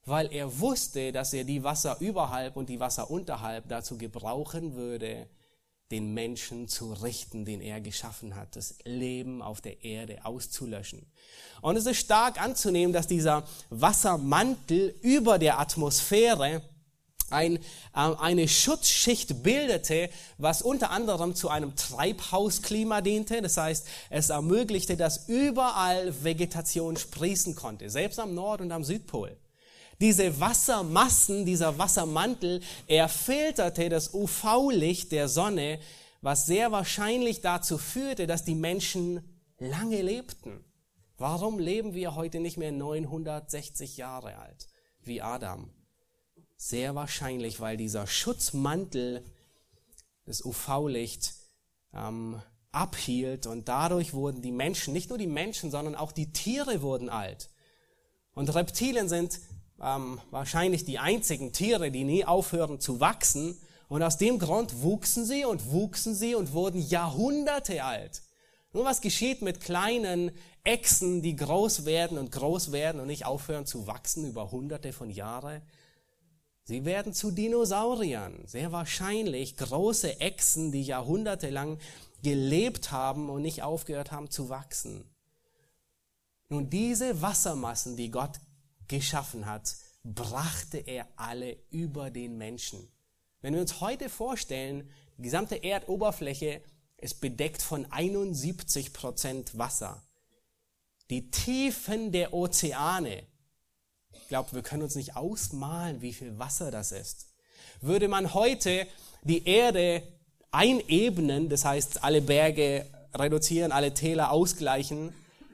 weil 0.06 0.32
er 0.32 0.60
wusste, 0.60 1.12
dass 1.12 1.34
er 1.34 1.43
die 1.43 1.63
Wasser 1.63 1.97
überhalb 2.00 2.58
und 2.58 2.69
die 2.69 2.80
Wasser 2.80 3.10
unterhalb 3.10 3.69
dazu 3.69 3.97
gebrauchen 3.97 4.76
würde, 4.76 5.28
den 5.91 6.13
Menschen 6.13 6.67
zu 6.67 6.93
richten, 6.93 7.45
den 7.45 7.62
er 7.62 7.82
geschaffen 7.82 8.36
hat, 8.36 8.56
das 8.56 8.75
Leben 8.86 9.41
auf 9.41 9.62
der 9.62 9.84
Erde 9.84 10.25
auszulöschen. 10.25 11.06
Und 11.62 11.75
es 11.75 11.86
ist 11.86 11.97
stark 11.97 12.41
anzunehmen, 12.41 12.93
dass 12.93 13.08
dieser 13.08 13.43
Wassermantel 13.69 14.95
über 15.01 15.38
der 15.38 15.60
Atmosphäre 15.60 16.62
ein, 17.32 17.58
äh, 17.58 17.62
eine 17.93 18.47
Schutzschicht 18.47 19.43
bildete, 19.43 20.10
was 20.38 20.62
unter 20.62 20.91
anderem 20.91 21.36
zu 21.36 21.49
einem 21.49 21.75
Treibhausklima 21.75 23.01
diente. 23.01 23.41
Das 23.41 23.58
heißt, 23.58 23.88
es 24.10 24.30
ermöglichte, 24.30 24.97
dass 24.97 25.27
überall 25.27 26.23
Vegetation 26.23 26.97
sprießen 26.97 27.56
konnte, 27.56 27.89
selbst 27.89 28.19
am 28.19 28.34
Nord- 28.34 28.62
und 28.62 28.71
am 28.71 28.84
Südpol. 28.84 29.38
Diese 30.01 30.39
Wassermassen, 30.39 31.45
dieser 31.45 31.77
Wassermantel, 31.77 32.61
er 32.87 33.07
filterte 33.07 33.87
das 33.87 34.15
UV-Licht 34.15 35.11
der 35.11 35.29
Sonne, 35.29 35.79
was 36.21 36.47
sehr 36.47 36.71
wahrscheinlich 36.71 37.41
dazu 37.41 37.77
führte, 37.77 38.25
dass 38.25 38.43
die 38.43 38.55
Menschen 38.55 39.21
lange 39.59 40.01
lebten. 40.01 40.65
Warum 41.17 41.59
leben 41.59 41.93
wir 41.93 42.15
heute 42.15 42.39
nicht 42.39 42.57
mehr 42.57 42.71
960 42.71 43.97
Jahre 43.97 44.39
alt 44.39 44.67
wie 45.03 45.21
Adam? 45.21 45.69
Sehr 46.57 46.95
wahrscheinlich, 46.95 47.59
weil 47.59 47.77
dieser 47.77 48.07
Schutzmantel 48.07 49.23
das 50.25 50.43
UV-Licht 50.43 51.35
ähm, 51.93 52.41
abhielt 52.71 53.45
und 53.45 53.67
dadurch 53.67 54.13
wurden 54.13 54.41
die 54.41 54.51
Menschen, 54.51 54.93
nicht 54.93 55.09
nur 55.09 55.19
die 55.19 55.27
Menschen, 55.27 55.69
sondern 55.69 55.93
auch 55.93 56.11
die 56.11 56.33
Tiere 56.33 56.81
wurden 56.81 57.09
alt. 57.09 57.51
Und 58.33 58.53
Reptilien 58.55 59.07
sind 59.07 59.39
ähm, 59.81 60.19
wahrscheinlich 60.29 60.85
die 60.85 60.99
einzigen 60.99 61.53
Tiere, 61.53 61.91
die 61.91 62.03
nie 62.03 62.25
aufhören 62.25 62.79
zu 62.79 62.99
wachsen. 62.99 63.59
Und 63.87 64.03
aus 64.03 64.17
dem 64.17 64.39
Grund 64.39 64.81
wuchsen 64.81 65.25
sie 65.25 65.43
und 65.43 65.71
wuchsen 65.71 66.15
sie 66.15 66.35
und 66.35 66.53
wurden 66.53 66.81
Jahrhunderte 66.81 67.83
alt. 67.83 68.21
Nun, 68.73 68.85
was 68.85 69.01
geschieht 69.01 69.41
mit 69.41 69.59
kleinen 69.59 70.31
Echsen, 70.63 71.21
die 71.21 71.35
groß 71.35 71.85
werden 71.85 72.17
und 72.17 72.31
groß 72.31 72.71
werden 72.71 73.01
und 73.01 73.07
nicht 73.07 73.25
aufhören 73.25 73.65
zu 73.65 73.87
wachsen 73.87 74.25
über 74.25 74.51
hunderte 74.51 74.93
von 74.93 75.09
Jahren? 75.09 75.61
Sie 76.63 76.85
werden 76.85 77.13
zu 77.13 77.31
Dinosauriern. 77.31 78.43
Sehr 78.45 78.71
wahrscheinlich 78.71 79.57
große 79.57 80.21
Echsen, 80.21 80.71
die 80.71 80.83
jahrhundertelang 80.83 81.79
gelebt 82.23 82.91
haben 82.91 83.29
und 83.29 83.41
nicht 83.41 83.63
aufgehört 83.63 84.11
haben 84.11 84.29
zu 84.29 84.47
wachsen. 84.47 85.03
Nun, 86.47 86.69
diese 86.69 87.21
Wassermassen, 87.21 87.97
die 87.97 88.11
Gott 88.11 88.39
geschaffen 88.91 89.45
hat, 89.45 89.75
brachte 90.04 90.77
er 90.77 91.08
alle 91.15 91.58
über 91.71 92.12
den 92.12 92.38
Menschen. 92.38 92.88
Wenn 93.41 93.54
wir 93.54 93.62
uns 93.62 93.82
heute 93.82 94.10
vorstellen, 94.10 94.89
die 95.17 95.23
gesamte 95.23 95.63
Erdoberfläche 95.63 96.62
ist 96.97 97.21
bedeckt 97.21 97.62
von 97.62 97.91
71 97.91 98.93
Prozent 98.93 99.58
Wasser. 99.58 100.04
Die 101.10 101.32
Tiefen 101.32 102.12
der 102.12 102.34
Ozeane, 102.34 103.23
ich 104.12 104.27
glaube, 104.27 104.54
wir 104.54 104.62
können 104.62 104.84
uns 104.84 104.95
nicht 104.95 105.15
ausmalen, 105.15 106.01
wie 106.01 106.13
viel 106.13 106.38
Wasser 106.38 106.69
das 106.69 106.91
ist. 106.91 107.27
Würde 107.80 108.08
man 108.08 108.34
heute 108.34 108.88
die 109.23 109.47
Erde 109.47 110.04
einebnen, 110.51 111.49
das 111.49 111.65
heißt 111.65 112.04
alle 112.04 112.21
Berge 112.21 112.86
reduzieren, 113.13 113.71
alle 113.71 113.93
Täler 113.93 114.32
ausgleichen, 114.32 115.13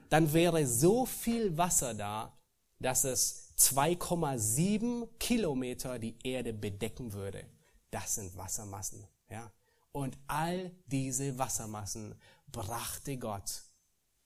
dann 0.10 0.34
wäre 0.34 0.66
so 0.66 1.06
viel 1.06 1.58
Wasser 1.58 1.94
da, 1.94 2.37
dass 2.80 3.04
es 3.04 3.54
2,7 3.58 5.08
Kilometer 5.20 6.00
die 6.00 6.16
Erde 6.24 6.54
bedecken 6.54 7.14
würde. 7.14 7.46
Das 7.92 8.16
sind 8.16 8.36
Wassermassen. 8.38 9.08
Ja? 9.30 9.52
Und 9.92 10.18
all 10.28 10.72
diese 10.86 11.38
Wassermassen 11.38 12.16
brachte 12.52 13.18
Gott 13.18 13.64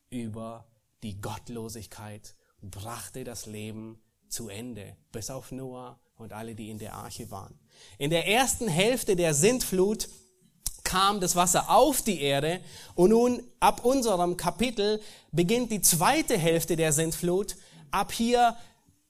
über 0.09 0.67
die 1.03 1.19
Gottlosigkeit, 1.21 2.35
brachte 2.61 3.23
das 3.23 3.45
Leben 3.45 4.01
zu 4.27 4.49
Ende, 4.49 4.95
bis 5.11 5.29
auf 5.29 5.51
Noah 5.51 5.99
und 6.17 6.33
alle, 6.33 6.55
die 6.55 6.69
in 6.69 6.77
der 6.77 6.93
Arche 6.93 7.31
waren. 7.31 7.57
In 7.97 8.09
der 8.09 8.27
ersten 8.27 8.67
Hälfte 8.67 9.15
der 9.15 9.33
Sintflut 9.33 10.07
kam 10.83 11.19
das 11.19 11.35
Wasser 11.35 11.69
auf 11.69 12.01
die 12.01 12.21
Erde 12.21 12.59
und 12.95 13.11
nun 13.11 13.43
ab 13.59 13.85
unserem 13.85 14.35
Kapitel 14.37 15.01
beginnt 15.31 15.71
die 15.71 15.81
zweite 15.81 16.37
Hälfte 16.37 16.75
der 16.75 16.91
Sintflut. 16.91 17.55
Ab 17.91 18.11
hier 18.11 18.57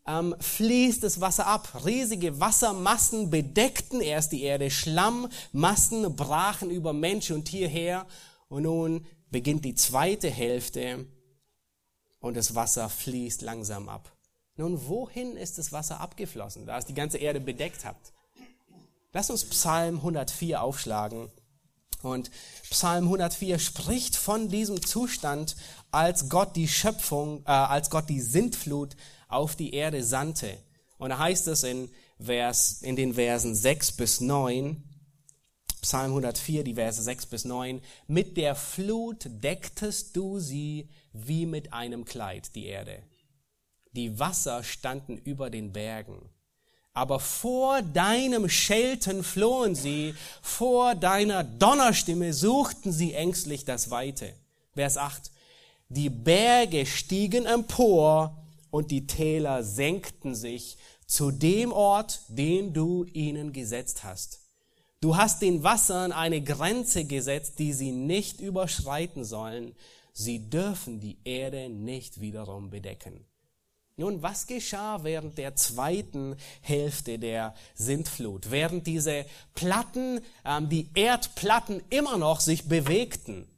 ähm, 0.07 0.35
fließt 0.39 1.03
das 1.03 1.21
Wasser 1.21 1.47
ab. 1.47 1.85
Riesige 1.85 2.39
Wassermassen 2.39 3.29
bedeckten 3.29 4.01
erst 4.01 4.31
die 4.31 4.43
Erde. 4.43 4.71
Schlammmassen 4.71 6.15
brachen 6.15 6.69
über 6.69 6.93
Mensch 6.93 7.31
und 7.31 7.45
Tier 7.45 7.67
her. 7.67 8.05
Und 8.49 8.63
nun 8.63 9.05
beginnt 9.29 9.63
die 9.63 9.75
zweite 9.75 10.29
Hälfte 10.29 11.05
und 12.19 12.37
das 12.37 12.53
Wasser 12.55 12.89
fließt 12.89 13.41
langsam 13.41 13.89
ab. 13.89 14.11
Nun, 14.57 14.87
wohin 14.87 15.37
ist 15.37 15.57
das 15.57 15.71
Wasser 15.71 15.99
abgeflossen, 15.99 16.65
da 16.65 16.77
es 16.77 16.85
die 16.85 16.93
ganze 16.93 17.17
Erde 17.17 17.39
bedeckt 17.39 17.85
hat? 17.85 17.95
Lass 19.13 19.29
uns 19.29 19.45
Psalm 19.45 19.97
104 19.97 20.61
aufschlagen. 20.61 21.29
Und 22.01 22.31
Psalm 22.69 23.05
104 23.05 23.59
spricht 23.59 24.15
von 24.15 24.49
diesem 24.49 24.85
Zustand, 24.85 25.55
als 25.91 26.29
Gott 26.29 26.55
die 26.55 26.67
Schöpfung, 26.67 27.43
äh, 27.45 27.51
als 27.51 27.89
Gott 27.89 28.09
die 28.09 28.21
Sintflut 28.21 28.95
auf 29.27 29.55
die 29.55 29.73
Erde 29.73 30.03
sandte. 30.03 30.57
Und 30.97 31.09
da 31.09 31.19
heißt 31.19 31.47
es 31.47 31.63
in, 31.63 31.89
Vers, 32.19 32.81
in 32.81 32.95
den 32.95 33.15
Versen 33.15 33.55
6 33.55 33.93
bis 33.93 34.21
9, 34.21 34.83
Psalm 35.81 36.11
104, 36.11 36.63
die 36.63 36.75
Verse 36.75 37.01
6 37.01 37.25
bis 37.25 37.45
9, 37.45 37.81
mit 38.07 38.37
der 38.37 38.55
Flut 38.55 39.25
decktest 39.25 40.15
du 40.15 40.39
sie 40.39 40.89
wie 41.11 41.45
mit 41.45 41.73
einem 41.73 42.05
Kleid, 42.05 42.55
die 42.55 42.65
Erde. 42.65 43.01
Die 43.93 44.19
Wasser 44.19 44.63
standen 44.63 45.17
über 45.17 45.49
den 45.49 45.73
Bergen. 45.73 46.29
Aber 46.93 47.19
vor 47.19 47.81
deinem 47.81 48.49
Schelten 48.49 49.23
flohen 49.23 49.75
sie, 49.75 50.13
vor 50.41 50.93
deiner 50.93 51.43
Donnerstimme 51.43 52.33
suchten 52.33 52.91
sie 52.91 53.13
ängstlich 53.13 53.65
das 53.65 53.89
Weite. 53.89 54.33
Vers 54.73 54.97
8. 54.97 55.31
Die 55.93 56.09
Berge 56.09 56.85
stiegen 56.85 57.45
empor 57.45 58.37
und 58.69 58.91
die 58.91 59.07
Täler 59.07 59.61
senkten 59.61 60.35
sich 60.35 60.77
zu 61.05 61.31
dem 61.31 61.73
Ort, 61.73 62.21
den 62.29 62.71
du 62.71 63.03
ihnen 63.03 63.51
gesetzt 63.51 64.05
hast. 64.05 64.39
Du 65.01 65.17
hast 65.17 65.41
den 65.41 65.63
Wassern 65.63 66.13
eine 66.13 66.41
Grenze 66.41 67.03
gesetzt, 67.03 67.59
die 67.59 67.73
sie 67.73 67.91
nicht 67.91 68.39
überschreiten 68.39 69.25
sollen. 69.25 69.75
Sie 70.13 70.49
dürfen 70.49 71.01
die 71.01 71.17
Erde 71.25 71.67
nicht 71.67 72.21
wiederum 72.21 72.69
bedecken. 72.69 73.25
Nun, 73.97 74.21
was 74.21 74.47
geschah 74.47 75.03
während 75.03 75.37
der 75.37 75.57
zweiten 75.57 76.37
Hälfte 76.61 77.19
der 77.19 77.53
Sintflut? 77.75 78.49
Während 78.49 78.87
diese 78.87 79.25
Platten, 79.55 80.21
ähm, 80.45 80.69
die 80.69 80.89
Erdplatten 80.95 81.83
immer 81.89 82.17
noch 82.17 82.39
sich 82.39 82.69
bewegten. 82.69 83.49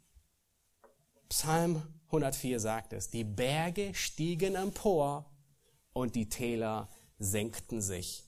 Psalm 1.29 1.83
104 2.13 2.60
sagt 2.60 2.93
es, 2.93 3.10
die 3.10 3.23
Berge 3.23 3.95
stiegen 3.95 4.54
empor 4.54 5.26
und 5.93 6.13
die 6.13 6.30
Täler 6.30 6.88
senkten 7.17 7.82
sich. 7.82 8.23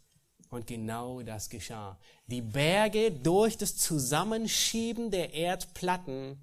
Und 0.50 0.66
genau 0.66 1.22
das 1.22 1.50
geschah. 1.50 2.00
Die 2.26 2.42
Berge 2.42 3.12
durch 3.12 3.58
das 3.58 3.78
Zusammenschieben 3.78 5.12
der 5.12 5.34
Erdplatten, 5.34 6.42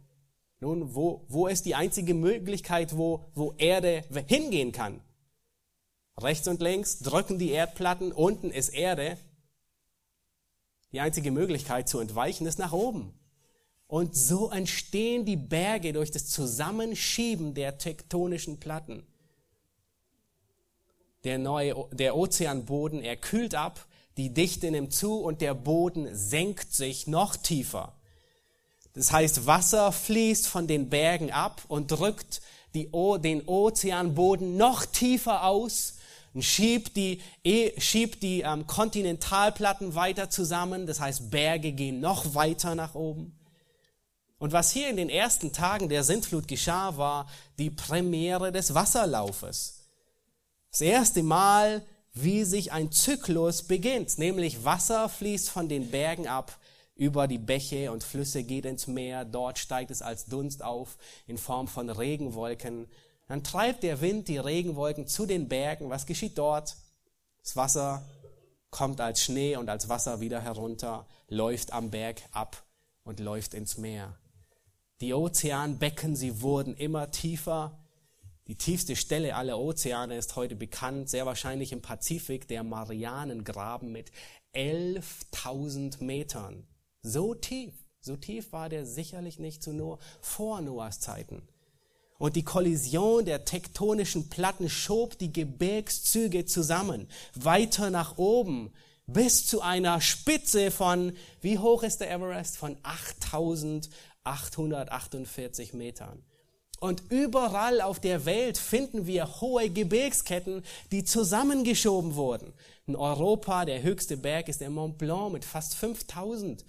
nun, 0.61 0.95
wo, 0.95 1.25
wo 1.29 1.49
ist 1.49 1.67
die 1.67 1.75
einzige 1.75 2.15
Möglichkeit, 2.15 2.97
wo, 2.97 3.29
wo 3.35 3.55
Erde 3.59 4.05
hingehen 4.29 4.71
kann? 4.71 5.01
Rechts 6.17 6.47
und 6.47 6.61
links 6.61 7.01
drücken 7.01 7.39
die 7.39 7.51
Erdplatten, 7.51 8.13
unten 8.13 8.53
ist 8.53 8.69
Erde. 8.69 9.19
Die 10.93 11.01
einzige 11.01 11.33
Möglichkeit 11.33 11.89
zu 11.89 11.99
entweichen 11.99 12.47
ist 12.47 12.61
nach 12.61 12.73
oben. 12.73 13.19
Und 13.93 14.17
so 14.17 14.49
entstehen 14.49 15.27
die 15.27 15.37
Berge 15.37 15.93
durch 15.93 16.11
das 16.11 16.25
Zusammenschieben 16.29 17.53
der 17.53 17.77
tektonischen 17.77 18.59
Platten. 18.59 19.03
Der 21.25 21.37
neue, 21.37 21.75
der 21.93 22.17
Ozeanboden, 22.17 23.03
er 23.03 23.17
kühlt 23.17 23.55
ab, 23.55 23.85
die 24.17 24.33
Dichte 24.33 24.71
nimmt 24.71 24.95
zu 24.95 25.19
und 25.19 25.43
der 25.43 25.53
Boden 25.53 26.09
senkt 26.11 26.73
sich 26.73 27.07
noch 27.07 27.37
tiefer. 27.37 27.93
Das 28.95 29.13
heißt, 29.13 29.45
Wasser 29.47 29.93
fließt 29.93 30.47
von 30.47 30.67
den 30.67 30.89
Bergen 30.89 31.31
ab 31.31 31.61
und 31.69 31.91
drückt 31.91 32.41
die, 32.73 32.89
den 33.23 33.47
Ozeanboden 33.47 34.57
noch 34.57 34.87
tiefer 34.87 35.45
aus 35.45 35.97
und 36.33 36.43
schiebt 36.43 36.97
die, 36.97 37.21
eh, 37.45 37.79
schiebt 37.79 38.23
die 38.23 38.41
ähm, 38.41 38.67
Kontinentalplatten 38.67 39.95
weiter 39.95 40.31
zusammen. 40.31 40.87
Das 40.87 40.99
heißt, 40.99 41.31
Berge 41.31 41.73
gehen 41.73 42.01
noch 42.01 42.35
weiter 42.35 42.75
nach 42.75 42.95
oben. 42.95 43.37
Und 44.43 44.51
was 44.51 44.73
hier 44.73 44.91
in 44.91 44.97
den 44.97 45.09
ersten 45.09 45.53
Tagen 45.53 45.89
der 45.89 46.03
Sintflut 46.03 46.49
geschah, 46.49 46.97
war 46.97 47.29
die 47.61 47.71
Premiere 47.71 48.51
des 48.51 48.75
Wasserlaufes. 48.75 49.85
Das 50.73 50.81
erste 50.81 51.23
Mal, 51.23 51.87
wie 52.13 52.43
sich 52.43 52.73
ein 52.73 52.91
Zyklus 52.91 53.63
beginnt, 53.63 54.19
nämlich 54.19 54.65
Wasser 54.65 55.09
fließt 55.09 55.49
von 55.49 55.69
den 55.69 55.93
Bergen 55.93 56.27
ab 56.27 56.59
über 56.97 57.29
die 57.29 57.39
Bäche 57.39 57.93
und 57.93 58.03
Flüsse 58.03 58.43
geht 58.43 58.65
ins 58.65 58.89
Meer, 58.89 59.25
dort 59.25 59.61
steigt 59.61 59.93
es 59.93 60.03
als 60.03 60.25
Dunst 60.25 60.65
auf 60.65 60.99
in 61.29 61.39
Form 61.39 61.69
von 61.69 61.89
Regenwolken. 61.89 62.89
Dann 63.29 63.45
treibt 63.45 63.85
der 63.85 64.01
Wind 64.01 64.27
die 64.27 64.39
Regenwolken 64.39 65.07
zu 65.07 65.25
den 65.25 65.49
Bergen. 65.49 65.89
Was 65.89 66.05
geschieht 66.05 66.37
dort? 66.37 66.75
Das 67.45 67.55
Wasser 67.55 68.05
kommt 68.71 69.01
als 69.01 69.23
Schnee 69.23 69.55
und 69.55 69.71
als 69.71 69.89
Wasser 69.89 70.19
wieder 70.19 70.41
herunter, 70.41 71.07
läuft 71.29 71.73
am 71.73 71.93
Berg 71.93 72.23
ab 72.33 72.61
und 73.05 73.21
läuft 73.21 73.55
ins 73.55 73.79
Meer. 73.79 74.17
Die 75.03 75.15
Ozeanbecken, 75.15 76.15
sie 76.15 76.43
wurden 76.43 76.77
immer 76.77 77.11
tiefer. 77.11 77.77
Die 78.47 78.55
tiefste 78.55 78.95
Stelle 78.95 79.35
aller 79.35 79.59
Ozeane 79.59 80.17
ist 80.17 80.37
heute 80.37 80.55
bekannt, 80.55 81.11
sehr 81.11 81.27
wahrscheinlich 81.27 81.73
im 81.73 81.83
Pazifik, 81.83 82.47
der 82.47 82.63
Marianengraben 82.63 83.91
mit 83.91 84.13
11.000 84.55 86.05
Metern. 86.05 86.69
So 87.03 87.35
tief, 87.35 87.75
so 88.01 88.15
tief 88.15 88.53
war 88.53 88.69
der 88.69 88.87
sicherlich 88.87 89.41
nicht 89.41 89.61
zu 89.65 89.73
nur 89.73 89.99
vor 90.21 90.61
Noahs 90.61 91.01
Zeiten. 91.01 91.43
Und 92.19 92.37
die 92.37 92.45
Kollision 92.45 93.25
der 93.25 93.45
tektonischen 93.45 94.29
Platten 94.29 94.71
schob 94.71 95.19
die 95.19 95.33
Gebirgszüge 95.33 96.47
zusammen, 96.47 97.09
weiter 97.35 97.91
nach 97.91 98.19
oben, 98.19 98.73
bis 99.09 99.49
zu 99.49 99.63
einer 99.63 100.01
Spitze 100.01 100.71
von, 100.71 101.13
wie 101.41 101.59
hoch 101.59 101.83
ist 101.83 102.01
der 102.01 102.13
Everest? 102.13 102.57
Von 102.57 102.77
8000 102.85 103.91
848 104.25 105.75
Metern. 105.75 106.23
Und 106.81 107.05
überall 107.11 107.81
auf 107.81 108.01
der 108.01 108.25
Welt 108.25 108.59
finden 108.59 109.07
wir 109.07 109.41
hohe 109.41 109.71
Gebirgsketten, 109.71 110.65
die 110.91 111.05
zusammengeschoben 111.05 112.17
wurden. 112.17 112.53
In 112.87 112.97
Europa, 112.97 113.65
der 113.65 113.85
höchste 113.85 114.17
Berg 114.17 114.49
ist 114.49 114.61
der 114.61 114.71
Mont 114.71 114.99
Blanc 114.99 115.33
mit 115.33 115.45
fast 115.45 115.77
5000. 115.77 116.65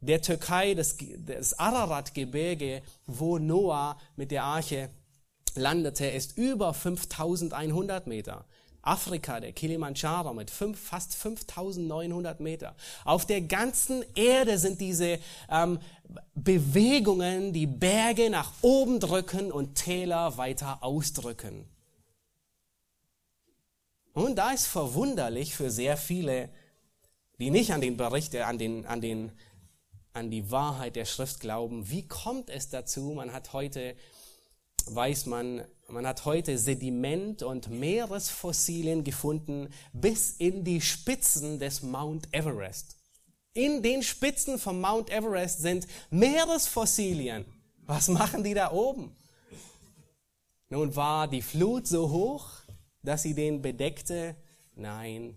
Der 0.00 0.20
Türkei, 0.20 0.74
das, 0.74 0.96
das 1.18 1.58
Ararat-Gebirge, 1.58 2.82
wo 3.06 3.38
Noah 3.38 3.98
mit 4.16 4.30
der 4.30 4.44
Arche 4.44 4.90
landete, 5.54 6.06
ist 6.06 6.36
über 6.36 6.74
5100 6.74 8.06
Meter. 8.06 8.44
Afrika, 8.82 9.40
der 9.40 9.52
Kilimanjaro 9.52 10.32
mit 10.34 10.50
fünf, 10.50 10.80
fast 10.80 11.14
5900 11.14 12.40
Meter. 12.40 12.74
Auf 13.04 13.26
der 13.26 13.42
ganzen 13.42 14.04
Erde 14.14 14.58
sind 14.58 14.80
diese 14.80 15.18
ähm, 15.50 15.78
Bewegungen, 16.34 17.52
die 17.52 17.66
Berge 17.66 18.30
nach 18.30 18.52
oben 18.62 19.00
drücken 19.00 19.52
und 19.52 19.74
Täler 19.74 20.36
weiter 20.36 20.82
ausdrücken. 20.82 21.66
Und 24.12 24.36
da 24.36 24.50
ist 24.50 24.66
verwunderlich 24.66 25.54
für 25.54 25.70
sehr 25.70 25.96
viele, 25.96 26.50
die 27.38 27.50
nicht 27.50 27.72
an 27.72 27.80
den 27.80 27.96
Bericht, 27.96 28.34
an, 28.36 28.58
den, 28.58 28.84
an, 28.86 29.00
den, 29.00 29.32
an 30.12 30.30
die 30.30 30.50
Wahrheit 30.50 30.96
der 30.96 31.04
Schrift 31.04 31.40
glauben, 31.40 31.90
wie 31.90 32.06
kommt 32.06 32.50
es 32.50 32.68
dazu? 32.68 33.12
Man 33.14 33.32
hat 33.32 33.52
heute, 33.52 33.94
weiß 34.86 35.26
man, 35.26 35.64
man 35.92 36.06
hat 36.06 36.24
heute 36.24 36.56
Sediment 36.58 37.42
und 37.42 37.68
Meeresfossilien 37.68 39.04
gefunden 39.04 39.68
bis 39.92 40.32
in 40.32 40.64
die 40.64 40.80
Spitzen 40.80 41.58
des 41.58 41.82
Mount 41.82 42.28
Everest. 42.32 42.96
In 43.52 43.82
den 43.82 44.02
Spitzen 44.02 44.58
vom 44.58 44.80
Mount 44.80 45.10
Everest 45.10 45.60
sind 45.60 45.86
Meeresfossilien. 46.10 47.44
Was 47.86 48.08
machen 48.08 48.44
die 48.44 48.54
da 48.54 48.70
oben? 48.70 49.16
Nun 50.68 50.94
war 50.94 51.26
die 51.26 51.42
Flut 51.42 51.88
so 51.88 52.10
hoch, 52.10 52.48
dass 53.02 53.22
sie 53.22 53.34
den 53.34 53.60
bedeckte? 53.60 54.36
Nein, 54.76 55.36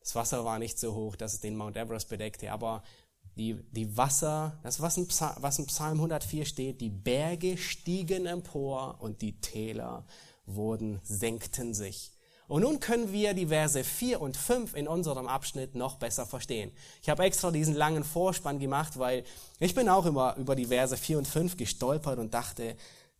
das 0.00 0.14
Wasser 0.14 0.44
war 0.44 0.58
nicht 0.58 0.78
so 0.78 0.94
hoch, 0.94 1.16
dass 1.16 1.34
es 1.34 1.40
den 1.40 1.56
Mount 1.56 1.76
Everest 1.76 2.08
bedeckte, 2.08 2.52
aber 2.52 2.82
die, 3.36 3.54
die 3.72 3.96
Wasser, 3.96 4.58
das 4.62 4.80
was 4.80 4.96
in, 4.96 5.08
Psalm, 5.08 5.34
was 5.40 5.58
in 5.58 5.66
Psalm 5.66 5.94
104 5.94 6.44
steht, 6.44 6.80
die 6.80 6.90
Berge 6.90 7.56
stiegen 7.56 8.26
empor 8.26 8.96
und 9.00 9.22
die 9.22 9.40
Täler 9.40 10.04
wurden, 10.46 11.00
senkten 11.02 11.74
sich. 11.74 12.12
Und 12.46 12.62
nun 12.62 12.78
können 12.78 13.10
wir 13.10 13.32
die 13.32 13.46
Verse 13.46 13.82
4 13.82 14.20
und 14.20 14.36
5 14.36 14.74
in 14.74 14.86
unserem 14.86 15.26
Abschnitt 15.26 15.74
noch 15.74 15.96
besser 15.96 16.26
verstehen. 16.26 16.72
Ich 17.02 17.08
habe 17.08 17.24
extra 17.24 17.50
diesen 17.50 17.74
langen 17.74 18.04
Vorspann 18.04 18.58
gemacht, 18.58 18.98
weil 18.98 19.24
ich 19.58 19.74
bin 19.74 19.88
auch 19.88 20.04
immer 20.04 20.36
über 20.36 20.54
die 20.54 20.66
Verse 20.66 20.96
4 20.96 21.18
und 21.18 21.26
5 21.26 21.56
gestolpert 21.56 22.18
und 22.18 22.34
dachte, 22.34 22.76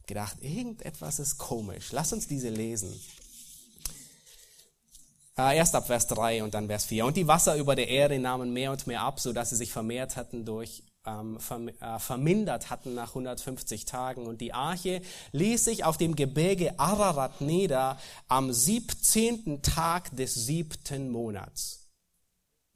gedacht, 0.06 0.36
irgendetwas 0.40 1.18
ist 1.18 1.38
komisch. 1.38 1.92
Lass 1.92 2.12
uns 2.12 2.28
diese 2.28 2.50
lesen. 2.50 2.92
Äh, 5.36 5.56
erst 5.56 5.74
ab 5.74 5.86
Vers 5.86 6.06
3 6.06 6.44
und 6.44 6.54
dann 6.54 6.68
Vers 6.68 6.84
4. 6.86 7.06
Und 7.06 7.16
die 7.16 7.26
Wasser 7.26 7.56
über 7.56 7.74
der 7.74 7.88
Erde 7.88 8.18
nahmen 8.18 8.52
mehr 8.52 8.70
und 8.70 8.86
mehr 8.86 9.02
ab, 9.02 9.18
so 9.18 9.32
dass 9.32 9.50
sie 9.50 9.56
sich 9.56 9.72
vermehrt 9.72 10.16
hatten 10.16 10.44
durch 10.44 10.84
ähm, 11.06 11.38
äh, 11.80 11.98
vermindert 11.98 12.70
hatten 12.70 12.94
nach 12.94 13.08
150 13.08 13.84
Tagen. 13.84 14.26
Und 14.26 14.40
die 14.40 14.52
Arche 14.52 15.02
ließ 15.32 15.64
sich 15.64 15.84
auf 15.84 15.96
dem 15.96 16.16
Gebirge 16.16 16.78
Ararat 16.78 17.40
nieder 17.40 17.98
am 18.28 18.52
17. 18.52 19.62
Tag 19.62 20.14
des 20.16 20.34
siebten 20.34 21.10
Monats. 21.10 21.90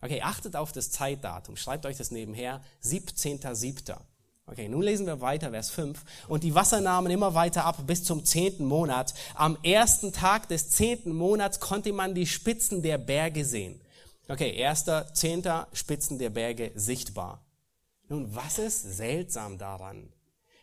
Okay, 0.01 0.23
achtet 0.23 0.55
auf 0.57 0.73
das 0.73 0.91
Zeitdatum. 0.91 1.57
Schreibt 1.57 1.87
euch 1.87 1.97
das 1.97 2.11
nebenher. 2.11 2.63
17.7. 2.85 3.97
Okay, 4.51 4.67
nun 4.67 4.81
lesen 4.81 5.07
wir 5.07 5.21
weiter, 5.21 5.51
Vers 5.51 5.69
5. 5.71 6.03
Und 6.27 6.43
die 6.43 6.55
Wasser 6.55 6.81
nahmen 6.81 7.11
immer 7.11 7.35
weiter 7.35 7.67
ab 7.67 7.87
bis 7.87 8.03
zum 8.03 8.25
zehnten 8.25 8.65
Monat. 8.65 9.13
Am 9.35 9.59
ersten 9.63 10.11
Tag 10.11 10.49
des 10.49 10.71
zehnten 10.71 11.13
Monats 11.15 11.61
konnte 11.61 11.93
man 11.93 12.15
die 12.15 12.27
Spitzen 12.27 12.83
der 12.83 12.97
Berge 12.97 13.45
sehen. 13.45 13.79
Okay, 14.27 14.55
erster, 14.57 15.13
zehnter 15.13 15.69
Spitzen 15.75 16.19
der 16.19 16.31
Berge 16.31 16.73
sichtbar. 16.75 17.45
Nun, 18.09 18.35
was 18.35 18.59
ist 18.59 18.97
seltsam 18.97 19.59
daran? 19.59 20.09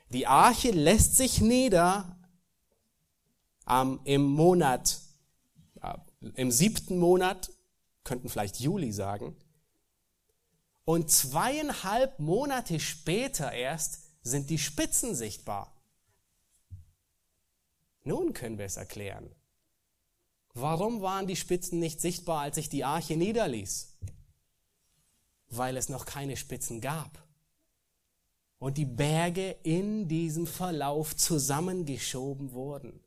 Die 0.10 0.26
Arche 0.26 0.72
lässt 0.72 1.16
sich 1.16 1.40
nieder 1.42 2.18
ähm, 3.70 4.00
im 4.04 4.24
Monat, 4.24 5.00
äh, 5.82 5.94
im 6.36 6.50
siebten 6.50 6.98
Monat, 6.98 7.52
könnten 8.04 8.30
vielleicht 8.30 8.60
Juli 8.60 8.92
sagen, 8.92 9.36
und 10.86 11.12
zweieinhalb 11.12 12.20
Monate 12.20 12.80
später 12.80 13.52
erst 13.52 14.02
sind 14.22 14.50
die 14.50 14.60
Spitzen 14.60 15.16
sichtbar. 15.16 15.76
Nun 18.04 18.34
können 18.34 18.60
wir 18.60 18.66
es 18.66 18.78
erklären. 18.78 19.30
Warum 20.54 21.02
waren 21.02 21.28
die 21.28 21.36
Spitzen 21.36 21.80
nicht 21.80 22.00
sichtbar, 22.00 22.42
als 22.42 22.56
sich 22.56 22.70
die 22.70 22.86
Arche 22.86 23.18
niederließ? 23.18 23.98
Weil 25.50 25.76
es 25.76 25.90
noch 25.90 26.06
keine 26.06 26.38
Spitzen 26.38 26.82
gab 26.82 27.26
und 28.60 28.78
die 28.78 28.86
Berge 28.86 29.58
in 29.64 30.08
diesem 30.08 30.48
Verlauf 30.48 31.16
zusammengeschoben 31.16 32.52
wurden. 32.54 33.00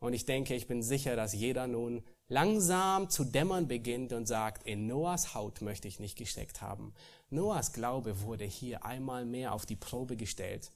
Und 0.00 0.12
ich 0.12 0.26
denke, 0.26 0.54
ich 0.54 0.66
bin 0.66 0.82
sicher, 0.82 1.16
dass 1.16 1.32
jeder 1.32 1.66
nun 1.66 2.04
langsam 2.28 3.10
zu 3.10 3.24
dämmern 3.24 3.68
beginnt 3.68 4.12
und 4.12 4.26
sagt, 4.26 4.66
in 4.66 4.86
Noahs 4.86 5.34
Haut 5.34 5.60
möchte 5.60 5.88
ich 5.88 6.00
nicht 6.00 6.16
gesteckt 6.16 6.62
haben. 6.62 6.94
Noahs 7.30 7.72
Glaube 7.72 8.22
wurde 8.22 8.44
hier 8.44 8.84
einmal 8.84 9.24
mehr 9.24 9.52
auf 9.52 9.66
die 9.66 9.76
Probe 9.76 10.16
gestellt. 10.16 10.70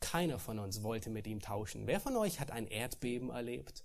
Keiner 0.00 0.38
von 0.38 0.58
uns 0.58 0.82
wollte 0.82 1.10
mit 1.10 1.26
ihm 1.26 1.40
tauschen. 1.40 1.86
Wer 1.86 2.00
von 2.00 2.16
euch 2.16 2.40
hat 2.40 2.50
ein 2.50 2.66
Erdbeben 2.66 3.30
erlebt, 3.30 3.84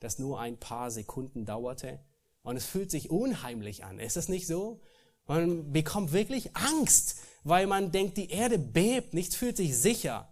das 0.00 0.18
nur 0.18 0.40
ein 0.40 0.58
paar 0.58 0.90
Sekunden 0.90 1.44
dauerte? 1.44 2.00
Und 2.42 2.56
es 2.56 2.66
fühlt 2.66 2.90
sich 2.90 3.10
unheimlich 3.10 3.84
an. 3.84 4.00
Ist 4.00 4.16
es 4.16 4.28
nicht 4.28 4.46
so? 4.46 4.80
Man 5.26 5.72
bekommt 5.72 6.12
wirklich 6.12 6.56
Angst, 6.56 7.20
weil 7.44 7.68
man 7.68 7.92
denkt, 7.92 8.16
die 8.16 8.30
Erde 8.30 8.58
bebt, 8.58 9.14
nichts 9.14 9.36
fühlt 9.36 9.56
sich 9.56 9.78
sicher. 9.78 10.28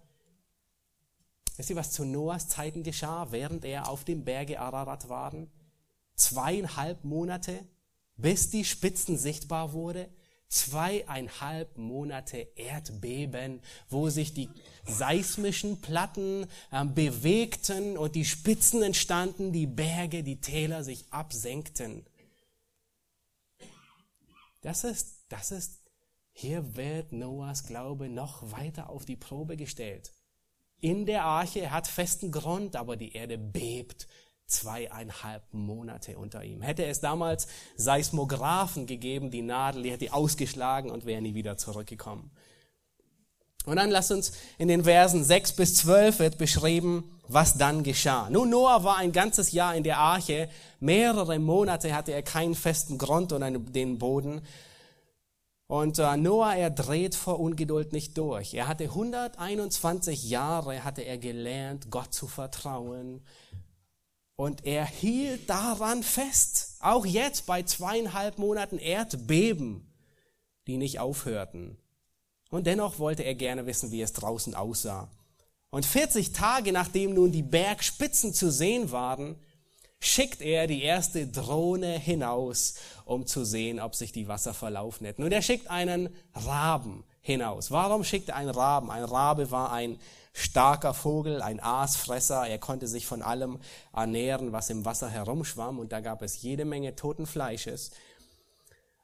Wisst 1.57 1.71
ihr, 1.71 1.77
was 1.77 1.93
zu 1.93 2.05
Noahs 2.05 2.49
Zeiten 2.49 2.83
geschah, 2.83 3.31
während 3.31 3.65
er 3.65 3.89
auf 3.89 4.05
dem 4.05 4.25
Berge 4.25 4.59
Ararat 4.59 5.09
war? 5.09 5.33
Zweieinhalb 6.21 7.03
Monate, 7.03 7.67
bis 8.17 8.51
die 8.51 8.67
Spitzen 8.67 9.17
sichtbar 9.17 9.73
wurde. 9.73 10.09
Zweieinhalb 10.49 11.79
Monate 11.79 12.49
Erdbeben, 12.57 13.61
wo 13.89 14.11
sich 14.11 14.35
die 14.35 14.51
seismischen 14.85 15.81
Platten 15.81 16.47
äh, 16.73 16.85
bewegten 16.85 17.97
und 17.97 18.17
die 18.17 18.25
Spitzen 18.27 18.83
entstanden, 18.83 19.53
die 19.53 19.67
Berge, 19.67 20.23
die 20.23 20.41
Täler 20.41 20.85
sich 20.85 21.07
absenkten. 21.11 22.05
Das 24.61 24.85
ist, 24.85 25.25
das 25.31 25.53
ist, 25.53 25.81
hier 26.33 26.77
wird 26.77 27.13
Noahs 27.13 27.65
Glaube 27.65 28.11
noch 28.11 28.53
weiter 28.53 28.91
auf 28.91 29.07
die 29.07 29.17
Probe 29.17 29.57
gestellt. 29.57 30.13
In 30.81 31.07
der 31.07 31.25
Arche, 31.25 31.71
hat 31.71 31.87
festen 31.87 32.31
Grund, 32.31 32.77
aber 32.77 32.97
die 32.97 33.13
Erde 33.13 33.39
bebt 33.39 34.07
zweieinhalb 34.51 35.43
Monate 35.53 36.19
unter 36.19 36.45
ihm. 36.45 36.63
Hätte 36.63 36.85
es 36.85 37.01
damals 37.01 37.47
Seismographen 37.77 38.87
gegeben, 38.87 39.31
die 39.31 39.43
Nadel, 39.43 39.83
die 39.83 39.91
hätte 39.93 40.13
ausgeschlagen 40.13 40.91
und 40.91 41.07
wäre 41.07 41.23
nie 41.23 41.35
wieder 41.35 41.57
zurückgekommen. 41.57 42.31
Und 43.67 43.77
dann 43.77 43.91
lasst 43.91 44.11
uns 44.11 44.33
in 44.59 44.69
den 44.69 44.85
Versen 44.85 45.23
6 45.23 45.53
bis 45.53 45.75
12 45.77 46.19
wird 46.19 46.39
beschrieben, 46.39 47.19
was 47.29 47.59
dann 47.59 47.83
geschah. 47.83 48.29
Nun, 48.31 48.51
Noah 48.51 48.85
war 48.85 48.97
ein 48.97 49.13
ganzes 49.13 49.53
Jahr 49.53 49.75
in 49.77 49.85
der 49.85 49.99
Arche. 49.99 50.49
Mehrere 50.81 51.39
Monate 51.39 51.95
hatte 51.95 52.13
er 52.13 52.23
keinen 52.23 52.55
festen 52.55 52.97
Grund 52.99 53.33
und 53.33 53.75
den 53.75 53.99
Boden. 53.99 54.41
Und 55.67 56.01
äh, 56.01 56.17
Noah, 56.17 56.55
er 56.57 56.71
dreht 56.71 57.15
vor 57.15 57.39
Ungeduld 57.39 57.93
nicht 57.93 58.19
durch. 58.19 58.55
Er 58.55 58.67
hatte 58.67 58.85
121 58.85 60.29
Jahre, 60.29 60.83
hatte 60.83 61.03
er 61.03 61.17
gelernt, 61.17 61.91
Gott 61.91 62.13
zu 62.13 62.27
vertrauen. 62.27 63.23
Und 64.41 64.65
er 64.65 64.87
hielt 64.87 65.51
daran 65.51 66.03
fest. 66.03 66.77
Auch 66.81 67.05
jetzt 67.05 67.45
bei 67.45 67.63
zweieinhalb 67.63 68.39
Monaten 68.39 68.79
Erdbeben, 68.79 69.87
die 70.67 70.79
nicht 70.79 70.99
aufhörten. 70.99 71.77
Und 72.49 72.67
dennoch 72.67 72.99
wollte 72.99 73.23
er 73.23 73.35
gerne 73.35 73.67
wissen, 73.67 73.91
wie 73.91 74.01
es 74.01 74.15
draußen 74.15 74.55
aussah. 74.55 75.11
Und 75.69 75.85
40 75.85 76.33
Tage 76.33 76.73
nachdem 76.73 77.13
nun 77.13 77.33
die 77.33 77.43
Bergspitzen 77.43 78.33
zu 78.33 78.51
sehen 78.51 78.91
waren, 78.91 79.37
schickt 80.01 80.41
er 80.41 80.67
die 80.67 80.85
erste 80.85 81.27
Drohne 81.27 81.99
hinaus, 81.99 82.77
um 83.05 83.27
zu 83.27 83.45
sehen, 83.45 83.79
ob 83.79 83.95
sich 83.95 84.11
die 84.11 84.27
Wasser 84.27 84.55
verlaufen 84.55 85.05
hätten. 85.05 85.23
Und 85.23 85.33
er 85.33 85.43
schickt 85.43 85.69
einen 85.69 86.09
Raben 86.33 87.05
hinaus. 87.21 87.71
Warum 87.73 88.05
schickt 88.05 88.31
er 88.31 88.37
einen 88.37 88.49
Raben? 88.49 88.91
Ein 88.91 89.05
Rabe 89.05 89.51
war 89.51 89.71
ein 89.71 89.99
starker 90.41 90.95
Vogel, 90.95 91.43
ein 91.43 91.61
Aasfresser. 91.61 92.47
Er 92.47 92.59
konnte 92.59 92.87
sich 92.87 93.07
von 93.07 93.23
allem 93.23 93.59
ernähren, 93.93 94.53
was 94.53 94.71
im 94.71 94.85
Wasser 94.85 95.09
herumschwamm. 95.09 95.79
Und 95.79 95.93
da 95.93 96.01
gab 96.01 96.23
es 96.23 96.43
jede 96.43 96.65
Menge 96.65 96.97
toten 96.97 97.27
Fleisches. 97.27 97.91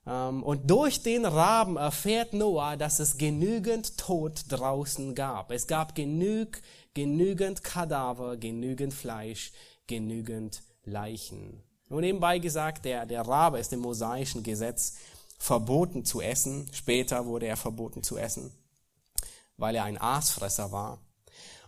Ähm, 0.07 0.43
und 0.43 0.71
durch 0.71 1.03
den 1.03 1.25
Raben 1.25 1.77
erfährt 1.77 2.33
Noah, 2.33 2.77
dass 2.77 2.99
es 2.99 3.19
genügend 3.19 3.99
Tod 3.99 4.45
draußen 4.49 5.15
gab. 5.15 5.51
Es 5.51 5.67
gab 5.67 5.95
genüg, 5.95 6.63
genügend 6.95 7.65
Kadaver, 7.65 8.37
genügend 8.37 8.95
Fleisch, 8.95 9.53
genügend 9.87 10.63
Leichen. 10.85 11.63
Und 11.89 12.01
nebenbei 12.01 12.39
gesagt, 12.39 12.85
der, 12.85 13.07
der 13.07 13.23
Rabe 13.23 13.59
ist 13.59 13.73
im 13.73 13.81
mosaischen 13.81 14.43
Gesetz 14.43 14.95
verboten 15.39 16.05
zu 16.05 16.21
essen. 16.21 16.69
Später 16.73 17.27
wurde 17.27 17.47
er 17.47 17.57
verboten 17.57 18.03
zu 18.03 18.17
essen, 18.17 18.53
weil 19.57 19.75
er 19.75 19.85
ein 19.85 20.01
Aasfresser 20.01 20.73
war. 20.73 20.99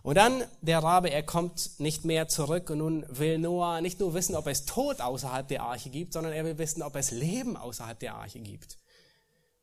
Und 0.01 0.15
dann 0.15 0.43
der 0.61 0.79
Rabe, 0.79 1.09
er 1.11 1.23
kommt 1.23 1.79
nicht 1.79 2.05
mehr 2.05 2.27
zurück 2.27 2.69
und 2.69 2.77
nun 2.77 3.05
will 3.09 3.37
Noah 3.37 3.81
nicht 3.81 3.99
nur 3.99 4.13
wissen, 4.13 4.35
ob 4.35 4.47
es 4.47 4.65
Tod 4.65 5.01
außerhalb 5.01 5.47
der 5.47 5.63
Arche 5.63 5.89
gibt, 5.89 6.13
sondern 6.13 6.33
er 6.33 6.45
will 6.45 6.57
wissen, 6.57 6.81
ob 6.83 6.95
es 6.95 7.11
Leben 7.11 7.57
außerhalb 7.57 7.99
der 7.99 8.15
Arche 8.15 8.39
gibt. 8.39 8.77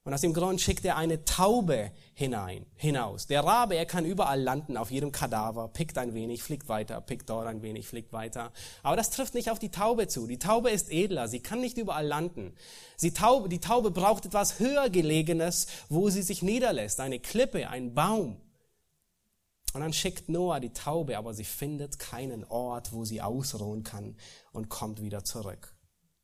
Und 0.07 0.14
aus 0.14 0.20
dem 0.20 0.35
Grund 0.35 0.61
schickt 0.61 0.85
er 0.85 0.96
eine 0.96 1.25
Taube 1.25 1.90
hinein, 2.14 2.64
hinaus. 2.77 3.27
Der 3.27 3.40
Rabe, 3.40 3.75
er 3.75 3.87
kann 3.87 4.05
überall 4.05 4.40
landen, 4.40 4.77
auf 4.77 4.92
jedem 4.92 5.11
Kadaver, 5.11 5.66
pickt 5.66 5.99
ein 5.99 6.14
wenig, 6.14 6.44
fliegt 6.44 6.68
weiter, 6.68 7.01
pickt 7.01 7.29
dort 7.29 7.49
ein 7.49 7.61
wenig, 7.61 7.88
fliegt 7.88 8.12
weiter. 8.12 8.53
Aber 8.85 8.94
das 8.94 9.11
trifft 9.11 9.35
nicht 9.35 9.51
auf 9.51 9.59
die 9.59 9.72
Taube 9.72 10.07
zu. 10.07 10.29
Die 10.29 10.38
Taube 10.38 10.70
ist 10.70 10.92
edler, 10.92 11.27
sie 11.27 11.40
kann 11.40 11.61
nicht 11.61 11.77
überall 11.77 12.07
landen. 12.07 12.55
Die 13.03 13.12
Taube, 13.12 13.49
die 13.49 13.59
Taube 13.59 13.90
braucht 13.90 14.27
etwas 14.27 14.61
höher 14.61 14.90
gelegenes, 14.90 15.66
wo 15.88 16.09
sie 16.09 16.22
sich 16.22 16.40
niederlässt, 16.40 17.01
eine 17.01 17.18
Klippe, 17.18 17.68
ein 17.68 17.92
Baum. 17.92 18.40
Und 19.77 19.83
dann 19.83 19.93
schickt 19.93 20.31
Noah 20.31 20.59
die 20.59 20.73
Taube, 20.73 21.19
aber 21.19 21.35
sie 21.35 21.45
findet 21.45 21.99
keinen 21.99 22.45
Ort, 22.45 22.95
wo 22.95 23.05
sie 23.05 23.21
ausruhen 23.21 23.85
kann 23.85 24.17
und 24.53 24.70
kommt 24.70 25.03
wieder 25.03 25.22
zurück. 25.22 25.74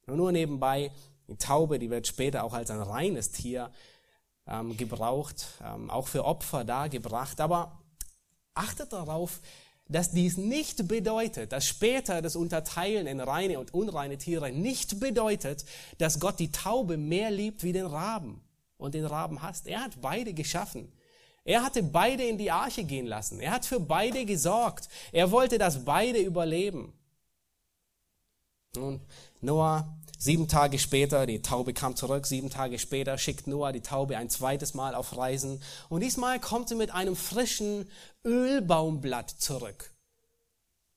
Und 0.07 0.17
nur 0.17 0.33
nebenbei, 0.33 0.91
die 1.29 1.37
Taube, 1.37 1.79
die 1.79 1.91
wird 1.91 2.07
später 2.07 2.45
auch 2.45 2.55
als 2.55 2.71
ein 2.71 2.81
reines 2.81 3.31
Tier 3.31 3.71
ähm, 4.47 4.75
gebraucht, 4.79 5.49
ähm, 5.63 5.91
auch 5.91 6.09
für 6.09 6.25
Opfer 6.25 6.65
dargebracht. 6.65 7.43
Aber 7.43 7.83
achtet 8.55 8.95
darauf, 8.95 9.43
dass 9.87 10.13
dies 10.13 10.39
nicht 10.39 10.89
bedeutet, 10.89 11.53
dass 11.53 11.67
später 11.67 12.23
das 12.23 12.37
Unterteilen 12.37 13.07
in 13.07 13.21
reine 13.21 13.61
und 13.61 13.75
unreine 13.75 14.17
Tiere 14.17 14.51
nicht 14.51 14.99
bedeutet, 14.99 15.67
dass 15.99 16.21
Gott 16.21 16.39
die 16.39 16.53
Taube 16.53 16.97
mehr 16.97 17.31
liebt 17.31 17.65
wie 17.65 17.75
den 17.75 17.85
Raben 17.85 18.41
und 18.79 18.95
den 18.95 19.05
Raben 19.05 19.43
hasst. 19.43 19.67
Er 19.67 19.83
hat 19.83 20.01
beide 20.01 20.33
geschaffen. 20.33 20.91
Er 21.45 21.65
hatte 21.65 21.83
beide 21.83 22.25
in 22.25 22.39
die 22.39 22.51
Arche 22.51 22.85
gehen 22.85 23.07
lassen. 23.07 23.41
Er 23.41 23.51
hat 23.51 23.67
für 23.67 23.81
beide 23.81 24.25
gesorgt. 24.25 24.89
Er 25.11 25.31
wollte, 25.31 25.59
dass 25.59 25.85
beide 25.85 26.21
überleben. 26.21 26.93
Nun, 28.75 29.01
Noah, 29.41 29.99
sieben 30.19 30.49
Tage 30.49 30.79
später, 30.79 31.27
die 31.27 31.43
Taube 31.43 31.75
kam 31.75 31.95
zurück, 31.95 32.27
sieben 32.27 32.49
Tage 32.49 32.79
später 32.79 33.19
schickt 33.19 33.47
Noah 33.47 33.73
die 33.73 33.83
Taube 33.83 34.17
ein 34.17 34.31
zweites 34.31 34.73
Mal 34.73 34.95
auf 34.95 35.17
Reisen 35.17 35.63
und 35.91 36.01
diesmal 36.01 36.41
kommt 36.41 36.71
sie 36.71 36.75
mit 36.75 36.91
einem 36.91 37.15
frischen 37.15 37.87
Ölbaumblatt 38.25 39.29
zurück. 39.29 39.93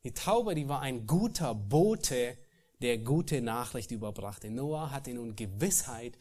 Die 0.05 0.13
Taube, 0.13 0.55
die 0.55 0.69
war 0.69 0.79
ein 0.79 1.05
guter 1.05 1.53
Bote, 1.53 2.37
der 2.81 2.97
gute 2.99 3.41
Nachricht 3.41 3.91
überbrachte. 3.91 4.49
Noah 4.49 4.91
hatte 4.91 5.13
nun 5.13 5.35
Gewissheit, 5.35 6.13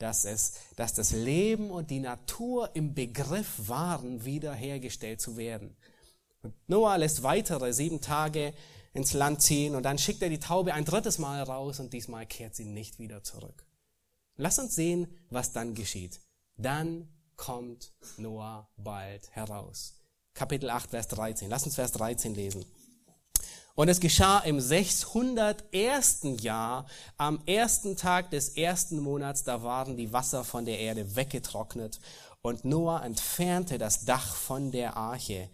dass 0.00 0.24
es, 0.24 0.54
dass 0.76 0.94
das 0.94 1.12
Leben 1.12 1.70
und 1.70 1.90
die 1.90 2.00
Natur 2.00 2.70
im 2.74 2.94
Begriff 2.94 3.68
waren, 3.68 4.24
wiederhergestellt 4.24 5.20
zu 5.20 5.36
werden. 5.36 5.76
Und 6.42 6.54
Noah 6.68 6.96
lässt 6.96 7.22
weitere 7.22 7.72
sieben 7.72 8.00
Tage 8.00 8.54
ins 8.94 9.12
Land 9.12 9.42
ziehen 9.42 9.76
und 9.76 9.84
dann 9.84 9.98
schickt 9.98 10.22
er 10.22 10.30
die 10.30 10.40
Taube 10.40 10.74
ein 10.74 10.86
drittes 10.86 11.18
Mal 11.18 11.42
raus 11.42 11.80
und 11.80 11.92
diesmal 11.92 12.26
kehrt 12.26 12.56
sie 12.56 12.64
nicht 12.64 12.98
wieder 12.98 13.22
zurück. 13.22 13.66
Lass 14.36 14.58
uns 14.58 14.74
sehen, 14.74 15.06
was 15.28 15.52
dann 15.52 15.74
geschieht. 15.74 16.20
Dann 16.56 17.08
kommt 17.36 17.92
Noah 18.16 18.68
bald 18.78 19.30
heraus. 19.32 20.00
Kapitel 20.32 20.70
8, 20.70 20.90
Vers 20.90 21.08
13. 21.08 21.50
Lass 21.50 21.64
uns 21.64 21.74
Vers 21.74 21.92
13 21.92 22.34
lesen. 22.34 22.64
Und 23.74 23.88
es 23.88 24.00
geschah 24.00 24.40
im 24.40 24.60
601. 24.60 26.20
Jahr, 26.40 26.86
am 27.16 27.40
ersten 27.46 27.96
Tag 27.96 28.30
des 28.30 28.50
ersten 28.50 28.98
Monats, 29.00 29.44
da 29.44 29.62
waren 29.62 29.96
die 29.96 30.12
Wasser 30.12 30.44
von 30.44 30.64
der 30.64 30.78
Erde 30.78 31.16
weggetrocknet 31.16 32.00
und 32.42 32.64
Noah 32.64 33.04
entfernte 33.04 33.78
das 33.78 34.04
Dach 34.04 34.34
von 34.34 34.70
der 34.70 34.96
Arche 34.96 35.48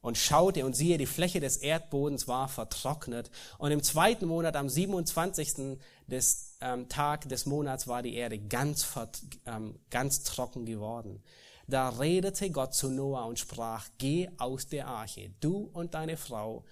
und 0.00 0.16
schaute 0.16 0.64
und 0.64 0.76
siehe, 0.76 0.96
die 0.96 1.06
Fläche 1.06 1.40
des 1.40 1.56
Erdbodens 1.56 2.28
war 2.28 2.48
vertrocknet. 2.48 3.30
Und 3.58 3.72
im 3.72 3.82
zweiten 3.82 4.26
Monat, 4.26 4.54
am 4.56 4.68
27. 4.68 5.78
des 6.06 6.56
ähm, 6.60 6.88
Tag 6.88 7.28
des 7.28 7.46
Monats, 7.46 7.88
war 7.88 8.02
die 8.02 8.14
Erde 8.14 8.38
ganz, 8.38 8.86
ähm, 9.46 9.78
ganz 9.90 10.22
trocken 10.22 10.64
geworden. 10.64 11.22
Da 11.66 11.90
redete 11.90 12.50
Gott 12.50 12.74
zu 12.74 12.88
Noah 12.88 13.26
und 13.26 13.38
sprach, 13.38 13.88
geh 13.98 14.30
aus 14.38 14.68
der 14.68 14.86
Arche, 14.86 15.30
du 15.40 15.68
und 15.72 15.94
deine 15.94 16.16
Frau 16.16 16.64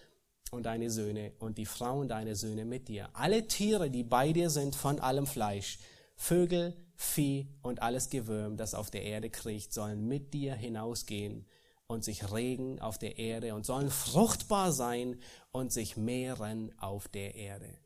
und 0.50 0.64
deine 0.64 0.90
Söhne 0.90 1.32
und 1.38 1.58
die 1.58 1.66
Frauen 1.66 2.08
deine 2.08 2.36
Söhne 2.36 2.64
mit 2.64 2.88
dir. 2.88 3.10
Alle 3.12 3.46
Tiere, 3.46 3.90
die 3.90 4.04
bei 4.04 4.32
dir 4.32 4.50
sind 4.50 4.76
von 4.76 5.00
allem 5.00 5.26
Fleisch, 5.26 5.78
Vögel, 6.16 6.76
Vieh 6.94 7.48
und 7.62 7.82
alles 7.82 8.08
Gewürm, 8.08 8.56
das 8.56 8.74
auf 8.74 8.90
der 8.90 9.02
Erde 9.02 9.28
kriecht, 9.28 9.72
sollen 9.72 10.08
mit 10.08 10.32
dir 10.32 10.54
hinausgehen 10.54 11.46
und 11.86 12.04
sich 12.04 12.32
regen 12.32 12.80
auf 12.80 12.98
der 12.98 13.18
Erde 13.18 13.54
und 13.54 13.66
sollen 13.66 13.90
fruchtbar 13.90 14.72
sein 14.72 15.20
und 15.52 15.72
sich 15.72 15.96
mehren 15.96 16.76
auf 16.78 17.06
der 17.08 17.34
Erde. 17.34 17.78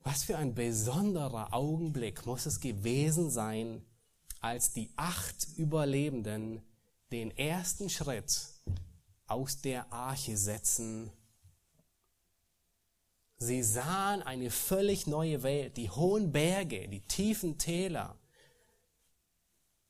Was 0.00 0.24
für 0.24 0.36
ein 0.36 0.54
besonderer 0.54 1.54
Augenblick 1.54 2.26
muss 2.26 2.44
es 2.44 2.60
gewesen 2.60 3.30
sein, 3.30 3.82
als 4.40 4.74
die 4.74 4.90
acht 4.96 5.48
Überlebenden 5.56 6.60
den 7.10 7.30
ersten 7.30 7.88
Schritt 7.88 8.53
aus 9.26 9.60
der 9.60 9.92
Arche 9.92 10.36
setzen. 10.36 11.12
Sie 13.36 13.62
sahen 13.62 14.22
eine 14.22 14.50
völlig 14.50 15.06
neue 15.06 15.42
Welt, 15.42 15.76
die 15.76 15.90
hohen 15.90 16.32
Berge, 16.32 16.88
die 16.88 17.00
tiefen 17.00 17.58
Täler, 17.58 18.18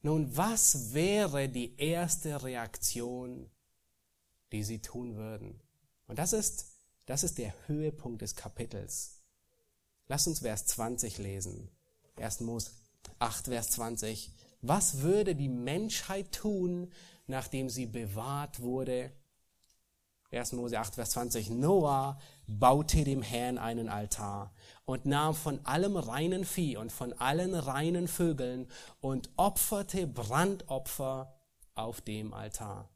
nun, 0.04 0.36
was 0.36 0.92
wäre 0.92 1.48
die 1.48 1.78
erste 1.78 2.42
Reaktion, 2.42 3.50
die 4.52 4.62
sie 4.62 4.82
tun 4.82 5.16
würden? 5.16 5.62
Und 6.06 6.18
das 6.18 6.34
ist, 6.34 6.66
das 7.06 7.24
ist 7.24 7.38
der 7.38 7.54
Höhepunkt 7.66 8.20
des 8.20 8.36
Kapitels. 8.36 9.22
Lass 10.06 10.26
uns 10.26 10.40
Vers 10.40 10.66
20 10.66 11.16
lesen. 11.16 11.70
1. 12.16 12.40
Mose 12.40 12.72
8, 13.18 13.46
Vers 13.46 13.70
20. 13.70 14.30
Was 14.60 15.00
würde 15.00 15.34
die 15.34 15.48
Menschheit 15.48 16.32
tun, 16.32 16.92
nachdem 17.26 17.70
sie 17.70 17.86
bewahrt 17.86 18.60
wurde 18.60 19.10
1. 20.34 20.52
Mose 20.52 20.78
8, 20.78 20.94
Vers 20.94 21.10
20. 21.10 21.50
Noah 21.50 22.18
baute 22.46 23.04
dem 23.04 23.22
Herrn 23.22 23.58
einen 23.58 23.88
Altar 23.88 24.52
und 24.84 25.06
nahm 25.06 25.34
von 25.34 25.64
allem 25.64 25.96
reinen 25.96 26.44
Vieh 26.44 26.76
und 26.76 26.92
von 26.92 27.12
allen 27.14 27.54
reinen 27.54 28.08
Vögeln 28.08 28.68
und 29.00 29.30
opferte 29.36 30.06
Brandopfer 30.06 31.34
auf 31.74 32.00
dem 32.00 32.34
Altar. 32.34 32.88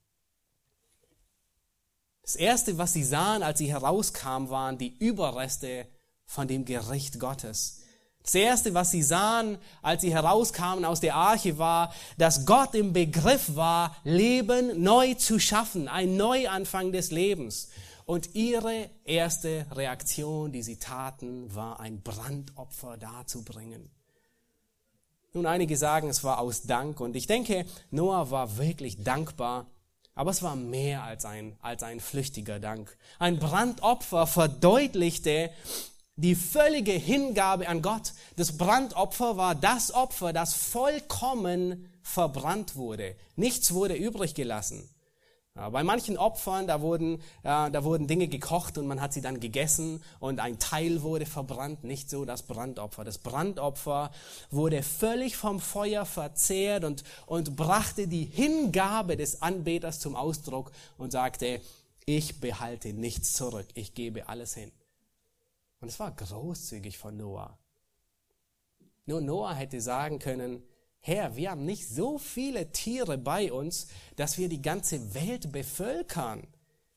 Das 2.23 2.37
erste, 2.37 2.77
was 2.77 2.93
sie 2.93 3.05
sahen, 3.05 3.43
als 3.43 3.59
sie 3.59 3.73
herauskamen, 3.73 4.51
waren 4.51 4.77
die 4.77 4.95
Überreste 4.99 5.87
von 6.27 6.47
dem 6.47 6.67
Gericht 6.67 7.19
Gottes. 7.19 7.78
Das 8.29 8.35
erste, 8.35 8.75
was 8.75 8.91
sie 8.91 9.03
sahen, 9.03 9.57
als 9.81 10.03
sie 10.03 10.13
herauskamen 10.13 10.85
aus 10.85 11.01
der 11.01 11.15
Arche, 11.15 11.57
war, 11.57 11.95
dass 12.19 12.45
Gott 12.45 12.75
im 12.75 12.93
Begriff 12.93 13.57
war, 13.57 13.97
Leben 14.05 14.83
neu 14.83 15.15
zu 15.15 15.39
schaffen, 15.39 15.89
ein 15.89 16.19
Neuanfang 16.19 16.93
des 16.93 17.11
Lebens. 17.11 17.71
Und 18.05 18.35
ihre 18.35 18.91
erste 19.05 19.65
Reaktion, 19.73 20.53
die 20.53 20.63
sie 20.63 20.77
taten, 20.77 21.55
war 21.55 21.81
ein 21.81 22.03
Brandopfer 22.03 22.99
darzubringen. 22.99 23.89
Nun, 25.33 25.47
einige 25.47 25.79
sagen, 25.79 26.11
es 26.11 26.23
war 26.23 26.39
aus 26.41 26.65
Dank. 26.65 27.01
Und 27.01 27.17
ich 27.17 27.27
denke, 27.27 27.65
Noah 27.91 28.31
war 28.31 28.59
wirklich 28.59 29.03
dankbar. 29.03 29.69
Aber 30.15 30.33
es 30.33 30.43
war 30.43 30.55
mehr 30.55 31.03
als 31.03 31.25
ein, 31.25 31.57
als 31.63 31.83
ein 31.83 32.01
flüchtiger 32.01 32.61
Dank. 32.61 32.95
Ein 33.19 33.39
Brandopfer 33.39 34.27
verdeutlichte, 34.27 35.51
die 36.19 36.35
völlige 36.35 36.93
Hingabe 36.93 37.69
an 37.69 37.81
Gott. 37.81 38.13
Das 38.37 38.59
Brandopfer 38.59 39.37
war 39.37 39.55
das 39.55 39.95
Opfer, 39.95 40.33
das 40.33 40.53
vollkommen 40.53 41.89
verbrannt 42.03 42.75
wurde. 42.77 43.15
Nichts 43.37 43.73
wurde 43.73 43.95
übrig 43.95 44.35
gelassen. 44.35 44.89
Bei 45.55 45.83
manchen 45.83 46.17
Opfern, 46.17 46.69
da 46.69 46.81
wurden, 46.81 47.21
da 47.43 47.83
wurden 47.83 48.07
Dinge 48.07 48.29
gekocht 48.29 48.79
und 48.79 48.87
man 48.87 49.01
hat 49.01 49.13
sie 49.13 49.21
dann 49.21 49.41
gegessen 49.41 50.03
und 50.21 50.39
ein 50.39 50.61
Teil 50.61 51.03
wurde 51.03 51.27
verbrannt. 51.27 51.83
Nicht 51.83 52.11
so 52.11 52.25
das 52.25 52.45
Brandopfer. 52.45 53.03
Das 53.03 53.19
Brandopfer 53.19 54.13
wurde 54.51 54.85
völlig 54.85 55.37
vom 55.37 55.59
Feuer 55.59 56.05
verzehrt 56.05 56.85
und, 56.85 57.03
und 57.27 57.57
brachte 57.57 58.07
die 58.07 58.25
Hingabe 58.25 59.17
des 59.17 59.43
Anbeters 59.43 59.99
zum 59.99 60.15
Ausdruck 60.15 60.71
und 60.97 61.11
sagte, 61.11 61.61
ich 62.07 62.41
behalte 62.41 62.93
nichts 62.93 63.33
zurück. 63.33 63.67
Ich 63.75 63.95
gebe 63.95 64.29
alles 64.29 64.55
hin. 64.55 64.71
Und 65.81 65.89
es 65.89 66.01
war 66.01 66.15
großzügig 66.15 66.99
von 66.99 67.17
Noah. 67.17 67.59
Nur 69.07 69.21
Noah 69.21 69.55
hätte 69.55 69.81
sagen 69.81 70.19
können, 70.19 70.63
Herr, 71.01 71.37
wir 71.37 71.51
haben 71.51 71.65
nicht 71.65 71.89
so 71.89 72.19
viele 72.19 72.73
Tiere 72.73 73.17
bei 73.17 73.53
uns, 73.53 73.87
dass 74.17 74.37
wir 74.37 74.49
die 74.49 74.61
ganze 74.61 75.15
Welt 75.15 75.53
bevölkern. 75.53 76.47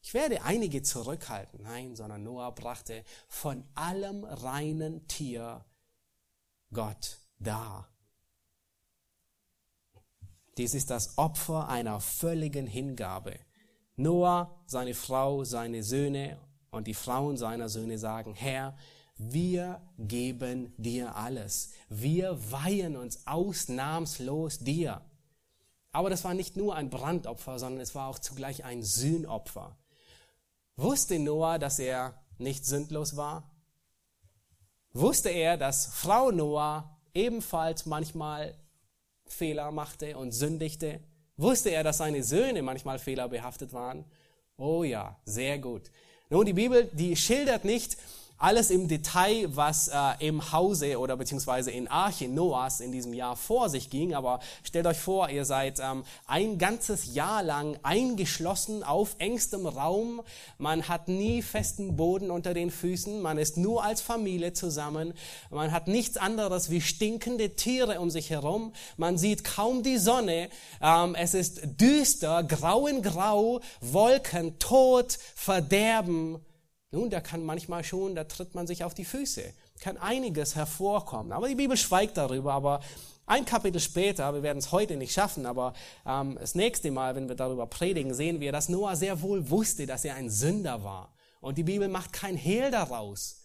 Ich 0.02 0.14
werde 0.14 0.42
einige 0.44 0.82
zurückhalten. 0.82 1.62
Nein, 1.62 1.96
sondern 1.96 2.24
Noah 2.24 2.54
brachte 2.54 3.04
von 3.28 3.64
allem 3.76 4.24
reinen 4.24 5.08
Tier 5.08 5.64
Gott 6.74 7.20
dar. 7.40 7.88
Dies 10.58 10.74
ist 10.74 10.90
das 10.90 11.18
Opfer 11.18 11.70
einer 11.70 12.00
völligen 12.00 12.68
Hingabe. 12.68 13.40
Noah, 13.96 14.60
seine 14.66 14.94
Frau, 14.94 15.44
seine 15.44 15.84
Söhne 15.84 16.40
und 16.72 16.88
die 16.88 16.94
Frauen 16.94 17.38
seiner 17.38 17.70
Söhne 17.70 17.98
sagen, 17.98 18.34
Herr, 18.34 18.76
wir 19.18 19.82
geben 19.98 20.74
dir 20.78 21.16
alles. 21.16 21.72
Wir 21.90 22.40
weihen 22.52 22.96
uns 22.96 23.28
ausnahmslos 23.28 24.60
dir. 24.60 25.02
Aber 25.92 26.10
das 26.10 26.24
war 26.24 26.34
nicht 26.34 26.56
nur 26.56 26.76
ein 26.76 26.90
Brandopfer, 26.90 27.60
sondern 27.60 27.82
es 27.82 27.94
war 27.94 28.08
auch 28.08 28.20
zugleich 28.20 28.64
ein 28.64 28.82
Sühnopfer. 28.82 29.78
Wusste 30.78 31.20
Noah, 31.20 31.60
dass 31.60 31.78
er 31.78 32.14
nicht 32.38 32.66
sündlos 32.66 33.18
war? 33.18 33.52
Wusste 34.94 35.30
er, 35.30 35.58
dass 35.58 35.88
Frau 35.88 36.32
Noah 36.32 36.98
ebenfalls 37.14 37.86
manchmal 37.86 38.56
Fehler 39.26 39.72
machte 39.72 40.18
und 40.18 40.32
sündigte? 40.32 41.02
Wusste 41.36 41.70
er, 41.70 41.84
dass 41.84 41.98
seine 41.98 42.24
Söhne 42.24 42.62
manchmal 42.62 42.98
fehlerbehaftet 42.98 43.74
waren? 43.74 44.06
Oh 44.58 44.84
ja, 44.84 45.20
sehr 45.26 45.60
gut. 45.60 45.92
Nun, 46.32 46.46
die 46.46 46.54
Bibel, 46.54 46.90
die 46.94 47.18
schildert 47.18 47.66
nicht 47.66 47.98
alles 48.42 48.72
im 48.72 48.88
Detail, 48.88 49.56
was 49.56 49.88
äh, 49.88 49.96
im 50.20 50.52
Hause 50.52 51.00
oder 51.00 51.16
beziehungsweise 51.16 51.70
in 51.70 51.88
Arche 51.88 52.28
Noahs 52.28 52.80
in 52.80 52.92
diesem 52.92 53.14
Jahr 53.14 53.36
vor 53.36 53.70
sich 53.70 53.90
ging. 53.90 54.16
Aber 54.16 54.40
stellt 54.64 54.88
euch 54.88 54.98
vor, 54.98 55.30
ihr 55.30 55.46
seid 55.46 55.80
ähm, 55.80 56.04
ein 56.26 56.58
ganzes 56.58 57.14
Jahr 57.14 57.44
lang 57.44 57.78
eingeschlossen 57.84 58.84
auf 58.84 59.16
engstem 59.20 59.68
Raum. 59.68 60.22
Man 60.58 60.88
hat 60.88 61.08
nie 61.08 61.42
festen 61.44 61.96
Boden 61.96 62.32
unter 62.32 62.54
den 62.54 62.72
Füßen. 62.72 63.22
Man 63.22 63.38
ist 63.38 63.58
nur 63.58 63.84
als 63.84 64.02
Familie 64.02 64.54
zusammen. 64.54 65.14
Man 65.52 65.72
hat 65.72 65.88
nichts 65.88 66.18
anderes 66.18 66.72
wie 66.72 66.82
stinkende 66.82 67.56
Tiere 67.56 68.00
um 68.00 68.10
sich 68.10 68.32
herum. 68.32 68.74
Man 68.98 69.20
sieht 69.20 69.44
kaum 69.44 69.84
die 69.84 69.98
Sonne. 69.98 70.50
Ähm, 70.82 71.14
es 71.14 71.36
ist 71.36 71.62
düster, 71.80 72.44
grau 72.44 72.88
in 72.88 73.04
grau, 73.04 73.62
Wolken, 73.82 74.58
Tod, 74.58 75.20
Verderben 75.36 76.40
Nun, 76.94 77.10
da 77.10 77.22
kann 77.22 77.46
manchmal 77.46 77.86
schon, 77.86 78.16
da 78.16 78.26
tritt 78.26 78.54
man 78.54 78.68
sich 78.68 78.84
auf 78.84 78.94
die 78.94 79.06
Füße, 79.06 79.54
kann 79.80 79.98
einiges 79.98 80.56
hervorkommen. 80.56 81.32
Aber 81.32 81.48
die 81.48 81.56
Bibel 81.56 81.78
schweigt 81.78 82.18
darüber, 82.18 82.52
aber 82.52 82.82
ein 83.26 83.46
Kapitel 83.46 83.80
später, 83.80 84.34
wir 84.34 84.44
werden 84.44 84.58
es 84.58 84.74
heute 84.74 84.98
nicht 84.98 85.14
schaffen, 85.14 85.46
aber 85.46 85.74
ähm, 86.06 86.38
das 86.38 86.54
nächste 86.54 86.92
Mal, 86.92 87.16
wenn 87.16 87.30
wir 87.30 87.36
darüber 87.36 87.66
predigen, 87.66 88.14
sehen 88.14 88.42
wir, 88.42 88.52
dass 88.52 88.68
Noah 88.68 88.98
sehr 88.98 89.22
wohl 89.22 89.50
wusste, 89.50 89.86
dass 89.86 90.04
er 90.04 90.16
ein 90.16 90.30
Sünder 90.30 90.84
war. 90.84 91.14
Und 91.40 91.58
die 91.58 91.64
Bibel 91.64 91.88
macht 91.88 92.12
kein 92.12 92.36
Hehl 92.36 92.72
daraus, 92.72 93.42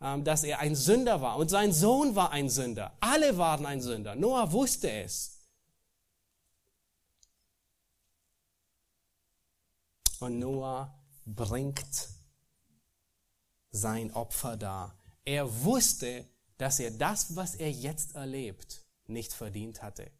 ähm, 0.00 0.22
dass 0.22 0.44
er 0.44 0.60
ein 0.60 0.76
Sünder 0.76 1.20
war. 1.20 1.38
Und 1.38 1.48
sein 1.50 1.72
Sohn 1.72 2.14
war 2.14 2.30
ein 2.30 2.48
Sünder. 2.48 2.92
Alle 3.00 3.36
waren 3.36 3.66
ein 3.66 3.80
Sünder. 3.80 4.14
Noah 4.14 4.52
wusste 4.52 4.92
es. 4.92 5.40
Und 10.20 10.38
Noah 10.38 10.94
bringt 11.26 12.15
sein 13.76 14.12
Opfer 14.12 14.56
dar. 14.56 14.96
Er 15.24 15.64
wusste, 15.64 16.24
dass 16.58 16.80
er 16.80 16.90
das, 16.90 17.36
was 17.36 17.54
er 17.54 17.70
jetzt 17.70 18.14
erlebt, 18.14 18.84
nicht 19.06 19.32
verdient 19.32 19.82
hatte. 19.82 20.10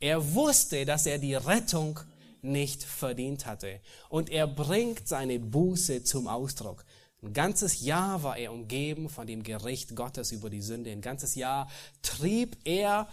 Er 0.00 0.34
wusste, 0.34 0.84
dass 0.84 1.06
er 1.06 1.18
die 1.18 1.34
Rettung 1.34 2.00
nicht 2.42 2.82
verdient 2.82 3.46
hatte. 3.46 3.80
Und 4.08 4.30
er 4.30 4.46
bringt 4.46 5.06
seine 5.06 5.38
Buße 5.38 6.02
zum 6.02 6.26
Ausdruck. 6.26 6.84
Ein 7.22 7.32
ganzes 7.32 7.82
Jahr 7.82 8.24
war 8.24 8.36
er 8.36 8.52
umgeben 8.52 9.08
von 9.08 9.28
dem 9.28 9.44
Gericht 9.44 9.94
Gottes 9.94 10.32
über 10.32 10.50
die 10.50 10.60
Sünde. 10.60 10.90
Ein 10.90 11.02
ganzes 11.02 11.36
Jahr 11.36 11.70
trieb 12.02 12.56
er 12.64 13.08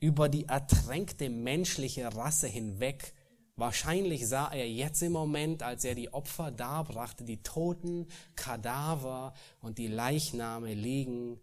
über 0.00 0.30
die 0.30 0.46
ertränkte 0.46 1.28
menschliche 1.28 2.14
Rasse 2.14 2.46
hinweg 2.46 3.12
Wahrscheinlich 3.60 4.26
sah 4.26 4.48
er 4.48 4.66
jetzt 4.66 5.02
im 5.02 5.12
Moment, 5.12 5.62
als 5.62 5.84
er 5.84 5.94
die 5.94 6.14
Opfer 6.14 6.50
darbrachte, 6.50 7.24
die 7.24 7.42
toten 7.42 8.08
Kadaver 8.34 9.34
und 9.60 9.76
die 9.76 9.86
Leichname 9.86 10.72
liegen. 10.72 11.38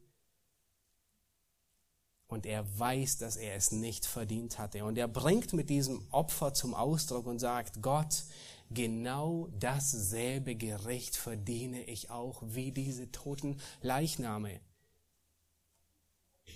Und 2.26 2.48
er 2.48 2.66
weiß, 2.80 3.20
dass 3.20 3.38
er 3.38 3.54
es 3.54 3.72
nicht 3.72 4.08
verdient 4.08 4.58
hatte. 4.58 4.84
Und 4.84 4.98
er 4.98 5.08
bringt 5.08 5.54
mit 5.54 5.70
diesem 5.70 6.08
Opfer 6.10 6.56
zum 6.56 6.74
Ausdruck 6.74 7.28
und 7.28 7.38
sagt, 7.38 7.84
Gott, 7.84 8.24
genau 8.72 9.48
dasselbe 9.60 10.56
Gericht 10.56 11.16
verdiene 11.16 11.84
ich 11.84 12.10
auch 12.10 12.42
wie 12.44 12.72
diese 12.72 13.12
toten 13.12 13.60
Leichname. 13.84 14.60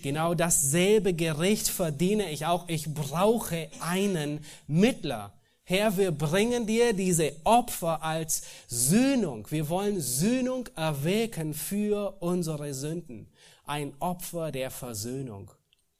Genau 0.02 0.34
dasselbe 0.34 1.14
Gericht 1.14 1.68
verdiene 1.68 2.32
ich 2.32 2.46
auch. 2.46 2.68
Ich 2.68 2.92
brauche 2.92 3.70
einen 3.78 4.44
Mittler. 4.66 5.32
Herr, 5.64 5.96
wir 5.96 6.10
bringen 6.10 6.66
dir 6.66 6.92
diese 6.92 7.36
Opfer 7.44 8.02
als 8.02 8.42
Sühnung. 8.66 9.46
Wir 9.50 9.68
wollen 9.68 10.00
Sühnung 10.00 10.68
erwecken 10.74 11.54
für 11.54 12.16
unsere 12.20 12.74
Sünden. 12.74 13.30
Ein 13.64 13.94
Opfer 14.00 14.50
der 14.50 14.72
Versöhnung. 14.72 15.52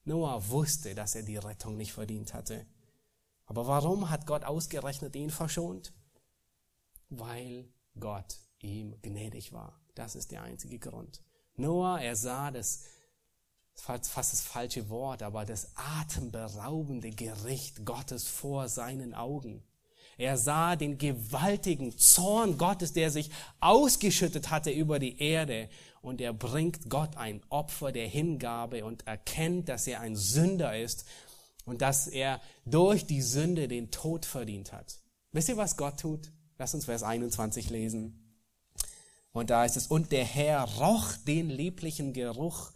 Noah 0.04 0.48
wusste, 0.48 0.96
dass 0.96 1.14
er 1.14 1.22
die 1.22 1.36
Rettung 1.36 1.76
nicht 1.76 1.92
verdient 1.92 2.34
hatte. 2.34 2.66
Aber 3.46 3.68
warum 3.68 4.10
hat 4.10 4.26
Gott 4.26 4.44
ausgerechnet 4.44 5.14
ihn 5.14 5.30
verschont? 5.30 5.92
Weil 7.08 7.68
Gott 8.00 8.38
ihm 8.60 8.96
gnädig 9.00 9.52
war. 9.52 9.80
Das 9.94 10.16
ist 10.16 10.32
der 10.32 10.42
einzige 10.42 10.80
Grund. 10.80 11.22
Noah, 11.56 12.00
er 12.00 12.16
sah 12.16 12.50
das 12.50 12.84
fast 13.74 14.32
das 14.32 14.40
falsche 14.40 14.88
Wort, 14.88 15.22
aber 15.22 15.44
das 15.44 15.72
atemberaubende 15.74 17.10
Gericht 17.10 17.84
Gottes 17.84 18.28
vor 18.28 18.68
seinen 18.68 19.14
Augen. 19.14 19.62
Er 20.18 20.36
sah 20.36 20.76
den 20.76 20.98
gewaltigen 20.98 21.96
Zorn 21.98 22.58
Gottes, 22.58 22.92
der 22.92 23.10
sich 23.10 23.30
ausgeschüttet 23.60 24.50
hatte 24.50 24.70
über 24.70 24.98
die 24.98 25.20
Erde. 25.20 25.68
Und 26.00 26.20
er 26.20 26.32
bringt 26.32 26.90
Gott 26.90 27.16
ein 27.16 27.42
Opfer 27.48 27.92
der 27.92 28.06
Hingabe 28.06 28.84
und 28.84 29.06
erkennt, 29.06 29.68
dass 29.68 29.86
er 29.86 30.00
ein 30.00 30.16
Sünder 30.16 30.78
ist 30.78 31.06
und 31.64 31.80
dass 31.80 32.06
er 32.06 32.40
durch 32.64 33.06
die 33.06 33.22
Sünde 33.22 33.68
den 33.68 33.90
Tod 33.90 34.26
verdient 34.26 34.72
hat. 34.72 34.98
Wisst 35.32 35.48
ihr, 35.48 35.56
was 35.56 35.76
Gott 35.76 35.98
tut? 36.00 36.30
Lass 36.58 36.74
uns 36.74 36.84
Vers 36.84 37.02
21 37.02 37.70
lesen. 37.70 38.18
Und 39.32 39.48
da 39.48 39.64
ist 39.64 39.76
es, 39.76 39.86
und 39.86 40.12
der 40.12 40.24
Herr 40.24 40.62
roch 40.64 41.16
den 41.26 41.48
lieblichen 41.48 42.12
Geruch 42.12 42.72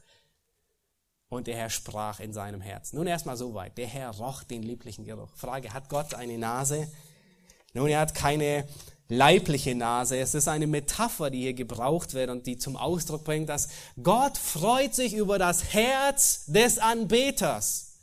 und 1.29 1.47
der 1.47 1.57
Herr 1.57 1.71
sprach 1.71 2.21
in 2.21 2.33
seinem 2.33 2.61
Herzen. 2.61 2.97
Nun 2.97 3.07
erstmal 3.07 3.37
so 3.37 3.55
weit. 3.55 3.77
Der 3.79 3.87
Herr 3.87 4.11
roch 4.11 4.43
den 4.45 4.63
lieblichen 4.63 5.05
Geruch. 5.05 5.31
Frage, 5.35 5.73
hat 5.73 5.89
Gott 5.89 6.15
eine 6.15 6.39
Nase? 6.39 6.89
Nun, 7.75 7.89
er 7.89 8.01
hat 8.01 8.15
keine 8.15 8.67
leibliche 9.09 9.75
Nase. 9.75 10.19
Es 10.19 10.35
ist 10.35 10.49
eine 10.49 10.67
Metapher, 10.67 11.31
die 11.31 11.41
hier 11.41 11.55
gebraucht 11.55 12.15
wird 12.15 12.31
und 12.31 12.47
die 12.47 12.59
zum 12.59 12.77
Ausdruck 12.77 13.25
bringt, 13.25 13.49
dass 13.49 13.69
Gott 14.03 14.39
freut 14.39 14.95
sich 14.95 15.15
über 15.15 15.39
das 15.39 15.75
Herz 15.75 16.47
des 16.47 16.79
Anbeters. 16.79 17.99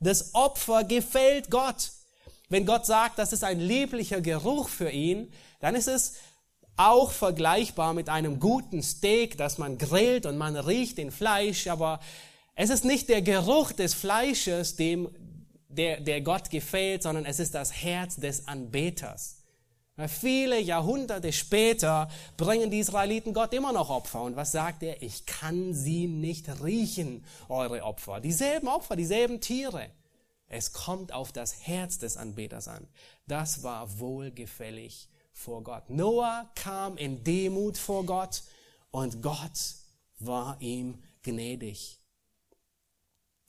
Das 0.00 0.34
Opfer 0.34 0.84
gefällt 0.84 1.50
Gott. 1.50 1.92
Wenn 2.48 2.66
Gott 2.66 2.86
sagt, 2.86 3.18
das 3.18 3.32
ist 3.32 3.42
ein 3.42 3.58
lieblicher 3.58 4.20
Geruch 4.20 4.68
für 4.68 4.90
ihn, 4.90 5.32
dann 5.60 5.74
ist 5.74 5.88
es 5.88 6.14
auch 6.76 7.10
vergleichbar 7.10 7.94
mit 7.94 8.08
einem 8.08 8.38
guten 8.38 8.82
Steak, 8.82 9.38
das 9.38 9.58
man 9.58 9.78
grillt 9.78 10.26
und 10.26 10.36
man 10.36 10.56
riecht 10.56 10.98
den 10.98 11.10
Fleisch, 11.10 11.68
aber 11.68 12.00
es 12.56 12.70
ist 12.70 12.84
nicht 12.84 13.10
der 13.10 13.20
Geruch 13.20 13.72
des 13.72 13.92
Fleisches, 13.92 14.76
dem, 14.76 15.10
der, 15.68 16.00
der 16.00 16.22
Gott 16.22 16.50
gefällt, 16.50 17.02
sondern 17.02 17.26
es 17.26 17.38
ist 17.38 17.54
das 17.54 17.70
Herz 17.72 18.16
des 18.16 18.48
Anbeters. 18.48 19.42
Viele 20.08 20.60
Jahrhunderte 20.60 21.32
später 21.32 22.08
bringen 22.36 22.70
die 22.70 22.80
Israeliten 22.80 23.32
Gott 23.32 23.54
immer 23.54 23.72
noch 23.72 23.88
Opfer. 23.88 24.22
Und 24.22 24.36
was 24.36 24.52
sagt 24.52 24.82
er? 24.82 25.02
Ich 25.02 25.24
kann 25.26 25.72
sie 25.72 26.06
nicht 26.06 26.62
riechen, 26.62 27.24
eure 27.48 27.82
Opfer. 27.82 28.20
Dieselben 28.20 28.68
Opfer, 28.68 28.96
dieselben 28.96 29.40
Tiere. 29.40 29.90
Es 30.48 30.72
kommt 30.72 31.12
auf 31.12 31.32
das 31.32 31.66
Herz 31.66 31.98
des 31.98 32.16
Anbeters 32.16 32.68
an. 32.68 32.86
Das 33.26 33.62
war 33.62 33.98
wohlgefällig 33.98 35.08
vor 35.32 35.62
Gott. 35.62 35.90
Noah 35.90 36.50
kam 36.54 36.96
in 36.96 37.22
Demut 37.24 37.76
vor 37.76 38.04
Gott 38.04 38.42
und 38.90 39.22
Gott 39.22 39.74
war 40.18 40.56
ihm 40.60 41.02
gnädig. 41.22 42.00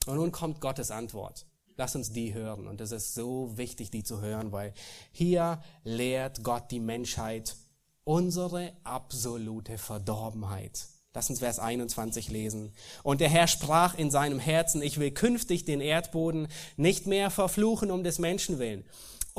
Und 0.07 0.15
nun 0.17 0.31
kommt 0.31 0.61
Gottes 0.61 0.91
Antwort. 0.91 1.45
Lass 1.75 1.95
uns 1.95 2.11
die 2.11 2.33
hören. 2.33 2.67
Und 2.67 2.81
es 2.81 2.91
ist 2.91 3.13
so 3.13 3.57
wichtig, 3.57 3.91
die 3.91 4.03
zu 4.03 4.21
hören, 4.21 4.51
weil 4.51 4.73
hier 5.11 5.61
lehrt 5.83 6.43
Gott 6.43 6.71
die 6.71 6.79
Menschheit 6.79 7.55
unsere 8.03 8.71
absolute 8.83 9.77
Verdorbenheit. 9.77 10.87
Lass 11.13 11.29
uns 11.29 11.39
Vers 11.39 11.59
21 11.59 12.29
lesen. 12.29 12.73
Und 13.03 13.21
der 13.21 13.29
Herr 13.29 13.47
sprach 13.47 13.97
in 13.97 14.11
seinem 14.11 14.39
Herzen, 14.39 14.81
ich 14.81 14.99
will 14.99 15.11
künftig 15.11 15.65
den 15.65 15.81
Erdboden 15.81 16.47
nicht 16.77 17.07
mehr 17.07 17.29
verfluchen 17.29 17.91
um 17.91 18.03
des 18.03 18.19
Menschen 18.19 18.59
willen. 18.59 18.85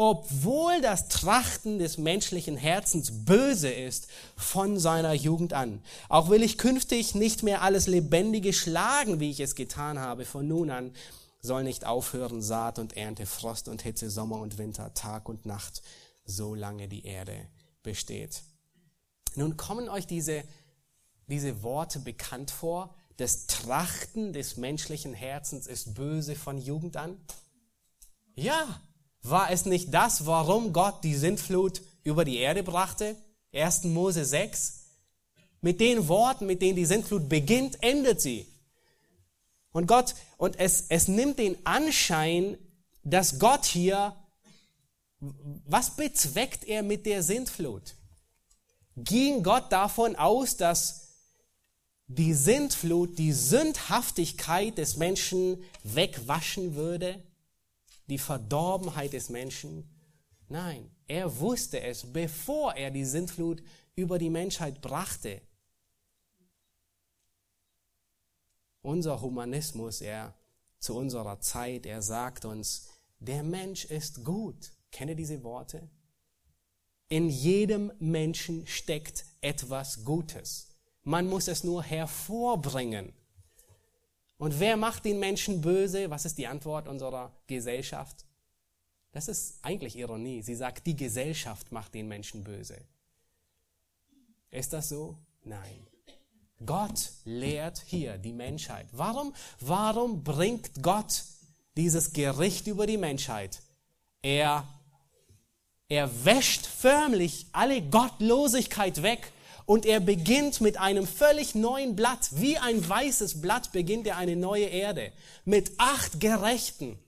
Obwohl 0.00 0.80
das 0.80 1.08
Trachten 1.08 1.80
des 1.80 1.98
menschlichen 1.98 2.56
Herzens 2.56 3.24
böse 3.24 3.68
ist 3.68 4.06
von 4.36 4.78
seiner 4.78 5.12
Jugend 5.12 5.54
an. 5.54 5.82
Auch 6.08 6.30
will 6.30 6.44
ich 6.44 6.56
künftig 6.56 7.16
nicht 7.16 7.42
mehr 7.42 7.62
alles 7.62 7.88
Lebendige 7.88 8.52
schlagen, 8.52 9.18
wie 9.18 9.32
ich 9.32 9.40
es 9.40 9.56
getan 9.56 9.98
habe 9.98 10.24
von 10.24 10.46
nun 10.46 10.70
an, 10.70 10.92
soll 11.40 11.64
nicht 11.64 11.84
aufhören 11.84 12.42
Saat 12.42 12.78
und 12.78 12.96
Ernte, 12.96 13.26
Frost 13.26 13.66
und 13.66 13.82
Hitze, 13.82 14.08
Sommer 14.08 14.40
und 14.40 14.56
Winter, 14.56 14.94
Tag 14.94 15.28
und 15.28 15.46
Nacht, 15.46 15.82
solange 16.24 16.86
die 16.86 17.04
Erde 17.04 17.48
besteht. 17.82 18.42
Nun 19.34 19.56
kommen 19.56 19.88
euch 19.88 20.06
diese, 20.06 20.44
diese 21.26 21.64
Worte 21.64 21.98
bekannt 21.98 22.52
vor. 22.52 22.94
Das 23.16 23.48
Trachten 23.48 24.32
des 24.32 24.58
menschlichen 24.58 25.12
Herzens 25.12 25.66
ist 25.66 25.94
böse 25.94 26.36
von 26.36 26.56
Jugend 26.56 26.96
an. 26.96 27.16
Ja, 28.36 28.80
war 29.30 29.50
es 29.50 29.64
nicht 29.64 29.92
das, 29.92 30.26
warum 30.26 30.72
Gott 30.72 31.04
die 31.04 31.14
Sintflut 31.14 31.82
über 32.02 32.24
die 32.24 32.38
Erde 32.38 32.62
brachte? 32.62 33.16
1. 33.52 33.84
Mose 33.84 34.24
6. 34.24 34.84
Mit 35.60 35.80
den 35.80 36.08
Worten, 36.08 36.46
mit 36.46 36.62
denen 36.62 36.76
die 36.76 36.86
Sintflut 36.86 37.28
beginnt, 37.28 37.82
endet 37.82 38.20
sie. 38.20 38.46
Und 39.72 39.86
Gott, 39.86 40.14
und 40.36 40.58
es, 40.58 40.86
es 40.88 41.08
nimmt 41.08 41.38
den 41.38 41.56
Anschein, 41.66 42.56
dass 43.04 43.38
Gott 43.38 43.64
hier, 43.64 44.14
was 45.20 45.96
bezweckt 45.96 46.64
er 46.64 46.82
mit 46.82 47.06
der 47.06 47.22
Sintflut? 47.22 47.94
Ging 48.96 49.42
Gott 49.42 49.70
davon 49.72 50.16
aus, 50.16 50.56
dass 50.56 51.08
die 52.06 52.34
Sintflut 52.34 53.18
die 53.18 53.32
Sündhaftigkeit 53.32 54.78
des 54.78 54.96
Menschen 54.96 55.62
wegwaschen 55.82 56.74
würde? 56.74 57.22
Die 58.08 58.18
Verdorbenheit 58.18 59.12
des 59.12 59.28
Menschen? 59.28 59.88
Nein, 60.48 60.90
er 61.06 61.40
wusste 61.40 61.80
es, 61.80 62.10
bevor 62.12 62.74
er 62.74 62.90
die 62.90 63.04
Sintflut 63.04 63.62
über 63.96 64.18
die 64.18 64.30
Menschheit 64.30 64.80
brachte. 64.80 65.42
Unser 68.82 69.20
Humanismus, 69.20 70.00
er 70.00 70.34
zu 70.78 70.96
unserer 70.96 71.40
Zeit, 71.40 71.84
er 71.84 72.00
sagt 72.00 72.44
uns, 72.44 72.88
der 73.18 73.42
Mensch 73.42 73.84
ist 73.84 74.24
gut. 74.24 74.72
Kenne 74.90 75.16
diese 75.16 75.42
Worte? 75.42 75.90
In 77.08 77.28
jedem 77.28 77.92
Menschen 77.98 78.66
steckt 78.66 79.24
etwas 79.40 80.04
Gutes. 80.04 80.68
Man 81.02 81.26
muss 81.26 81.48
es 81.48 81.64
nur 81.64 81.82
hervorbringen. 81.82 83.12
Und 84.38 84.60
wer 84.60 84.76
macht 84.76 85.04
den 85.04 85.18
Menschen 85.18 85.60
böse? 85.60 86.10
Was 86.10 86.24
ist 86.24 86.38
die 86.38 86.46
Antwort 86.46 86.88
unserer 86.88 87.32
Gesellschaft? 87.48 88.24
Das 89.12 89.26
ist 89.26 89.58
eigentlich 89.62 89.96
Ironie. 89.96 90.42
Sie 90.42 90.54
sagt, 90.54 90.86
die 90.86 90.96
Gesellschaft 90.96 91.72
macht 91.72 91.94
den 91.94 92.06
Menschen 92.06 92.44
böse. 92.44 92.78
Ist 94.50 94.72
das 94.72 94.88
so? 94.88 95.18
Nein. 95.44 95.86
Gott 96.64 97.10
lehrt 97.24 97.82
hier 97.86 98.18
die 98.18 98.32
Menschheit. 98.32 98.86
Warum, 98.92 99.34
warum 99.60 100.24
bringt 100.24 100.82
Gott 100.82 101.24
dieses 101.76 102.12
Gericht 102.12 102.66
über 102.66 102.86
die 102.86 102.96
Menschheit? 102.96 103.60
Er, 104.22 104.66
er 105.88 106.24
wäscht 106.24 106.66
förmlich 106.66 107.46
alle 107.52 107.82
Gottlosigkeit 107.82 109.02
weg 109.02 109.32
und 109.68 109.84
er 109.84 110.00
beginnt 110.00 110.62
mit 110.62 110.78
einem 110.78 111.06
völlig 111.06 111.54
neuen 111.54 111.94
Blatt. 111.94 112.30
Wie 112.32 112.56
ein 112.56 112.88
weißes 112.88 113.42
Blatt 113.42 113.70
beginnt 113.72 114.06
er 114.06 114.16
eine 114.16 114.34
neue 114.34 114.64
Erde 114.64 115.12
mit 115.44 115.72
acht 115.76 116.20
Gerechten. 116.20 116.98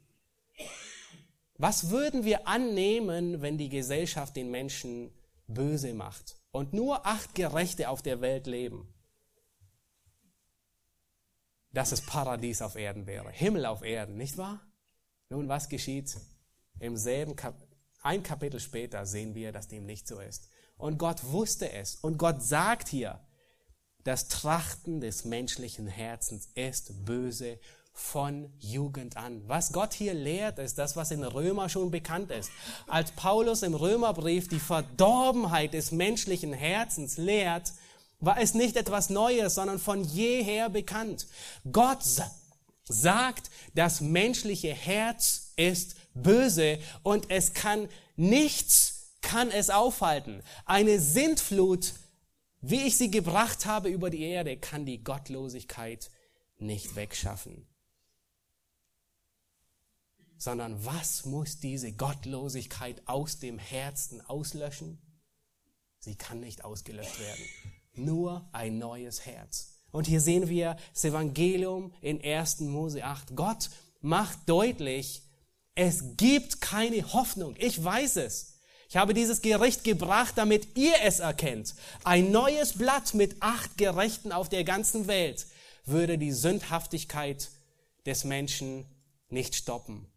Was 1.57 1.89
würden 1.89 2.25
wir 2.25 2.47
annehmen, 2.47 3.41
wenn 3.41 3.57
die 3.57 3.71
Gesellschaft 3.71 4.37
den 4.37 4.51
Menschen 4.51 5.11
böse 5.47 5.95
macht 5.95 6.37
und 6.51 6.75
nur 6.75 7.07
acht 7.07 7.35
Gerechte 7.35 7.89
auf 7.89 8.03
der 8.03 8.21
Welt 8.21 8.47
leben? 8.47 8.87
dass 11.73 11.93
es 11.93 12.01
Paradies 12.01 12.63
auf 12.63 12.75
Erden 12.75 13.07
wäre, 13.07 13.31
Himmel 13.31 13.65
auf 13.65 13.83
Erden, 13.83 14.17
nicht 14.17 14.37
wahr? 14.37 14.61
Nun, 15.29 15.49
was 15.49 15.69
geschieht? 15.69 16.17
Im 16.81 16.97
selben 16.97 17.37
Kap 17.37 17.55
ein 18.03 18.25
Kapitel 18.25 18.59
später 18.59 19.07
sehen 19.07 19.37
wir, 19.37 19.53
dass 19.53 19.69
dem 19.69 19.87
nicht 19.87 20.09
so 20.09 20.19
ist. 20.19 20.50
Und 20.81 20.99
Gott 20.99 21.25
wusste 21.25 21.73
es. 21.73 21.97
Und 21.97 22.19
Gott 22.19 22.43
sagt 22.43 22.89
hier, 22.89 23.21
das 24.05 24.29
Trachten 24.29 25.01
des 25.01 25.25
menschlichen 25.25 25.87
Herzens 25.87 26.49
ist 26.55 27.05
böse 27.05 27.59
von 27.93 28.51
Jugend 28.59 29.17
an. 29.17 29.43
Was 29.47 29.73
Gott 29.73 29.93
hier 29.93 30.15
lehrt, 30.15 30.59
ist 30.59 30.79
das, 30.79 30.97
was 30.97 31.11
in 31.11 31.23
Römer 31.23 31.69
schon 31.69 31.91
bekannt 31.91 32.31
ist. 32.31 32.51
Als 32.87 33.13
Paulus 33.13 33.63
im 33.63 33.75
Römerbrief 33.75 34.49
die 34.49 34.61
Verdorbenheit 34.61 35.75
des 35.75 35.93
menschlichen 35.93 36.53
Herzens 36.53 37.19
lehrt, 37.19 37.73
war 38.21 38.39
es 38.41 38.55
nicht 38.55 38.77
etwas 38.77 39.11
Neues, 39.11 39.55
sondern 39.55 39.79
von 39.79 40.05
jeher 40.05 40.71
bekannt. 40.71 41.27
Gott 41.71 42.05
sagt, 42.85 43.51
das 43.75 44.01
menschliche 44.01 44.73
Herz 44.73 45.53
ist 45.57 45.97
böse 46.15 46.79
und 47.03 47.31
es 47.31 47.55
kann 47.55 47.89
nichts, 48.17 49.00
kann 49.21 49.51
es 49.51 49.71
aufhalten. 49.71 50.43
Eine 50.65 51.01
Sintflut, 51.01 51.95
wie 52.61 52.87
ich 52.87 52.97
sie 52.97 53.11
gebracht 53.11 53.67
habe 53.67 53.89
über 53.89 54.11
die 54.11 54.23
Erde, 54.23 54.57
kann 54.57 54.87
die 54.87 55.03
Gottlosigkeit 55.03 56.11
nicht 56.59 56.95
wegschaffen. 56.97 57.67
Sondern 60.37 60.85
was 60.85 61.27
muss 61.27 61.59
diese 61.59 61.93
Gottlosigkeit 61.93 63.03
aus 63.07 63.39
dem 63.39 63.59
Herzen 63.59 64.21
auslöschen? 64.23 64.99
Sie 65.99 66.17
kann 66.17 66.41
nicht 66.41 66.65
ausgelöscht 66.65 67.21
werden 67.21 67.45
nur 67.95 68.49
ein 68.53 68.79
neues 68.79 69.27
Herz. 69.27 69.75
Und 69.93 70.07
hier 70.07 70.21
sehen 70.21 70.49
wir 70.49 70.77
das 70.93 71.05
Evangelium 71.05 71.93
in 72.01 72.23
1. 72.23 72.61
Mose 72.61 73.05
8. 73.05 73.35
Gott 73.35 73.71
macht 74.01 74.49
deutlich, 74.49 75.23
es 75.75 76.17
gibt 76.17 76.61
keine 76.61 77.13
Hoffnung. 77.13 77.55
Ich 77.59 77.83
weiß 77.83 78.17
es. 78.17 78.60
Ich 78.91 78.97
habe 78.97 79.15
dieses 79.15 79.41
Gericht 79.41 79.85
gebracht, 79.85 80.33
damit 80.35 80.77
ihr 80.77 80.95
es 81.05 81.21
erkennt. 81.21 81.77
Ein 82.03 82.33
neues 82.33 82.77
Blatt 82.77 83.15
mit 83.15 83.41
acht 83.41 83.79
Gerechten 83.79 84.33
auf 84.33 84.49
der 84.49 84.65
ganzen 84.65 85.07
Welt 85.07 85.47
würde 85.85 86.19
die 86.19 86.33
Sündhaftigkeit 86.33 87.51
des 88.05 88.25
Menschen 88.25 88.85
nicht 89.29 89.55
stoppen. 89.55 90.11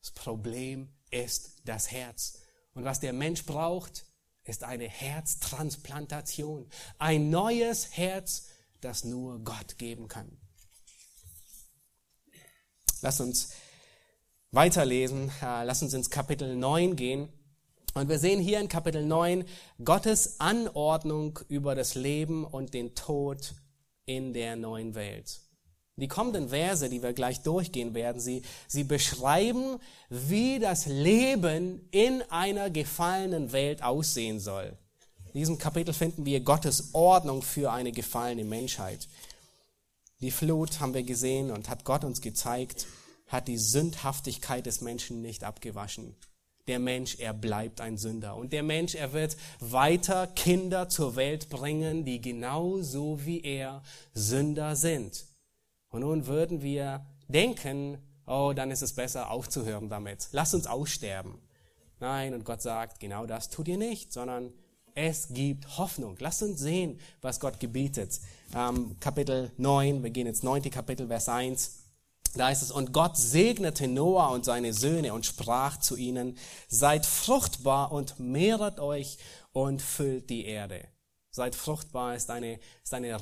Das 0.00 0.10
Problem 0.10 0.88
ist 1.12 1.62
das 1.64 1.92
Herz. 1.92 2.40
Und 2.74 2.82
was 2.84 2.98
der 2.98 3.12
Mensch 3.12 3.44
braucht, 3.44 4.04
ist 4.42 4.64
eine 4.64 4.88
Herztransplantation. 4.88 6.68
Ein 6.98 7.30
neues 7.30 7.96
Herz, 7.96 8.48
das 8.80 9.04
nur 9.04 9.38
Gott 9.44 9.78
geben 9.78 10.08
kann. 10.08 10.36
Lass 13.00 13.20
uns 13.20 13.50
weiterlesen. 14.52 15.30
Äh, 15.42 15.64
lass 15.64 15.82
uns 15.82 15.94
ins 15.94 16.10
Kapitel 16.10 16.56
9 16.56 16.96
gehen. 16.96 17.28
Und 17.94 18.08
wir 18.08 18.18
sehen 18.18 18.40
hier 18.40 18.60
in 18.60 18.68
Kapitel 18.68 19.04
9 19.04 19.44
Gottes 19.84 20.40
Anordnung 20.40 21.38
über 21.48 21.74
das 21.74 21.94
Leben 21.94 22.44
und 22.44 22.74
den 22.74 22.94
Tod 22.94 23.54
in 24.04 24.32
der 24.32 24.56
neuen 24.56 24.94
Welt. 24.94 25.40
Die 25.96 26.06
kommenden 26.06 26.50
Verse, 26.50 26.88
die 26.88 27.02
wir 27.02 27.12
gleich 27.12 27.42
durchgehen 27.42 27.92
werden, 27.92 28.20
sie, 28.20 28.42
sie 28.68 28.84
beschreiben, 28.84 29.78
wie 30.08 30.60
das 30.60 30.86
Leben 30.86 31.88
in 31.90 32.22
einer 32.30 32.70
gefallenen 32.70 33.50
Welt 33.50 33.82
aussehen 33.82 34.38
soll. 34.38 34.76
In 35.32 35.40
diesem 35.40 35.58
Kapitel 35.58 35.92
finden 35.92 36.24
wir 36.24 36.40
Gottes 36.40 36.90
Ordnung 36.94 37.42
für 37.42 37.72
eine 37.72 37.90
gefallene 37.90 38.44
Menschheit. 38.44 39.08
Die 40.20 40.30
Flut 40.30 40.78
haben 40.78 40.94
wir 40.94 41.02
gesehen 41.02 41.50
und 41.50 41.68
hat 41.68 41.84
Gott 41.84 42.04
uns 42.04 42.20
gezeigt, 42.20 42.86
hat 43.28 43.48
die 43.48 43.58
Sündhaftigkeit 43.58 44.66
des 44.66 44.80
Menschen 44.80 45.22
nicht 45.22 45.44
abgewaschen. 45.44 46.16
Der 46.66 46.78
Mensch, 46.78 47.18
er 47.18 47.32
bleibt 47.32 47.80
ein 47.80 47.96
Sünder. 47.96 48.36
Und 48.36 48.52
der 48.52 48.62
Mensch, 48.62 48.94
er 48.94 49.12
wird 49.12 49.36
weiter 49.60 50.26
Kinder 50.26 50.88
zur 50.88 51.16
Welt 51.16 51.48
bringen, 51.48 52.04
die 52.04 52.20
genauso 52.20 53.24
wie 53.24 53.40
er 53.40 53.82
Sünder 54.12 54.76
sind. 54.76 55.26
Und 55.88 56.00
nun 56.00 56.26
würden 56.26 56.60
wir 56.60 57.06
denken, 57.28 57.98
oh, 58.26 58.52
dann 58.54 58.70
ist 58.70 58.82
es 58.82 58.92
besser 58.92 59.30
aufzuhören 59.30 59.88
damit. 59.88 60.28
Lass 60.32 60.52
uns 60.52 60.66
aussterben. 60.66 61.38
Nein, 62.00 62.34
und 62.34 62.44
Gott 62.44 62.62
sagt, 62.62 63.00
genau 63.00 63.26
das 63.26 63.48
tut 63.48 63.68
ihr 63.68 63.78
nicht, 63.78 64.12
sondern 64.12 64.52
es 64.94 65.28
gibt 65.28 65.78
Hoffnung. 65.78 66.16
Lass 66.18 66.42
uns 66.42 66.60
sehen, 66.60 66.98
was 67.20 67.40
Gott 67.40 67.60
gebietet. 67.60 68.20
Ähm, 68.54 68.96
Kapitel 69.00 69.52
9, 69.56 70.02
wir 70.02 70.10
gehen 70.10 70.26
ins 70.26 70.42
neunte 70.42 70.70
Kapitel, 70.70 71.06
Vers 71.06 71.28
1. 71.28 71.77
Da 72.34 72.50
ist 72.50 72.62
es, 72.62 72.70
und 72.70 72.92
Gott 72.92 73.16
segnete 73.16 73.88
Noah 73.88 74.30
und 74.30 74.44
seine 74.44 74.72
Söhne 74.72 75.14
und 75.14 75.26
sprach 75.26 75.78
zu 75.78 75.96
ihnen, 75.96 76.36
seid 76.68 77.06
fruchtbar 77.06 77.92
und 77.92 78.18
mehret 78.18 78.80
euch 78.80 79.18
und 79.52 79.82
füllt 79.82 80.30
die 80.30 80.44
Erde. 80.44 80.86
Seid 81.30 81.54
fruchtbar 81.54 82.16
ist 82.16 82.30
eine, 82.30 82.58
ist 82.82 82.94
eine, 82.94 83.16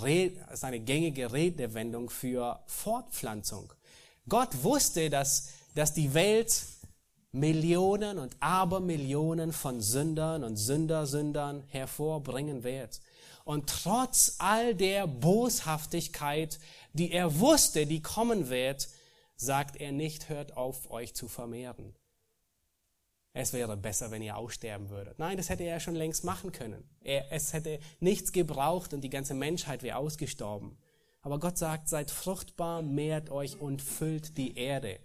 ist 0.52 0.64
eine 0.64 0.80
gängige 0.80 1.32
Redewendung 1.32 2.08
für 2.08 2.60
Fortpflanzung. 2.66 3.72
Gott 4.28 4.62
wusste, 4.62 5.10
dass, 5.10 5.48
dass 5.74 5.92
die 5.92 6.14
Welt 6.14 6.62
Millionen 7.32 8.18
und 8.18 8.34
Abermillionen 8.40 9.52
von 9.52 9.80
Sündern 9.80 10.42
und 10.42 10.56
Sündersündern 10.56 11.62
hervorbringen 11.68 12.64
wird. 12.64 13.00
Und 13.44 13.68
trotz 13.68 14.36
all 14.38 14.74
der 14.74 15.06
Boshaftigkeit, 15.06 16.58
die 16.94 17.12
er 17.12 17.38
wusste, 17.38 17.86
die 17.86 18.02
kommen 18.02 18.48
wird, 18.48 18.88
sagt 19.36 19.76
er 19.76 19.92
nicht, 19.92 20.28
hört 20.28 20.56
auf, 20.56 20.90
euch 20.90 21.14
zu 21.14 21.28
vermehren 21.28 21.94
es 23.38 23.52
wäre 23.52 23.76
besser, 23.76 24.10
wenn 24.10 24.22
ihr 24.22 24.36
aussterben 24.36 24.88
würdet. 24.88 25.18
Nein, 25.18 25.36
das 25.36 25.50
hätte 25.50 25.64
er 25.64 25.78
schon 25.78 25.94
längst 25.94 26.24
machen 26.24 26.52
können. 26.52 26.88
Er, 27.02 27.30
es 27.30 27.52
hätte 27.52 27.78
nichts 28.00 28.32
gebraucht 28.32 28.94
und 28.94 29.02
die 29.02 29.10
ganze 29.10 29.34
Menschheit 29.34 29.82
wäre 29.82 29.98
ausgestorben. 29.98 30.78
Aber 31.20 31.38
Gott 31.38 31.58
sagt, 31.58 31.88
seid 31.90 32.10
fruchtbar, 32.10 32.80
mehrt 32.80 33.28
euch 33.28 33.60
und 33.60 33.82
füllt 33.82 34.38
die 34.38 34.56
Erde. 34.56 34.98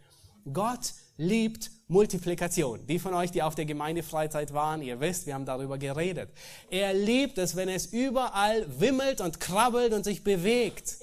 Gott 0.53 0.93
liebt 1.17 1.71
Multiplikation. 1.89 2.87
Die 2.87 2.99
von 2.99 3.13
euch, 3.13 3.31
die 3.31 3.43
auf 3.43 3.55
der 3.55 3.65
Gemeindefreizeit 3.65 4.53
waren, 4.53 4.81
ihr 4.81 5.01
wisst, 5.01 5.25
wir 5.25 5.33
haben 5.33 5.45
darüber 5.45 5.77
geredet. 5.77 6.29
Er 6.69 6.93
liebt 6.93 7.37
es, 7.37 7.57
wenn 7.57 7.67
es 7.67 7.87
überall 7.87 8.65
wimmelt 8.79 9.19
und 9.19 9.41
krabbelt 9.41 9.93
und 9.93 10.05
sich 10.05 10.23
bewegt. 10.23 10.99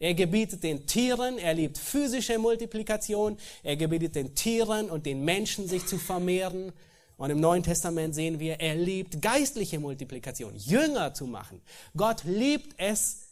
Er 0.00 0.14
gebietet 0.14 0.62
den 0.64 0.86
Tieren, 0.86 1.36
er 1.36 1.52
liebt 1.52 1.76
physische 1.76 2.38
Multiplikation, 2.38 3.36
er 3.62 3.76
gebietet 3.76 4.14
den 4.14 4.34
Tieren 4.34 4.88
und 4.88 5.04
den 5.04 5.24
Menschen, 5.26 5.68
sich 5.68 5.86
zu 5.86 5.98
vermehren. 5.98 6.72
Und 7.18 7.28
im 7.28 7.38
Neuen 7.38 7.62
Testament 7.62 8.14
sehen 8.14 8.40
wir, 8.40 8.60
er 8.60 8.76
liebt 8.76 9.20
geistliche 9.20 9.78
Multiplikation, 9.78 10.56
Jünger 10.56 11.12
zu 11.12 11.26
machen. 11.26 11.60
Gott 11.94 12.24
liebt 12.24 12.74
es, 12.78 13.26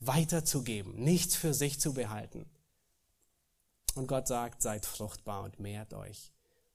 weiterzugeben, 0.00 1.02
nichts 1.02 1.34
für 1.34 1.54
sich 1.54 1.80
zu 1.80 1.94
behalten. 1.94 2.44
Und 3.94 4.06
Gott 4.06 4.28
sagt, 4.28 4.60
seid 4.60 4.84
fruchtbar 4.84 5.44
und 5.44 5.60
mehrt 5.60 5.94
euch. 5.94 6.33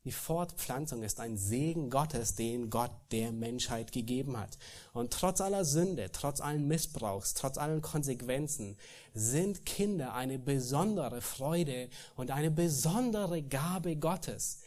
Die 0.10 0.14
Fortpflanzung 0.14 1.04
ist 1.04 1.20
ein 1.20 1.38
Segen 1.38 1.92
Gottes, 1.92 2.34
den 2.34 2.72
Gott 2.72 2.90
der 3.12 3.32
Menschheit 3.32 3.92
gegeben 3.92 4.40
hat. 4.40 4.58
Und 4.92 5.14
trotz 5.14 5.40
aller 5.40 5.64
Sünde, 5.64 6.10
trotz 6.12 6.42
allen 6.42 6.68
Missbrauchs, 6.68 7.36
trotz 7.36 7.60
allen 7.60 7.84
Konsequenzen 7.84 8.76
sind 9.14 9.68
Kinder 9.68 10.16
eine 10.16 10.40
besondere 10.40 11.22
Freude 11.22 11.90
und 12.16 12.32
eine 12.32 12.50
besondere 12.50 13.44
Gabe 13.44 13.98
Gottes. 13.98 14.62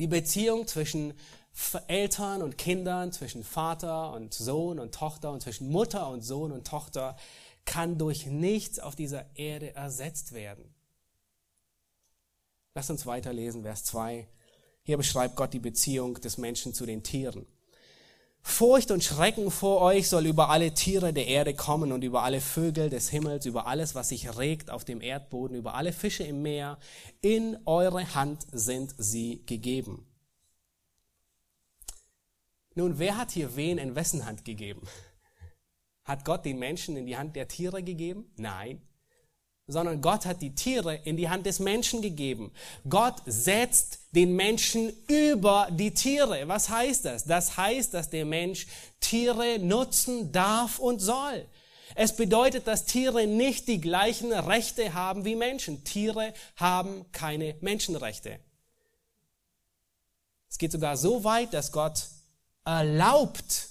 Die 0.00 0.08
Beziehung 0.08 0.66
zwischen 0.66 1.14
Eltern 1.86 2.42
und 2.42 2.58
Kindern, 2.58 3.12
zwischen 3.12 3.44
Vater 3.44 4.12
und 4.14 4.34
Sohn 4.34 4.80
und 4.80 4.92
Tochter 4.92 5.30
und 5.30 5.42
zwischen 5.42 5.70
Mutter 5.70 6.08
und 6.08 6.22
Sohn 6.22 6.50
und 6.50 6.66
Tochter 6.66 7.14
kann 7.66 7.98
durch 7.98 8.26
nichts 8.26 8.80
auf 8.80 8.96
dieser 8.96 9.26
Erde 9.36 9.76
ersetzt 9.76 10.32
werden. 10.32 10.74
Lass 12.74 12.90
uns 12.90 13.06
weiterlesen, 13.06 13.62
Vers 13.62 13.84
2. 13.84 14.26
Hier 14.90 14.96
beschreibt 14.96 15.36
Gott 15.36 15.52
die 15.52 15.60
Beziehung 15.60 16.14
des 16.14 16.36
Menschen 16.36 16.74
zu 16.74 16.84
den 16.84 17.04
Tieren. 17.04 17.46
Furcht 18.42 18.90
und 18.90 19.04
Schrecken 19.04 19.52
vor 19.52 19.82
euch 19.82 20.08
soll 20.08 20.26
über 20.26 20.50
alle 20.50 20.74
Tiere 20.74 21.12
der 21.12 21.28
Erde 21.28 21.54
kommen 21.54 21.92
und 21.92 22.02
über 22.02 22.24
alle 22.24 22.40
Vögel 22.40 22.90
des 22.90 23.08
Himmels, 23.08 23.46
über 23.46 23.68
alles, 23.68 23.94
was 23.94 24.08
sich 24.08 24.36
regt 24.36 24.68
auf 24.68 24.84
dem 24.84 25.00
Erdboden, 25.00 25.56
über 25.56 25.74
alle 25.74 25.92
Fische 25.92 26.24
im 26.24 26.42
Meer. 26.42 26.76
In 27.20 27.56
eure 27.66 28.16
Hand 28.16 28.48
sind 28.50 28.92
sie 28.98 29.46
gegeben. 29.46 30.08
Nun, 32.74 32.98
wer 32.98 33.16
hat 33.16 33.30
hier 33.30 33.54
wen 33.54 33.78
in 33.78 33.94
wessen 33.94 34.26
Hand 34.26 34.44
gegeben? 34.44 34.82
Hat 36.02 36.24
Gott 36.24 36.44
den 36.44 36.58
Menschen 36.58 36.96
in 36.96 37.06
die 37.06 37.16
Hand 37.16 37.36
der 37.36 37.46
Tiere 37.46 37.84
gegeben? 37.84 38.28
Nein. 38.34 38.82
Sondern 39.70 40.00
Gott 40.00 40.26
hat 40.26 40.42
die 40.42 40.54
Tiere 40.54 40.96
in 41.04 41.16
die 41.16 41.28
Hand 41.28 41.46
des 41.46 41.60
Menschen 41.60 42.02
gegeben. 42.02 42.52
Gott 42.88 43.22
setzt 43.26 44.00
den 44.12 44.34
Menschen 44.34 44.92
über 45.06 45.68
die 45.70 45.94
Tiere. 45.94 46.48
Was 46.48 46.68
heißt 46.68 47.04
das? 47.04 47.24
Das 47.24 47.56
heißt, 47.56 47.94
dass 47.94 48.10
der 48.10 48.24
Mensch 48.24 48.66
Tiere 49.00 49.58
nutzen 49.58 50.32
darf 50.32 50.78
und 50.78 50.98
soll. 50.98 51.46
Es 51.94 52.16
bedeutet, 52.16 52.66
dass 52.66 52.84
Tiere 52.84 53.26
nicht 53.26 53.68
die 53.68 53.80
gleichen 53.80 54.32
Rechte 54.32 54.94
haben 54.94 55.24
wie 55.24 55.36
Menschen. 55.36 55.84
Tiere 55.84 56.34
haben 56.56 57.04
keine 57.12 57.56
Menschenrechte. 57.60 58.38
Es 60.48 60.58
geht 60.58 60.72
sogar 60.72 60.96
so 60.96 61.24
weit, 61.24 61.54
dass 61.54 61.72
Gott 61.72 62.06
erlaubt, 62.64 63.68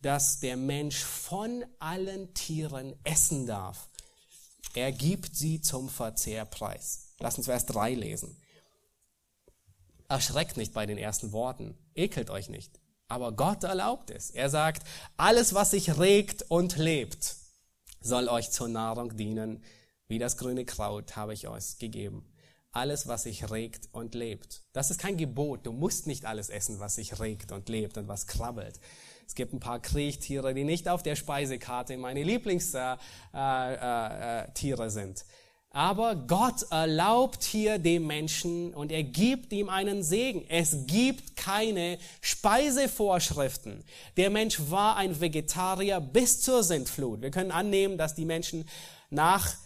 dass 0.00 0.40
der 0.40 0.56
Mensch 0.56 1.02
von 1.02 1.64
allen 1.78 2.34
Tieren 2.34 2.94
essen 3.04 3.46
darf. 3.46 3.88
Er 4.74 4.92
gibt 4.92 5.36
sie 5.36 5.60
zum 5.60 5.88
Verzehrpreis. 5.88 7.14
Lass 7.20 7.36
uns 7.36 7.46
Vers 7.46 7.66
3 7.66 7.94
lesen. 7.94 8.36
Erschreckt 10.08 10.56
nicht 10.56 10.74
bei 10.74 10.86
den 10.86 10.98
ersten 10.98 11.32
Worten, 11.32 11.76
ekelt 11.94 12.30
euch 12.30 12.48
nicht. 12.48 12.80
Aber 13.08 13.32
Gott 13.32 13.64
erlaubt 13.64 14.10
es. 14.10 14.30
Er 14.30 14.50
sagt, 14.50 14.86
alles, 15.16 15.54
was 15.54 15.70
sich 15.70 15.98
regt 15.98 16.42
und 16.48 16.76
lebt, 16.76 17.36
soll 18.00 18.28
euch 18.28 18.50
zur 18.50 18.68
Nahrung 18.68 19.16
dienen. 19.16 19.62
Wie 20.08 20.18
das 20.18 20.36
grüne 20.36 20.64
Kraut 20.64 21.16
habe 21.16 21.32
ich 21.32 21.48
euch 21.48 21.78
gegeben 21.78 22.30
alles, 22.74 23.06
was 23.06 23.22
sich 23.22 23.50
regt 23.50 23.88
und 23.92 24.14
lebt. 24.14 24.62
Das 24.72 24.90
ist 24.90 24.98
kein 24.98 25.16
Gebot. 25.16 25.66
Du 25.66 25.72
musst 25.72 26.06
nicht 26.06 26.24
alles 26.24 26.50
essen, 26.50 26.80
was 26.80 26.96
sich 26.96 27.20
regt 27.20 27.52
und 27.52 27.68
lebt 27.68 27.96
und 27.96 28.08
was 28.08 28.26
krabbelt. 28.26 28.80
Es 29.26 29.34
gibt 29.34 29.52
ein 29.52 29.60
paar 29.60 29.80
Kriechtiere, 29.80 30.54
die 30.54 30.64
nicht 30.64 30.88
auf 30.88 31.02
der 31.02 31.16
Speisekarte 31.16 31.96
meine 31.96 32.22
Lieblingstiere 32.22 32.98
sind. 34.90 35.24
Aber 35.70 36.14
Gott 36.14 36.70
erlaubt 36.70 37.42
hier 37.42 37.78
dem 37.80 38.06
Menschen 38.06 38.72
und 38.74 38.92
er 38.92 39.02
gibt 39.02 39.52
ihm 39.52 39.68
einen 39.68 40.04
Segen. 40.04 40.44
Es 40.48 40.86
gibt 40.86 41.34
keine 41.34 41.98
Speisevorschriften. 42.20 43.82
Der 44.16 44.30
Mensch 44.30 44.70
war 44.70 44.96
ein 44.96 45.20
Vegetarier 45.20 46.00
bis 46.00 46.42
zur 46.42 46.62
Sintflut. 46.62 47.22
Wir 47.22 47.32
können 47.32 47.50
annehmen, 47.50 47.98
dass 47.98 48.14
die 48.14 48.24
Menschen 48.24 48.68
nach 49.10 49.56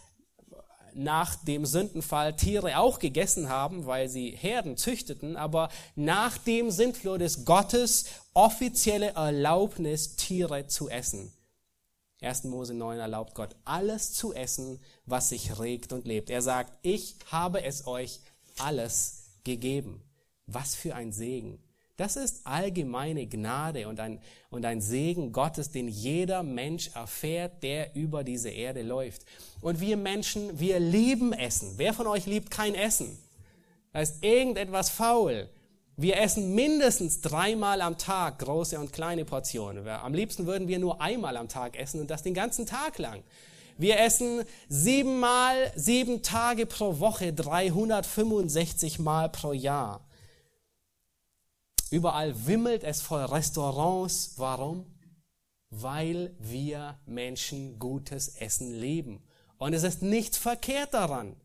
nach 0.98 1.36
dem 1.36 1.64
Sündenfall 1.64 2.34
Tiere 2.34 2.76
auch 2.76 2.98
gegessen 2.98 3.48
haben, 3.48 3.86
weil 3.86 4.08
sie 4.08 4.30
Herden 4.30 4.76
züchteten, 4.76 5.36
aber 5.36 5.68
nach 5.94 6.38
dem 6.38 6.72
Sintflut 6.72 7.20
ist 7.20 7.46
Gottes 7.46 8.06
offizielle 8.34 9.10
Erlaubnis, 9.14 10.16
Tiere 10.16 10.66
zu 10.66 10.88
essen. 10.88 11.32
1. 12.20 12.44
Mose 12.44 12.74
9 12.74 12.98
erlaubt 12.98 13.36
Gott 13.36 13.54
alles 13.64 14.12
zu 14.12 14.34
essen, 14.34 14.80
was 15.06 15.28
sich 15.28 15.60
regt 15.60 15.92
und 15.92 16.04
lebt. 16.04 16.30
Er 16.30 16.42
sagt, 16.42 16.76
ich 16.82 17.14
habe 17.30 17.62
es 17.62 17.86
euch 17.86 18.18
alles 18.58 19.22
gegeben. 19.44 20.02
Was 20.46 20.74
für 20.74 20.96
ein 20.96 21.12
Segen. 21.12 21.62
Das 21.98 22.14
ist 22.14 22.46
allgemeine 22.46 23.26
Gnade 23.26 23.88
und 23.88 23.98
ein, 23.98 24.20
und 24.50 24.64
ein 24.64 24.80
Segen 24.80 25.32
Gottes, 25.32 25.72
den 25.72 25.88
jeder 25.88 26.44
Mensch 26.44 26.90
erfährt, 26.94 27.64
der 27.64 27.96
über 27.96 28.22
diese 28.22 28.50
Erde 28.50 28.82
läuft. 28.82 29.24
Und 29.60 29.80
wir 29.80 29.96
Menschen, 29.96 30.60
wir 30.60 30.78
lieben 30.78 31.32
Essen. 31.32 31.72
Wer 31.76 31.92
von 31.92 32.06
euch 32.06 32.24
liebt 32.26 32.52
kein 32.52 32.76
Essen? 32.76 33.18
Da 33.92 34.00
ist 34.00 34.22
irgendetwas 34.22 34.90
faul. 34.90 35.48
Wir 35.96 36.20
essen 36.20 36.54
mindestens 36.54 37.20
dreimal 37.20 37.80
am 37.80 37.98
Tag 37.98 38.38
große 38.38 38.78
und 38.78 38.92
kleine 38.92 39.24
Portionen. 39.24 39.88
Am 39.88 40.14
liebsten 40.14 40.46
würden 40.46 40.68
wir 40.68 40.78
nur 40.78 41.00
einmal 41.00 41.36
am 41.36 41.48
Tag 41.48 41.76
essen 41.76 42.00
und 42.00 42.12
das 42.12 42.22
den 42.22 42.34
ganzen 42.34 42.64
Tag 42.64 42.98
lang. 42.98 43.24
Wir 43.76 43.98
essen 43.98 44.44
siebenmal, 44.68 45.72
sieben 45.74 46.22
Tage 46.22 46.64
pro 46.64 47.00
Woche, 47.00 47.32
365 47.32 49.00
Mal 49.00 49.28
pro 49.30 49.52
Jahr. 49.52 50.07
Überall 51.90 52.46
wimmelt 52.46 52.84
es 52.84 53.00
voll 53.00 53.24
Restaurants. 53.24 54.34
Warum? 54.36 54.86
Weil 55.70 56.34
wir 56.38 56.98
Menschen 57.06 57.78
gutes 57.78 58.28
Essen 58.36 58.72
leben. 58.72 59.22
Und 59.58 59.72
es 59.72 59.82
ist 59.82 60.02
nichts 60.02 60.36
verkehrt 60.36 60.94
daran. 60.94 61.36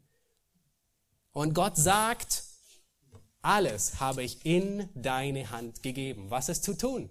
Und 1.31 1.53
Gott 1.53 1.77
sagt, 1.77 2.43
alles 3.41 3.99
habe 3.99 4.23
ich 4.23 4.45
in 4.45 4.89
deine 4.93 5.49
Hand 5.49 5.83
gegeben. 5.83 6.29
Was 6.29 6.49
ist 6.49 6.63
zu 6.63 6.73
tun? 6.75 7.09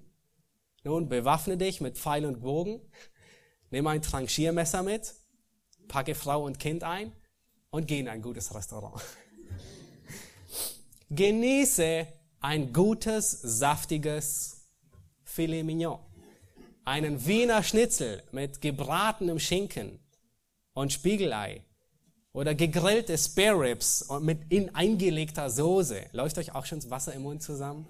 Nun, 0.85 1.09
bewaffne 1.09 1.57
dich 1.57 1.80
mit 1.80 1.99
Pfeil 1.99 2.24
und 2.24 2.41
Bogen, 2.41 2.80
nimm 3.70 3.87
ein 3.87 4.03
Tranchiermesser 4.03 4.83
mit, 4.83 5.14
packe 5.89 6.14
Frau 6.14 6.45
und 6.45 6.59
Kind 6.59 6.83
ein 6.83 7.12
und 7.70 7.87
geh 7.87 8.01
in 8.01 8.09
ein 8.09 8.22
gutes 8.22 8.55
Restaurant. 8.55 9.01
Genieße 11.11 12.07
ein 12.43 12.72
gutes, 12.72 13.30
saftiges 13.30 14.68
Filet 15.24 15.62
Mignon, 15.62 16.01
einen 16.84 17.24
Wiener 17.24 17.62
Schnitzel 17.62 18.22
mit 18.32 18.61
gebratenem 18.61 19.38
Schinken 19.38 20.01
und 20.74 20.93
Spiegelei 20.93 21.62
oder 22.32 22.55
gegrillte 22.55 23.16
Spare 23.16 23.61
Ribs 23.61 24.07
mit 24.20 24.40
in 24.51 24.74
eingelegter 24.74 25.49
Soße. 25.51 26.07
Läuft 26.12 26.36
euch 26.38 26.55
auch 26.55 26.66
schon 26.66 26.80
das 26.80 26.90
Wasser 26.90 27.14
im 27.14 27.22
Mund 27.22 27.43
zusammen? 27.43 27.86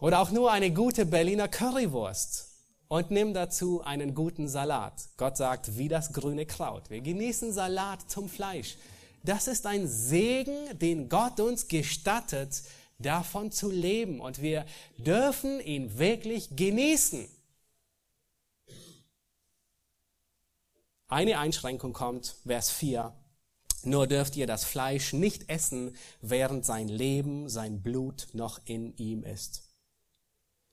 Oder 0.00 0.20
auch 0.20 0.32
nur 0.32 0.50
eine 0.50 0.72
gute 0.72 1.06
Berliner 1.06 1.46
Currywurst 1.46 2.48
und 2.88 3.12
nimm 3.12 3.32
dazu 3.32 3.82
einen 3.82 4.12
guten 4.14 4.48
Salat. 4.48 5.08
Gott 5.16 5.36
sagt, 5.36 5.78
wie 5.78 5.88
das 5.88 6.12
grüne 6.12 6.46
Kraut. 6.46 6.90
Wir 6.90 7.00
genießen 7.00 7.52
Salat 7.52 8.10
zum 8.10 8.28
Fleisch. 8.28 8.76
Das 9.24 9.48
ist 9.48 9.66
ein 9.66 9.88
Segen, 9.88 10.78
den 10.78 11.08
Gott 11.08 11.40
uns 11.40 11.66
gestattet, 11.68 12.62
davon 12.98 13.50
zu 13.50 13.70
leben. 13.70 14.20
Und 14.20 14.42
wir 14.42 14.66
dürfen 14.98 15.60
ihn 15.60 15.98
wirklich 15.98 16.54
genießen. 16.54 17.26
Eine 21.08 21.38
Einschränkung 21.38 21.94
kommt, 21.94 22.36
Vers 22.46 22.70
4. 22.70 23.14
Nur 23.84 24.06
dürft 24.06 24.36
ihr 24.36 24.46
das 24.46 24.64
Fleisch 24.64 25.12
nicht 25.12 25.48
essen, 25.48 25.96
während 26.20 26.66
sein 26.66 26.88
Leben, 26.88 27.48
sein 27.48 27.82
Blut 27.82 28.28
noch 28.32 28.60
in 28.64 28.96
ihm 28.96 29.24
ist. 29.24 29.62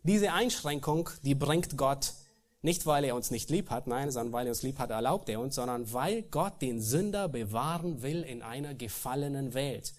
Diese 0.03 0.33
Einschränkung, 0.33 1.09
die 1.23 1.35
bringt 1.35 1.77
Gott 1.77 2.13
nicht, 2.61 2.85
weil 2.85 3.03
er 3.03 3.15
uns 3.15 3.31
nicht 3.31 3.49
lieb 3.49 3.69
hat, 3.69 3.87
nein, 3.87 4.11
sondern 4.11 4.33
weil 4.33 4.47
er 4.47 4.51
uns 4.51 4.61
lieb 4.61 4.77
hat, 4.77 4.91
erlaubt 4.91 5.29
er 5.29 5.39
uns, 5.39 5.55
sondern 5.55 5.91
weil 5.93 6.21
Gott 6.23 6.61
den 6.61 6.81
Sünder 6.81 7.27
bewahren 7.27 8.03
will 8.03 8.21
in 8.23 8.41
einer 8.41 8.73
gefallenen 8.75 9.53
Welt. 9.53 9.93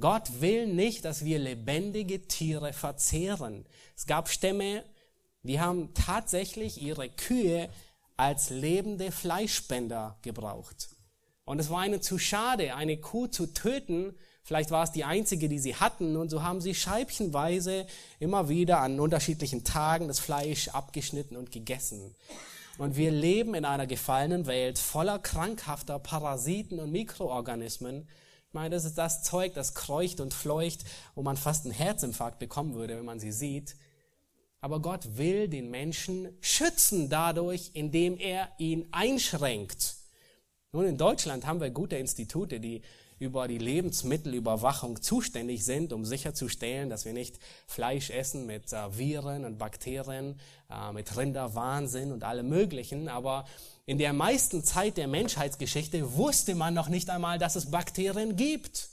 Gott 0.00 0.40
will 0.40 0.66
nicht, 0.66 1.04
dass 1.04 1.24
wir 1.24 1.38
lebendige 1.38 2.26
Tiere 2.26 2.72
verzehren. 2.72 3.64
Es 3.96 4.06
gab 4.06 4.28
Stämme, 4.28 4.84
die 5.44 5.60
haben 5.60 5.94
tatsächlich 5.94 6.82
ihre 6.82 7.08
Kühe 7.08 7.68
als 8.16 8.50
lebende 8.50 9.12
Fleischspender 9.12 10.18
gebraucht. 10.22 10.88
Und 11.44 11.60
es 11.60 11.70
war 11.70 11.86
ihnen 11.86 12.02
zu 12.02 12.18
schade, 12.18 12.74
eine 12.74 12.96
Kuh 12.96 13.28
zu 13.28 13.46
töten, 13.46 14.16
Vielleicht 14.46 14.70
war 14.70 14.84
es 14.84 14.92
die 14.92 15.04
einzige, 15.04 15.48
die 15.48 15.58
sie 15.58 15.74
hatten 15.74 16.16
und 16.16 16.28
so 16.28 16.42
haben 16.42 16.60
sie 16.60 16.74
scheibchenweise 16.74 17.86
immer 18.20 18.50
wieder 18.50 18.80
an 18.80 19.00
unterschiedlichen 19.00 19.64
Tagen 19.64 20.06
das 20.06 20.18
Fleisch 20.18 20.68
abgeschnitten 20.68 21.36
und 21.36 21.50
gegessen. 21.50 22.14
Und 22.76 22.96
wir 22.96 23.10
leben 23.10 23.54
in 23.54 23.64
einer 23.64 23.86
gefallenen 23.86 24.46
Welt 24.46 24.78
voller 24.78 25.18
krankhafter 25.18 25.98
Parasiten 25.98 26.78
und 26.78 26.92
Mikroorganismen. 26.92 28.06
Ich 28.48 28.52
meine, 28.52 28.74
das 28.74 28.84
ist 28.84 28.98
das 28.98 29.22
Zeug, 29.22 29.54
das 29.54 29.74
kreucht 29.74 30.20
und 30.20 30.34
fleucht, 30.34 30.84
wo 31.14 31.22
man 31.22 31.38
fast 31.38 31.64
einen 31.64 31.74
Herzinfarkt 31.74 32.38
bekommen 32.38 32.74
würde, 32.74 32.98
wenn 32.98 33.04
man 33.04 33.20
sie 33.20 33.32
sieht. 33.32 33.76
Aber 34.60 34.80
Gott 34.80 35.16
will 35.16 35.48
den 35.48 35.70
Menschen 35.70 36.28
schützen 36.42 37.08
dadurch, 37.08 37.70
indem 37.72 38.18
er 38.18 38.50
ihn 38.58 38.88
einschränkt. 38.92 39.96
Nun, 40.72 40.84
in 40.86 40.98
Deutschland 40.98 41.46
haben 41.46 41.60
wir 41.60 41.70
gute 41.70 41.96
Institute, 41.96 42.60
die 42.60 42.82
über 43.18 43.48
die 43.48 43.58
Lebensmittelüberwachung 43.58 45.02
zuständig 45.02 45.64
sind, 45.64 45.92
um 45.92 46.04
sicherzustellen, 46.04 46.90
dass 46.90 47.04
wir 47.04 47.12
nicht 47.12 47.38
Fleisch 47.66 48.10
essen 48.10 48.46
mit 48.46 48.72
äh, 48.72 48.98
Viren 48.98 49.44
und 49.44 49.58
Bakterien, 49.58 50.40
äh, 50.70 50.92
mit 50.92 51.16
Rinderwahnsinn 51.16 52.12
und 52.12 52.24
allem 52.24 52.48
Möglichen. 52.48 53.08
Aber 53.08 53.46
in 53.86 53.98
der 53.98 54.12
meisten 54.12 54.64
Zeit 54.64 54.96
der 54.96 55.08
Menschheitsgeschichte 55.08 56.16
wusste 56.16 56.54
man 56.54 56.74
noch 56.74 56.88
nicht 56.88 57.10
einmal, 57.10 57.38
dass 57.38 57.56
es 57.56 57.70
Bakterien 57.70 58.36
gibt. 58.36 58.88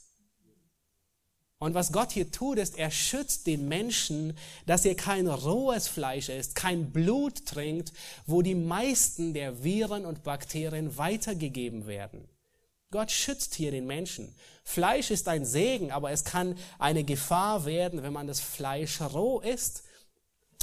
Und 1.61 1.75
was 1.75 1.91
Gott 1.91 2.11
hier 2.11 2.31
tut, 2.31 2.57
ist, 2.57 2.79
er 2.79 2.89
schützt 2.89 3.45
den 3.45 3.67
Menschen, 3.67 4.35
dass 4.65 4.83
er 4.83 4.95
kein 4.95 5.27
rohes 5.27 5.87
Fleisch 5.87 6.27
isst, 6.27 6.55
kein 6.55 6.91
Blut 6.91 7.45
trinkt, 7.45 7.93
wo 8.25 8.41
die 8.41 8.55
meisten 8.55 9.35
der 9.35 9.63
Viren 9.63 10.07
und 10.07 10.23
Bakterien 10.23 10.97
weitergegeben 10.97 11.85
werden. 11.85 12.27
Gott 12.91 13.09
schützt 13.09 13.55
hier 13.55 13.71
den 13.71 13.87
Menschen. 13.87 14.35
Fleisch 14.63 15.11
ist 15.11 15.27
ein 15.27 15.45
Segen, 15.45 15.91
aber 15.91 16.11
es 16.11 16.23
kann 16.25 16.57
eine 16.77 17.03
Gefahr 17.03 17.65
werden, 17.65 18.03
wenn 18.03 18.13
man 18.13 18.27
das 18.27 18.41
Fleisch 18.41 19.01
roh 19.01 19.39
isst. 19.39 19.83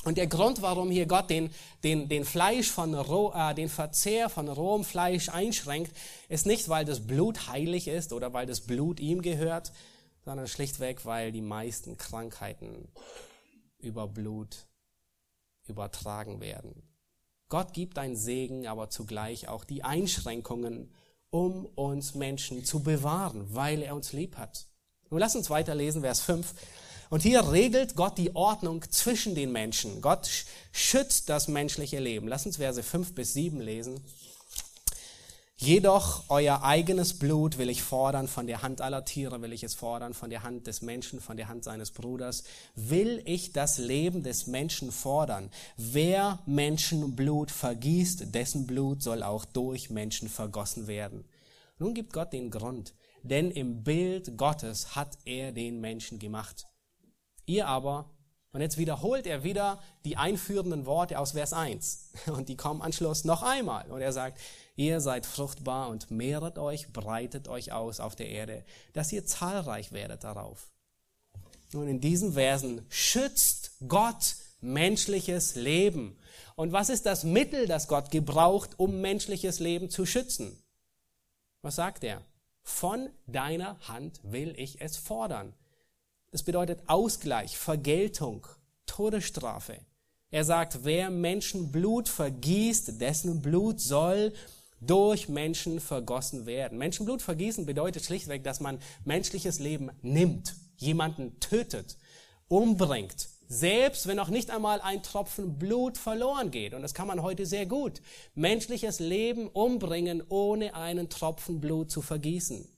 Und 0.04 0.16
der 0.16 0.28
Grund, 0.28 0.62
warum 0.62 0.90
hier 0.90 1.06
Gott 1.06 1.28
den, 1.28 1.50
den, 1.82 2.08
den 2.08 2.24
Fleisch 2.24 2.70
von 2.70 2.94
roh, 2.94 3.32
äh, 3.34 3.54
den 3.54 3.68
Verzehr 3.68 4.28
von 4.28 4.48
rohem 4.48 4.84
Fleisch 4.84 5.28
einschränkt, 5.28 5.92
ist 6.28 6.46
nicht, 6.46 6.68
weil 6.68 6.84
das 6.84 7.06
Blut 7.06 7.48
heilig 7.48 7.88
ist 7.88 8.12
oder 8.12 8.32
weil 8.32 8.46
das 8.46 8.60
Blut 8.60 9.00
ihm 9.00 9.22
gehört, 9.22 9.72
sondern 10.24 10.46
schlichtweg, 10.46 11.04
weil 11.04 11.32
die 11.32 11.42
meisten 11.42 11.96
Krankheiten 11.96 12.88
über 13.78 14.06
Blut 14.06 14.66
übertragen 15.66 16.40
werden. 16.40 16.82
Gott 17.48 17.72
gibt 17.72 17.98
ein 17.98 18.14
Segen, 18.14 18.66
aber 18.66 18.90
zugleich 18.90 19.48
auch 19.48 19.64
die 19.64 19.82
Einschränkungen, 19.82 20.92
um 21.30 21.66
uns 21.74 22.14
Menschen 22.14 22.64
zu 22.64 22.80
bewahren, 22.80 23.46
weil 23.50 23.82
er 23.82 23.94
uns 23.94 24.12
lieb 24.12 24.36
hat. 24.36 24.66
Nun 25.10 25.20
lass 25.20 25.36
uns 25.36 25.50
weiterlesen, 25.50 26.02
Vers 26.02 26.20
5. 26.20 26.54
Und 27.10 27.22
hier 27.22 27.50
regelt 27.52 27.96
Gott 27.96 28.18
die 28.18 28.36
Ordnung 28.36 28.84
zwischen 28.90 29.34
den 29.34 29.50
Menschen. 29.50 30.02
Gott 30.02 30.28
schützt 30.72 31.30
das 31.30 31.48
menschliche 31.48 31.98
Leben. 31.98 32.28
Lass 32.28 32.44
uns 32.44 32.58
Verse 32.58 32.82
5 32.82 33.14
bis 33.14 33.32
7 33.32 33.60
lesen. 33.60 34.00
Jedoch 35.60 36.22
euer 36.28 36.62
eigenes 36.62 37.18
Blut 37.18 37.58
will 37.58 37.68
ich 37.68 37.82
fordern, 37.82 38.28
von 38.28 38.46
der 38.46 38.62
Hand 38.62 38.80
aller 38.80 39.04
Tiere 39.04 39.42
will 39.42 39.52
ich 39.52 39.64
es 39.64 39.74
fordern, 39.74 40.14
von 40.14 40.30
der 40.30 40.44
Hand 40.44 40.68
des 40.68 40.82
Menschen, 40.82 41.20
von 41.20 41.36
der 41.36 41.48
Hand 41.48 41.64
seines 41.64 41.90
Bruders, 41.90 42.44
will 42.76 43.20
ich 43.24 43.52
das 43.52 43.78
Leben 43.78 44.22
des 44.22 44.46
Menschen 44.46 44.92
fordern. 44.92 45.50
Wer 45.76 46.38
Menschenblut 46.46 47.50
vergießt, 47.50 48.32
dessen 48.32 48.68
Blut 48.68 49.02
soll 49.02 49.24
auch 49.24 49.44
durch 49.44 49.90
Menschen 49.90 50.28
vergossen 50.28 50.86
werden. 50.86 51.24
Nun 51.80 51.92
gibt 51.92 52.12
Gott 52.12 52.32
den 52.32 52.52
Grund, 52.52 52.94
denn 53.24 53.50
im 53.50 53.82
Bild 53.82 54.38
Gottes 54.38 54.94
hat 54.94 55.18
er 55.24 55.50
den 55.50 55.80
Menschen 55.80 56.20
gemacht. 56.20 56.66
Ihr 57.46 57.66
aber 57.66 58.08
und 58.52 58.62
jetzt 58.62 58.78
wiederholt 58.78 59.26
er 59.26 59.44
wieder 59.44 59.78
die 60.04 60.16
einführenden 60.16 60.86
Worte 60.86 61.18
aus 61.18 61.32
Vers 61.32 61.52
1. 61.52 62.12
Und 62.26 62.48
die 62.48 62.56
kommen 62.56 62.80
am 62.80 62.92
Schluss 62.92 63.24
noch 63.24 63.42
einmal. 63.42 63.90
Und 63.90 64.00
er 64.00 64.12
sagt, 64.12 64.40
ihr 64.74 65.00
seid 65.00 65.26
fruchtbar 65.26 65.88
und 65.88 66.10
mehret 66.10 66.58
euch, 66.58 66.90
breitet 66.92 67.46
euch 67.48 67.72
aus 67.72 68.00
auf 68.00 68.16
der 68.16 68.28
Erde, 68.28 68.64
dass 68.94 69.12
ihr 69.12 69.26
zahlreich 69.26 69.92
werdet 69.92 70.24
darauf. 70.24 70.70
Nun, 71.72 71.88
in 71.88 72.00
diesen 72.00 72.32
Versen 72.32 72.86
schützt 72.88 73.72
Gott 73.86 74.36
menschliches 74.60 75.54
Leben. 75.54 76.18
Und 76.56 76.72
was 76.72 76.88
ist 76.88 77.04
das 77.04 77.24
Mittel, 77.24 77.66
das 77.66 77.86
Gott 77.86 78.10
gebraucht, 78.10 78.78
um 78.78 79.02
menschliches 79.02 79.58
Leben 79.58 79.90
zu 79.90 80.06
schützen? 80.06 80.58
Was 81.60 81.76
sagt 81.76 82.02
er? 82.02 82.22
Von 82.62 83.10
deiner 83.26 83.78
Hand 83.88 84.20
will 84.22 84.54
ich 84.56 84.80
es 84.80 84.96
fordern. 84.96 85.54
Das 86.30 86.42
bedeutet 86.42 86.80
Ausgleich, 86.86 87.56
Vergeltung, 87.56 88.46
Todesstrafe. 88.84 89.78
Er 90.30 90.44
sagt, 90.44 90.84
wer 90.84 91.08
Menschenblut 91.08 92.08
vergießt, 92.08 93.00
dessen 93.00 93.40
Blut 93.40 93.80
soll 93.80 94.34
durch 94.80 95.30
Menschen 95.30 95.80
vergossen 95.80 96.44
werden. 96.44 96.76
Menschenblut 96.76 97.22
vergießen 97.22 97.64
bedeutet 97.64 98.04
schlichtweg, 98.04 98.44
dass 98.44 98.60
man 98.60 98.78
menschliches 99.06 99.58
Leben 99.58 99.90
nimmt, 100.02 100.54
jemanden 100.76 101.40
tötet, 101.40 101.96
umbringt, 102.46 103.28
selbst 103.48 104.06
wenn 104.06 104.16
noch 104.16 104.28
nicht 104.28 104.50
einmal 104.50 104.82
ein 104.82 105.02
Tropfen 105.02 105.58
Blut 105.58 105.96
verloren 105.96 106.50
geht. 106.50 106.74
Und 106.74 106.82
das 106.82 106.92
kann 106.92 107.08
man 107.08 107.22
heute 107.22 107.46
sehr 107.46 107.64
gut. 107.64 108.02
Menschliches 108.34 109.00
Leben 109.00 109.48
umbringen, 109.48 110.22
ohne 110.28 110.74
einen 110.74 111.08
Tropfen 111.08 111.58
Blut 111.58 111.90
zu 111.90 112.02
vergießen. 112.02 112.68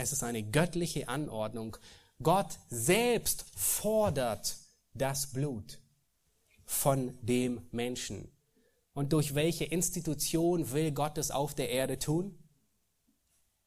Es 0.00 0.12
ist 0.12 0.22
eine 0.22 0.42
göttliche 0.42 1.08
Anordnung. 1.08 1.76
Gott 2.22 2.58
selbst 2.70 3.44
fordert 3.54 4.56
das 4.94 5.26
Blut 5.26 5.78
von 6.64 7.18
dem 7.20 7.60
Menschen. 7.70 8.32
Und 8.94 9.12
durch 9.12 9.34
welche 9.34 9.66
Institution 9.66 10.72
will 10.72 10.92
Gott 10.92 11.18
es 11.18 11.30
auf 11.30 11.54
der 11.54 11.68
Erde 11.68 11.98
tun? 11.98 12.38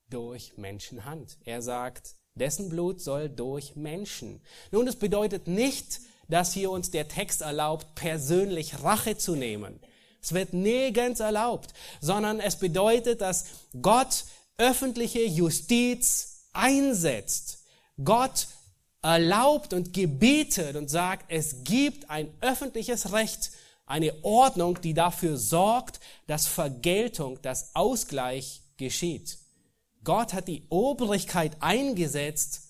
Durch 0.09 0.57
Menschenhand. 0.57 1.37
Er 1.45 1.61
sagt, 1.61 2.15
dessen 2.33 2.67
Blut 2.67 2.99
soll 2.99 3.29
durch 3.29 3.75
Menschen. 3.75 4.41
Nun, 4.71 4.87
das 4.87 4.95
bedeutet 4.95 5.47
nicht, 5.47 6.01
dass 6.27 6.51
hier 6.51 6.71
uns 6.71 6.89
der 6.89 7.07
Text 7.07 7.41
erlaubt, 7.41 7.93
persönlich 7.93 8.81
Rache 8.81 9.17
zu 9.17 9.35
nehmen. 9.35 9.79
Es 10.19 10.33
wird 10.33 10.53
nirgends 10.53 11.19
erlaubt, 11.19 11.75
sondern 12.01 12.39
es 12.39 12.57
bedeutet, 12.57 13.21
dass 13.21 13.45
Gott 13.81 14.25
öffentliche 14.57 15.23
Justiz 15.25 16.47
einsetzt. 16.53 17.59
Gott 18.03 18.47
erlaubt 19.01 19.73
und 19.73 19.93
gebietet 19.93 20.75
und 20.75 20.89
sagt, 20.89 21.25
es 21.29 21.63
gibt 21.63 22.09
ein 22.09 22.33
öffentliches 22.41 23.11
Recht, 23.11 23.51
eine 23.85 24.13
Ordnung, 24.23 24.79
die 24.81 24.93
dafür 24.93 25.37
sorgt, 25.37 25.99
dass 26.27 26.47
Vergeltung, 26.47 27.41
dass 27.41 27.75
Ausgleich 27.75 28.61
geschieht. 28.77 29.39
Gott 30.03 30.33
hat 30.33 30.47
die 30.47 30.63
Obrigkeit 30.69 31.57
eingesetzt, 31.59 32.61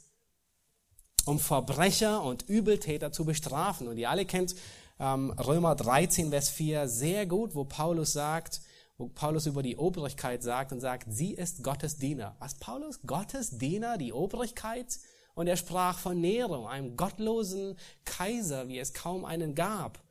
um 1.26 1.40
Verbrecher 1.40 2.24
und 2.24 2.44
Übeltäter 2.50 3.12
zu 3.12 3.26
bestrafen. 3.26 3.88
Und 3.88 3.98
ihr 3.98 4.10
alle 4.10 4.26
kennt 4.26 4.56
ähm, 5.00 5.32
Römer 5.32 5.76
13, 5.76 6.32
Vers 6.32 6.50
4 6.50 6.88
sehr 6.88 7.26
gut, 7.26 7.56
wo 7.56 7.64
Paulus 7.64 8.14
sagt, 8.14 8.62
wo 8.98 9.08
Paulus 9.08 9.46
über 9.46 9.64
die 9.64 9.78
Obrigkeit 9.78 10.44
sagt 10.44 10.72
und 10.72 10.80
sagt, 10.80 11.08
sie 11.10 11.34
ist 11.34 11.64
Gottes 11.64 11.98
Diener. 11.98 12.36
Was 12.40 12.56
Paulus? 12.56 13.02
Gottes 13.06 13.58
Diener, 13.58 13.98
die 13.98 14.14
Obrigkeit? 14.14 15.00
Und 15.36 15.48
er 15.48 15.58
sprach 15.58 15.98
von 15.98 16.22
Nero, 16.22 16.68
einem 16.68 16.96
gottlosen 16.96 17.76
Kaiser, 18.06 18.68
wie 18.68 18.78
es 18.78 18.94
kaum 18.94 19.26
einen 19.26 19.56
gab, 19.56 20.04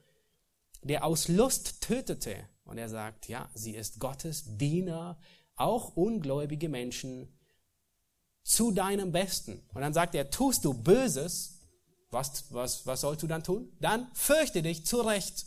der 0.82 1.04
aus 1.04 1.28
Lust 1.28 1.80
tötete. 1.80 2.36
Und 2.64 2.78
er 2.78 2.88
sagt, 2.88 3.28
ja, 3.28 3.48
sie 3.54 3.72
ist 3.72 4.00
Gottes 4.00 4.56
Diener, 4.56 5.18
auch 5.54 5.96
ungläubige 5.96 6.68
Menschen, 6.68 7.28
zu 8.42 8.72
deinem 8.72 9.12
Besten. 9.12 9.62
Und 9.72 9.82
dann 9.82 9.94
sagt 9.94 10.16
er, 10.16 10.30
tust 10.30 10.64
du 10.64 10.74
Böses, 10.74 11.60
was, 12.10 12.52
was, 12.52 12.86
was 12.86 13.00
sollst 13.02 13.22
du 13.22 13.26
dann 13.28 13.44
tun? 13.44 13.72
Dann 13.80 14.08
fürchte 14.14 14.62
dich 14.62 14.84
zurecht 14.84 15.46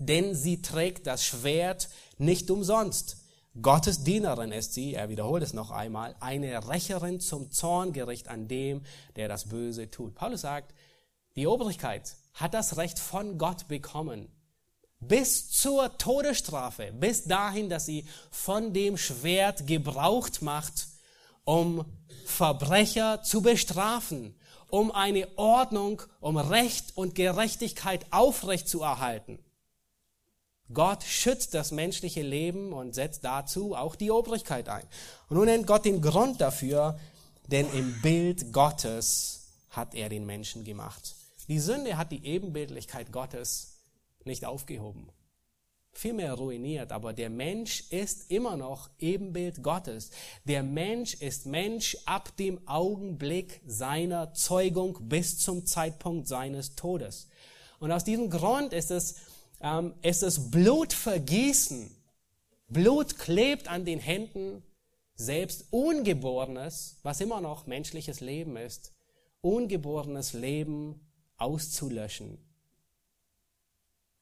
denn 0.00 0.34
sie 0.34 0.62
trägt 0.62 1.06
das 1.06 1.24
Schwert 1.24 1.88
nicht 2.18 2.50
umsonst. 2.50 3.18
Gottes 3.60 4.02
Dienerin 4.02 4.52
ist 4.52 4.74
sie, 4.74 4.94
er 4.94 5.08
wiederholt 5.08 5.42
es 5.42 5.52
noch 5.52 5.70
einmal, 5.70 6.16
eine 6.20 6.68
Rächerin 6.68 7.20
zum 7.20 7.50
Zorngericht 7.50 8.28
an 8.28 8.48
dem, 8.48 8.82
der 9.16 9.28
das 9.28 9.48
Böse 9.48 9.90
tut. 9.90 10.14
Paulus 10.14 10.40
sagt, 10.40 10.74
die 11.36 11.46
Obrigkeit 11.46 12.16
hat 12.34 12.54
das 12.54 12.76
Recht 12.76 12.98
von 12.98 13.38
Gott 13.38 13.68
bekommen, 13.68 14.28
bis 15.00 15.50
zur 15.50 15.98
Todesstrafe, 15.98 16.92
bis 16.92 17.24
dahin, 17.24 17.68
dass 17.68 17.86
sie 17.86 18.06
von 18.30 18.72
dem 18.72 18.96
Schwert 18.96 19.66
gebraucht 19.66 20.42
macht, 20.42 20.88
um 21.44 21.84
Verbrecher 22.24 23.22
zu 23.22 23.42
bestrafen, 23.42 24.34
um 24.68 24.92
eine 24.92 25.26
Ordnung, 25.36 26.02
um 26.20 26.36
Recht 26.36 26.96
und 26.96 27.14
Gerechtigkeit 27.14 28.06
aufrecht 28.10 28.68
zu 28.68 28.82
erhalten. 28.82 29.38
Gott 30.72 31.02
schützt 31.02 31.54
das 31.54 31.72
menschliche 31.72 32.22
Leben 32.22 32.72
und 32.72 32.94
setzt 32.94 33.24
dazu 33.24 33.74
auch 33.74 33.96
die 33.96 34.10
Obrigkeit 34.10 34.68
ein. 34.68 34.84
Und 35.28 35.36
nun 35.36 35.46
nennt 35.46 35.66
Gott 35.66 35.84
den 35.84 36.00
Grund 36.00 36.40
dafür, 36.40 36.98
denn 37.48 37.70
im 37.72 38.00
Bild 38.02 38.52
Gottes 38.52 39.48
hat 39.70 39.94
er 39.94 40.08
den 40.08 40.26
Menschen 40.26 40.64
gemacht. 40.64 41.16
Die 41.48 41.58
Sünde 41.58 41.96
hat 41.96 42.12
die 42.12 42.24
Ebenbildlichkeit 42.24 43.10
Gottes 43.10 43.78
nicht 44.24 44.44
aufgehoben, 44.44 45.08
vielmehr 45.92 46.34
ruiniert, 46.34 46.92
aber 46.92 47.12
der 47.12 47.30
Mensch 47.30 47.90
ist 47.90 48.30
immer 48.30 48.56
noch 48.56 48.90
Ebenbild 48.98 49.62
Gottes. 49.62 50.10
Der 50.44 50.62
Mensch 50.62 51.14
ist 51.14 51.46
Mensch 51.46 51.96
ab 52.06 52.36
dem 52.36 52.66
Augenblick 52.68 53.60
seiner 53.66 54.32
Zeugung 54.34 54.98
bis 55.08 55.38
zum 55.38 55.66
Zeitpunkt 55.66 56.28
seines 56.28 56.76
Todes. 56.76 57.28
Und 57.80 57.90
aus 57.90 58.04
diesem 58.04 58.30
Grund 58.30 58.72
ist 58.72 58.90
es 58.90 59.16
ähm, 59.60 59.94
ist 60.02 60.22
das 60.22 60.50
Blutvergießen 60.50 61.90
Blut 62.70 63.18
klebt 63.18 63.66
an 63.66 63.84
den 63.84 63.98
Händen, 63.98 64.62
selbst 65.16 65.66
Ungeborenes, 65.70 66.98
was 67.02 67.20
immer 67.20 67.40
noch 67.40 67.66
menschliches 67.66 68.20
Leben 68.20 68.56
ist, 68.56 68.92
ungeborenes 69.40 70.34
Leben 70.34 71.00
auszulöschen. 71.36 72.38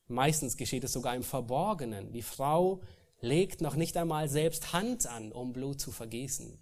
Meistens 0.06 0.56
geschieht 0.56 0.84
es 0.84 0.94
sogar 0.94 1.14
im 1.14 1.22
Verborgenen. 1.22 2.10
Die 2.12 2.22
Frau 2.22 2.80
legt 3.20 3.60
noch 3.60 3.74
nicht 3.76 3.98
einmal 3.98 4.30
selbst 4.30 4.72
Hand 4.72 5.06
an, 5.06 5.30
um 5.30 5.52
Blut 5.52 5.78
zu 5.78 5.92
vergießen. 5.92 6.58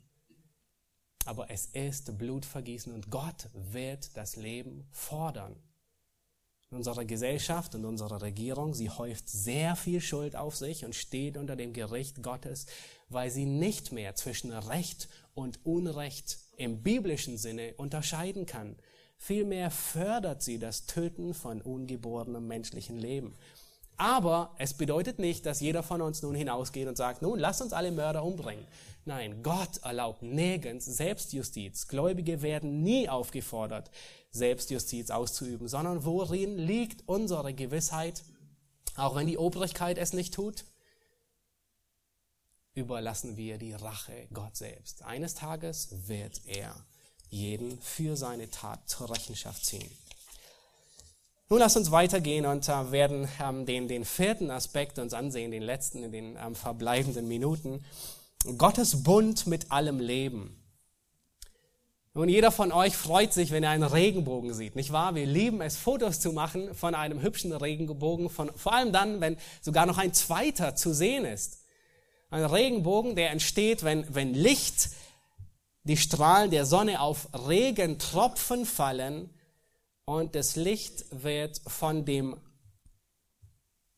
Aber 1.24 1.50
es 1.50 1.66
ist 1.66 2.18
Blutvergießen 2.18 2.92
und 2.92 3.10
Gott 3.12 3.48
wird 3.52 4.16
das 4.16 4.34
Leben 4.34 4.88
fordern. 4.90 5.54
Unsere 6.70 7.06
Gesellschaft 7.06 7.76
und 7.76 7.84
unsere 7.84 8.22
Regierung, 8.22 8.74
sie 8.74 8.90
häuft 8.90 9.28
sehr 9.28 9.76
viel 9.76 10.00
Schuld 10.00 10.34
auf 10.34 10.56
sich 10.56 10.84
und 10.84 10.96
steht 10.96 11.36
unter 11.36 11.54
dem 11.54 11.72
Gericht 11.72 12.24
Gottes, 12.24 12.66
weil 13.08 13.30
sie 13.30 13.46
nicht 13.46 13.92
mehr 13.92 14.16
zwischen 14.16 14.50
Recht 14.50 15.08
und 15.34 15.64
Unrecht 15.64 16.38
im 16.56 16.82
biblischen 16.82 17.38
Sinne 17.38 17.74
unterscheiden 17.76 18.46
kann. 18.46 18.76
Vielmehr 19.16 19.70
fördert 19.70 20.42
sie 20.42 20.58
das 20.58 20.86
Töten 20.86 21.34
von 21.34 21.62
ungeborenem 21.62 22.46
menschlichen 22.48 22.98
Leben. 22.98 23.36
Aber 23.96 24.54
es 24.58 24.74
bedeutet 24.74 25.18
nicht, 25.18 25.46
dass 25.46 25.60
jeder 25.60 25.82
von 25.82 26.02
uns 26.02 26.20
nun 26.20 26.34
hinausgeht 26.34 26.86
und 26.86 26.96
sagt, 26.96 27.22
nun 27.22 27.38
lasst 27.38 27.62
uns 27.62 27.72
alle 27.72 27.92
Mörder 27.92 28.24
umbringen. 28.24 28.66
Nein, 29.06 29.42
Gott 29.42 29.78
erlaubt 29.84 30.22
nirgends 30.22 30.84
Selbstjustiz. 30.84 31.86
Gläubige 31.86 32.42
werden 32.42 32.82
nie 32.82 33.08
aufgefordert, 33.08 33.90
Selbstjustiz 34.36 35.10
auszuüben, 35.10 35.68
sondern 35.68 36.04
worin 36.04 36.56
liegt 36.56 37.08
unsere 37.08 37.52
Gewissheit, 37.54 38.22
auch 38.96 39.16
wenn 39.16 39.26
die 39.26 39.38
Obrigkeit 39.38 39.98
es 39.98 40.12
nicht 40.12 40.34
tut? 40.34 40.64
Überlassen 42.74 43.36
wir 43.36 43.58
die 43.58 43.72
Rache 43.72 44.28
Gott 44.32 44.56
selbst. 44.56 45.02
Eines 45.02 45.34
Tages 45.34 45.88
wird 46.06 46.42
er 46.46 46.74
jeden 47.30 47.80
für 47.80 48.16
seine 48.16 48.50
Tat 48.50 48.88
zur 48.88 49.10
Rechenschaft 49.10 49.64
ziehen. 49.64 49.90
Nun 51.48 51.60
lasst 51.60 51.76
uns 51.76 51.92
weitergehen 51.92 52.44
und 52.44 52.68
äh, 52.68 52.90
werden 52.90 53.28
ähm, 53.40 53.66
den, 53.66 53.86
den 53.86 54.04
vierten 54.04 54.50
Aspekt 54.50 54.98
uns 54.98 55.14
ansehen, 55.14 55.52
den 55.52 55.62
letzten 55.62 56.02
in 56.02 56.12
den 56.12 56.36
ähm, 56.36 56.56
verbleibenden 56.56 57.28
Minuten. 57.28 57.84
Gottes 58.58 59.04
Bund 59.04 59.46
mit 59.46 59.70
allem 59.70 60.00
Leben. 60.00 60.60
Nun, 62.16 62.30
jeder 62.30 62.50
von 62.50 62.72
euch 62.72 62.96
freut 62.96 63.34
sich, 63.34 63.50
wenn 63.50 63.62
er 63.62 63.68
einen 63.68 63.82
Regenbogen 63.82 64.54
sieht, 64.54 64.74
nicht 64.74 64.90
wahr? 64.90 65.14
Wir 65.14 65.26
lieben 65.26 65.60
es, 65.60 65.76
Fotos 65.76 66.18
zu 66.18 66.32
machen 66.32 66.74
von 66.74 66.94
einem 66.94 67.20
hübschen 67.20 67.52
Regenbogen, 67.52 68.30
von, 68.30 68.50
vor 68.56 68.72
allem 68.72 68.90
dann, 68.90 69.20
wenn 69.20 69.36
sogar 69.60 69.84
noch 69.84 69.98
ein 69.98 70.14
zweiter 70.14 70.74
zu 70.74 70.94
sehen 70.94 71.26
ist. 71.26 71.58
Ein 72.30 72.46
Regenbogen, 72.46 73.16
der 73.16 73.32
entsteht, 73.32 73.84
wenn, 73.84 74.06
wenn 74.14 74.32
Licht, 74.32 74.92
die 75.82 75.98
Strahlen 75.98 76.50
der 76.50 76.64
Sonne 76.64 77.02
auf 77.02 77.28
Regentropfen 77.34 78.64
fallen 78.64 79.28
und 80.06 80.34
das 80.34 80.56
Licht 80.56 81.04
wird 81.10 81.60
von 81.66 82.06
dem, 82.06 82.38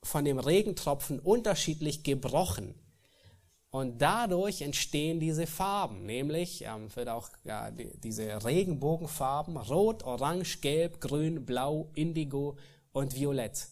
von 0.02 0.24
dem 0.24 0.40
Regentropfen 0.40 1.20
unterschiedlich 1.20 2.02
gebrochen. 2.02 2.74
Und 3.70 4.00
dadurch 4.00 4.62
entstehen 4.62 5.20
diese 5.20 5.46
Farben, 5.46 6.06
nämlich 6.06 6.64
ähm, 6.64 6.94
wird 6.96 7.08
auch 7.08 7.28
ja, 7.44 7.70
die, 7.70 7.90
diese 7.98 8.44
Regenbogenfarben 8.44 9.58
Rot, 9.58 10.04
Orange, 10.04 10.60
Gelb, 10.60 11.00
Grün, 11.00 11.44
Blau, 11.44 11.90
Indigo 11.94 12.56
und 12.92 13.14
Violett. 13.14 13.68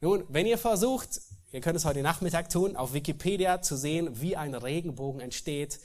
Nun, 0.00 0.24
wenn 0.28 0.46
ihr 0.46 0.58
versucht, 0.58 1.20
ihr 1.50 1.60
könnt 1.60 1.76
es 1.76 1.84
heute 1.84 2.02
Nachmittag 2.02 2.50
tun, 2.50 2.76
auf 2.76 2.92
Wikipedia 2.92 3.62
zu 3.62 3.76
sehen, 3.76 4.20
wie 4.20 4.36
ein 4.36 4.54
Regenbogen 4.54 5.20
entsteht, 5.20 5.80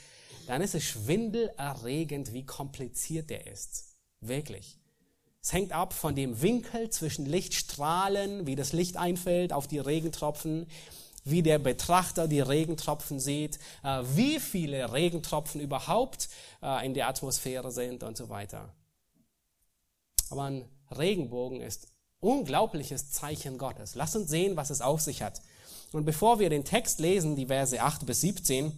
dann 0.45 0.61
ist 0.61 0.75
es 0.75 0.83
schwindelerregend, 0.83 2.33
wie 2.33 2.45
kompliziert 2.45 3.29
der 3.29 3.47
ist. 3.47 3.95
Wirklich. 4.21 4.77
Es 5.41 5.53
hängt 5.53 5.71
ab 5.71 5.93
von 5.93 6.15
dem 6.15 6.41
Winkel 6.41 6.89
zwischen 6.89 7.25
Lichtstrahlen, 7.25 8.45
wie 8.45 8.55
das 8.55 8.73
Licht 8.73 8.97
einfällt 8.97 9.53
auf 9.53 9.67
die 9.67 9.79
Regentropfen, 9.79 10.67
wie 11.29 11.43
der 11.43 11.59
Betrachter 11.59 12.27
die 12.27 12.41
Regentropfen 12.41 13.19
sieht, 13.19 13.59
äh, 13.83 14.03
wie 14.15 14.39
viele 14.39 14.93
Regentropfen 14.93 15.61
überhaupt 15.61 16.29
äh, 16.61 16.85
in 16.85 16.93
der 16.93 17.07
Atmosphäre 17.07 17.71
sind 17.71 18.03
und 18.03 18.17
so 18.17 18.29
weiter. 18.29 18.73
Aber 20.29 20.43
ein 20.43 20.65
Regenbogen 20.95 21.61
ist 21.61 21.87
unglaubliches 22.19 23.11
Zeichen 23.11 23.57
Gottes. 23.57 23.95
Lasst 23.95 24.15
uns 24.15 24.29
sehen, 24.29 24.57
was 24.57 24.69
es 24.69 24.81
auf 24.81 25.01
sich 25.01 25.21
hat. 25.21 25.41
Und 25.91 26.05
bevor 26.05 26.39
wir 26.39 26.49
den 26.49 26.65
Text 26.65 26.99
lesen, 26.99 27.35
die 27.35 27.47
Verse 27.47 27.81
8 27.81 28.05
bis 28.05 28.21
17, 28.21 28.71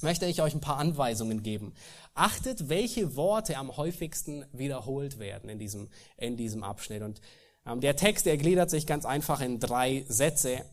möchte 0.00 0.26
ich 0.26 0.42
euch 0.42 0.54
ein 0.54 0.60
paar 0.60 0.78
Anweisungen 0.78 1.42
geben. 1.42 1.74
Achtet, 2.14 2.68
welche 2.68 3.16
Worte 3.16 3.56
am 3.56 3.76
häufigsten 3.76 4.44
wiederholt 4.52 5.18
werden 5.18 5.50
in 5.50 5.58
diesem, 5.58 5.88
in 6.16 6.36
diesem 6.36 6.64
Abschnitt. 6.64 7.02
Und 7.02 7.20
ähm, 7.66 7.80
der 7.80 7.96
Text, 7.96 8.26
der 8.26 8.36
gliedert 8.36 8.70
sich 8.70 8.86
ganz 8.86 9.04
einfach 9.04 9.40
in 9.40 9.60
drei 9.60 10.04
Sätze. 10.08 10.64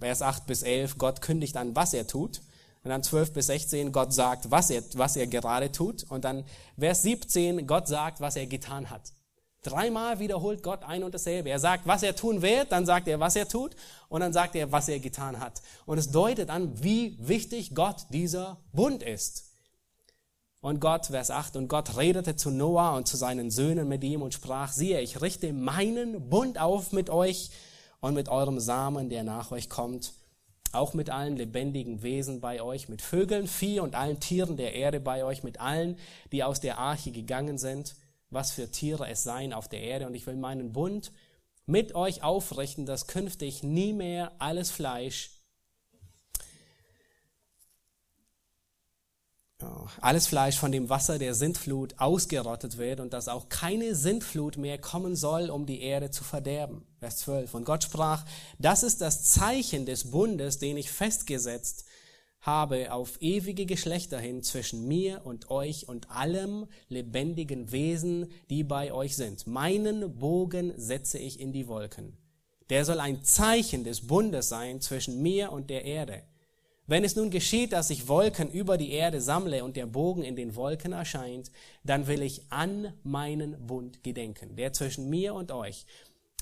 Vers 0.00 0.22
8 0.22 0.46
bis 0.46 0.62
11, 0.62 0.98
Gott 0.98 1.20
kündigt 1.20 1.56
an, 1.56 1.74
was 1.76 1.94
er 1.94 2.06
tut. 2.06 2.42
Und 2.82 2.90
dann 2.90 3.02
12 3.02 3.32
bis 3.32 3.46
16, 3.46 3.92
Gott 3.92 4.12
sagt, 4.12 4.50
was 4.50 4.68
er, 4.70 4.82
was 4.94 5.16
er 5.16 5.26
gerade 5.26 5.72
tut. 5.72 6.04
Und 6.10 6.24
dann 6.24 6.44
Vers 6.78 7.02
17, 7.02 7.66
Gott 7.66 7.88
sagt, 7.88 8.20
was 8.20 8.36
er 8.36 8.46
getan 8.46 8.90
hat. 8.90 9.12
Dreimal 9.62 10.18
wiederholt 10.18 10.62
Gott 10.62 10.82
ein 10.82 11.02
und 11.02 11.14
dasselbe. 11.14 11.48
Er 11.48 11.58
sagt, 11.58 11.86
was 11.86 12.02
er 12.02 12.14
tun 12.14 12.42
wird, 12.42 12.70
dann 12.70 12.84
sagt 12.84 13.08
er, 13.08 13.18
was 13.18 13.34
er 13.34 13.48
tut, 13.48 13.74
und 14.10 14.20
dann 14.20 14.34
sagt 14.34 14.54
er, 14.54 14.70
was 14.70 14.88
er 14.88 15.00
getan 15.00 15.40
hat. 15.40 15.62
Und 15.86 15.96
es 15.96 16.10
deutet 16.10 16.50
an, 16.50 16.82
wie 16.82 17.16
wichtig 17.18 17.74
Gott 17.74 18.04
dieser 18.10 18.58
Bund 18.74 19.02
ist. 19.02 19.46
Und 20.60 20.80
Gott, 20.80 21.06
Vers 21.06 21.30
8, 21.30 21.56
und 21.56 21.68
Gott 21.68 21.96
redete 21.96 22.36
zu 22.36 22.50
Noah 22.50 22.94
und 22.96 23.08
zu 23.08 23.16
seinen 23.16 23.50
Söhnen 23.50 23.88
mit 23.88 24.04
ihm 24.04 24.20
und 24.20 24.34
sprach, 24.34 24.72
siehe, 24.72 25.00
ich 25.00 25.22
richte 25.22 25.54
meinen 25.54 26.28
Bund 26.28 26.58
auf 26.58 26.92
mit 26.92 27.08
euch 27.08 27.50
und 28.04 28.12
mit 28.12 28.28
eurem 28.28 28.60
Samen, 28.60 29.08
der 29.08 29.24
nach 29.24 29.50
euch 29.50 29.70
kommt, 29.70 30.12
auch 30.72 30.92
mit 30.92 31.08
allen 31.08 31.36
lebendigen 31.36 32.02
Wesen 32.02 32.42
bei 32.42 32.60
euch, 32.60 32.90
mit 32.90 33.00
Vögeln, 33.00 33.48
Vieh 33.48 33.80
und 33.80 33.94
allen 33.94 34.20
Tieren 34.20 34.58
der 34.58 34.74
Erde 34.74 35.00
bei 35.00 35.24
euch, 35.24 35.42
mit 35.42 35.58
allen, 35.58 35.96
die 36.30 36.44
aus 36.44 36.60
der 36.60 36.76
Arche 36.76 37.12
gegangen 37.12 37.56
sind, 37.56 37.96
was 38.28 38.50
für 38.50 38.70
Tiere 38.70 39.08
es 39.08 39.22
seien 39.22 39.54
auf 39.54 39.68
der 39.68 39.80
Erde. 39.80 40.06
Und 40.06 40.12
ich 40.12 40.26
will 40.26 40.36
meinen 40.36 40.74
Bund 40.74 41.12
mit 41.64 41.94
euch 41.94 42.22
aufrichten, 42.22 42.84
dass 42.84 43.06
künftig 43.06 43.62
nie 43.62 43.94
mehr 43.94 44.32
alles 44.38 44.70
Fleisch 44.70 45.33
alles 50.00 50.26
Fleisch 50.26 50.58
von 50.58 50.72
dem 50.72 50.88
Wasser 50.88 51.18
der 51.18 51.34
Sintflut 51.34 51.94
ausgerottet 51.98 52.78
wird 52.78 53.00
und 53.00 53.12
dass 53.12 53.28
auch 53.28 53.48
keine 53.48 53.94
Sintflut 53.94 54.56
mehr 54.56 54.78
kommen 54.78 55.16
soll, 55.16 55.50
um 55.50 55.66
die 55.66 55.80
Erde 55.82 56.10
zu 56.10 56.24
verderben. 56.24 56.86
Vers 56.98 57.18
12. 57.18 57.54
Und 57.54 57.64
Gott 57.64 57.84
sprach, 57.84 58.24
das 58.58 58.82
ist 58.82 59.00
das 59.00 59.24
Zeichen 59.24 59.86
des 59.86 60.10
Bundes, 60.10 60.58
den 60.58 60.76
ich 60.76 60.90
festgesetzt 60.90 61.84
habe 62.44 62.92
auf 62.92 63.20
ewige 63.22 63.64
Geschlechter 63.64 64.18
hin 64.18 64.42
zwischen 64.42 64.86
mir 64.86 65.22
und 65.24 65.50
euch 65.50 65.88
und 65.88 66.10
allem 66.10 66.66
lebendigen 66.88 67.72
Wesen, 67.72 68.30
die 68.50 68.64
bei 68.64 68.92
euch 68.92 69.16
sind. 69.16 69.46
Meinen 69.46 70.18
Bogen 70.18 70.74
setze 70.76 71.18
ich 71.18 71.40
in 71.40 71.52
die 71.52 71.68
Wolken. 71.68 72.18
Der 72.70 72.84
soll 72.84 73.00
ein 73.00 73.24
Zeichen 73.24 73.84
des 73.84 74.06
Bundes 74.06 74.48
sein 74.48 74.80
zwischen 74.80 75.22
mir 75.22 75.52
und 75.52 75.70
der 75.70 75.84
Erde. 75.84 76.22
Wenn 76.86 77.02
es 77.02 77.16
nun 77.16 77.30
geschieht, 77.30 77.72
dass 77.72 77.88
ich 77.88 78.08
Wolken 78.08 78.50
über 78.50 78.76
die 78.76 78.90
Erde 78.90 79.20
sammle 79.22 79.64
und 79.64 79.76
der 79.76 79.86
Bogen 79.86 80.22
in 80.22 80.36
den 80.36 80.54
Wolken 80.54 80.92
erscheint, 80.92 81.50
dann 81.82 82.06
will 82.06 82.20
ich 82.20 82.42
an 82.50 82.92
meinen 83.02 83.66
Bund 83.66 84.02
gedenken, 84.02 84.54
der 84.56 84.74
zwischen 84.74 85.08
mir 85.08 85.34
und 85.34 85.50
euch 85.50 85.86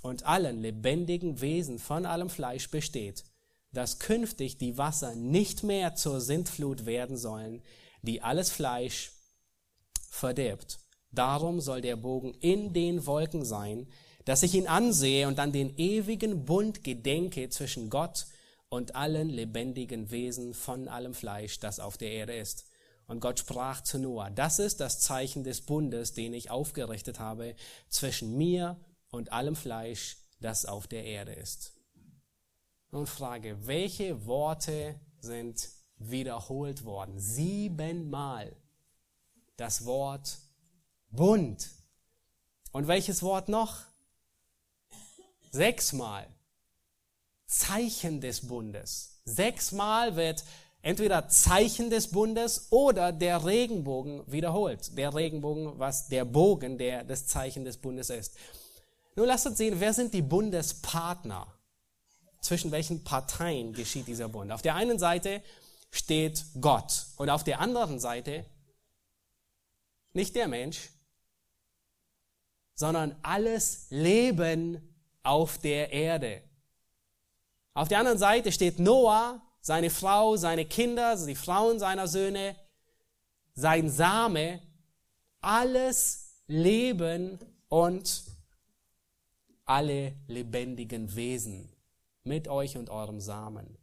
und 0.02 0.26
allen 0.26 0.60
lebendigen 0.60 1.40
Wesen 1.40 1.78
von 1.78 2.06
allem 2.06 2.28
Fleisch 2.28 2.70
besteht, 2.70 3.24
dass 3.72 4.00
künftig 4.00 4.58
die 4.58 4.76
Wasser 4.76 5.14
nicht 5.14 5.62
mehr 5.62 5.94
zur 5.94 6.20
Sintflut 6.20 6.86
werden 6.86 7.16
sollen, 7.16 7.62
die 8.02 8.20
alles 8.20 8.50
Fleisch 8.50 9.12
verderbt. 10.10 10.80
Darum 11.12 11.60
soll 11.60 11.82
der 11.82 11.96
Bogen 11.96 12.34
in 12.40 12.72
den 12.72 13.06
Wolken 13.06 13.44
sein, 13.44 13.86
dass 14.24 14.42
ich 14.42 14.54
ihn 14.54 14.66
ansehe 14.66 15.28
und 15.28 15.38
an 15.38 15.52
den 15.52 15.76
ewigen 15.78 16.44
Bund 16.44 16.82
gedenke 16.82 17.48
zwischen 17.48 17.90
Gott 17.90 18.26
und 18.72 18.94
allen 18.94 19.28
lebendigen 19.28 20.10
Wesen 20.10 20.54
von 20.54 20.88
allem 20.88 21.12
Fleisch, 21.12 21.60
das 21.60 21.78
auf 21.78 21.98
der 21.98 22.10
Erde 22.10 22.34
ist. 22.34 22.64
Und 23.06 23.20
Gott 23.20 23.38
sprach 23.38 23.82
zu 23.82 23.98
Noah, 23.98 24.30
das 24.30 24.58
ist 24.58 24.80
das 24.80 24.98
Zeichen 24.98 25.44
des 25.44 25.60
Bundes, 25.60 26.14
den 26.14 26.32
ich 26.32 26.50
aufgerichtet 26.50 27.20
habe 27.20 27.54
zwischen 27.90 28.34
mir 28.38 28.80
und 29.10 29.30
allem 29.30 29.56
Fleisch, 29.56 30.16
das 30.40 30.64
auf 30.64 30.86
der 30.86 31.04
Erde 31.04 31.34
ist. 31.34 31.74
Nun 32.92 33.06
frage, 33.06 33.66
welche 33.66 34.24
Worte 34.24 34.98
sind 35.20 35.68
wiederholt 35.98 36.86
worden? 36.86 37.20
Siebenmal. 37.20 38.56
Das 39.58 39.84
Wort 39.84 40.38
Bund. 41.10 41.68
Und 42.70 42.88
welches 42.88 43.22
Wort 43.22 43.50
noch? 43.50 43.82
Sechsmal. 45.50 46.26
Zeichen 47.52 48.20
des 48.22 48.46
Bundes. 48.48 49.20
Sechsmal 49.26 50.16
wird 50.16 50.42
entweder 50.80 51.28
Zeichen 51.28 51.90
des 51.90 52.08
Bundes 52.08 52.68
oder 52.70 53.12
der 53.12 53.44
Regenbogen 53.44 54.22
wiederholt. 54.26 54.96
Der 54.96 55.14
Regenbogen, 55.14 55.78
was 55.78 56.08
der 56.08 56.24
Bogen, 56.24 56.78
der 56.78 57.04
das 57.04 57.26
Zeichen 57.26 57.64
des 57.64 57.76
Bundes 57.76 58.08
ist. 58.08 58.36
Nun 59.16 59.26
lasst 59.26 59.46
uns 59.46 59.58
sehen, 59.58 59.78
wer 59.78 59.92
sind 59.92 60.14
die 60.14 60.22
Bundespartner? 60.22 61.46
Zwischen 62.40 62.72
welchen 62.72 63.04
Parteien 63.04 63.74
geschieht 63.74 64.08
dieser 64.08 64.28
Bund? 64.28 64.50
Auf 64.50 64.62
der 64.62 64.74
einen 64.74 64.98
Seite 64.98 65.42
steht 65.90 66.44
Gott 66.58 67.06
und 67.16 67.28
auf 67.28 67.44
der 67.44 67.60
anderen 67.60 68.00
Seite 68.00 68.46
nicht 70.14 70.34
der 70.34 70.48
Mensch, 70.48 70.88
sondern 72.74 73.14
alles 73.22 73.86
Leben 73.90 74.96
auf 75.22 75.58
der 75.58 75.92
Erde. 75.92 76.42
Auf 77.74 77.88
der 77.88 77.98
anderen 77.98 78.18
Seite 78.18 78.52
steht 78.52 78.78
Noah, 78.78 79.40
seine 79.60 79.90
Frau, 79.90 80.36
seine 80.36 80.64
Kinder, 80.64 81.16
die 81.24 81.34
Frauen 81.34 81.78
seiner 81.78 82.08
Söhne, 82.08 82.56
sein 83.54 83.88
Same, 83.90 84.60
alles 85.40 86.42
Leben 86.46 87.38
und 87.68 88.24
alle 89.64 90.14
lebendigen 90.26 91.14
Wesen 91.14 91.72
mit 92.24 92.48
euch 92.48 92.76
und 92.76 92.90
eurem 92.90 93.20
Samen. 93.20 93.78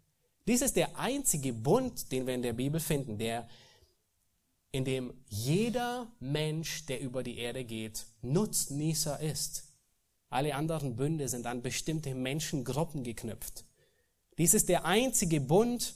Dies 0.48 0.62
ist 0.62 0.76
der 0.76 0.98
einzige 0.98 1.54
Bund, 1.54 2.12
den 2.12 2.28
wir 2.28 2.36
in 2.36 2.42
der 2.42 2.54
Bibel 2.54 2.80
finden, 2.80 3.18
der 3.18 3.48
in 4.72 4.86
dem 4.86 5.14
jeder 5.28 6.12
Mensch, 6.20 6.86
der 6.86 7.02
über 7.02 7.24
die 7.24 7.38
Erde 7.38 7.64
geht, 7.64 8.06
Nutznießer 8.22 9.20
ist. 9.20 9.64
Alle 10.30 10.54
anderen 10.54 10.96
Bünde 10.96 11.28
sind 11.28 11.48
an 11.48 11.64
bestimmte 11.64 12.14
Menschengruppen 12.14 13.04
geknüpft. 13.04 13.66
Dies 14.40 14.54
ist 14.54 14.70
der 14.70 14.86
einzige 14.86 15.42
Bund, 15.42 15.94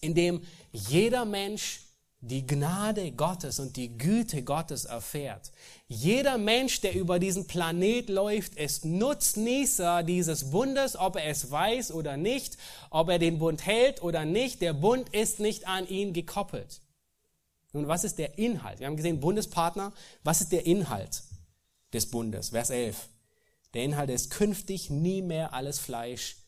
in 0.00 0.14
dem 0.14 0.42
jeder 0.72 1.26
Mensch 1.26 1.82
die 2.22 2.46
Gnade 2.46 3.12
Gottes 3.12 3.58
und 3.58 3.76
die 3.76 3.96
Güte 3.96 4.42
Gottes 4.42 4.86
erfährt. 4.86 5.52
Jeder 5.86 6.38
Mensch, 6.38 6.80
der 6.80 6.94
über 6.94 7.18
diesen 7.18 7.46
Planet 7.46 8.08
läuft, 8.08 8.56
ist 8.56 8.84
Nutznießer 8.84 10.02
dieses 10.02 10.50
Bundes, 10.50 10.96
ob 10.96 11.16
er 11.16 11.26
es 11.26 11.50
weiß 11.50 11.92
oder 11.92 12.16
nicht, 12.16 12.56
ob 12.90 13.10
er 13.10 13.18
den 13.18 13.38
Bund 13.38 13.64
hält 13.64 14.02
oder 14.02 14.24
nicht. 14.24 14.62
Der 14.62 14.72
Bund 14.72 15.10
ist 15.10 15.38
nicht 15.38 15.66
an 15.68 15.86
ihn 15.86 16.12
gekoppelt. 16.14 16.80
Nun, 17.72 17.88
was 17.88 18.04
ist 18.04 18.18
der 18.18 18.38
Inhalt? 18.38 18.80
Wir 18.80 18.86
haben 18.86 18.96
gesehen, 18.96 19.20
Bundespartner. 19.20 19.92
Was 20.24 20.40
ist 20.40 20.52
der 20.52 20.66
Inhalt 20.66 21.22
des 21.92 22.10
Bundes? 22.10 22.50
Vers 22.50 22.70
11. 22.70 23.08
Der 23.74 23.84
Inhalt 23.84 24.10
ist 24.10 24.30
künftig 24.30 24.90
nie 24.90 25.22
mehr 25.22 25.54
alles 25.54 25.78
Fleisch 25.78 26.39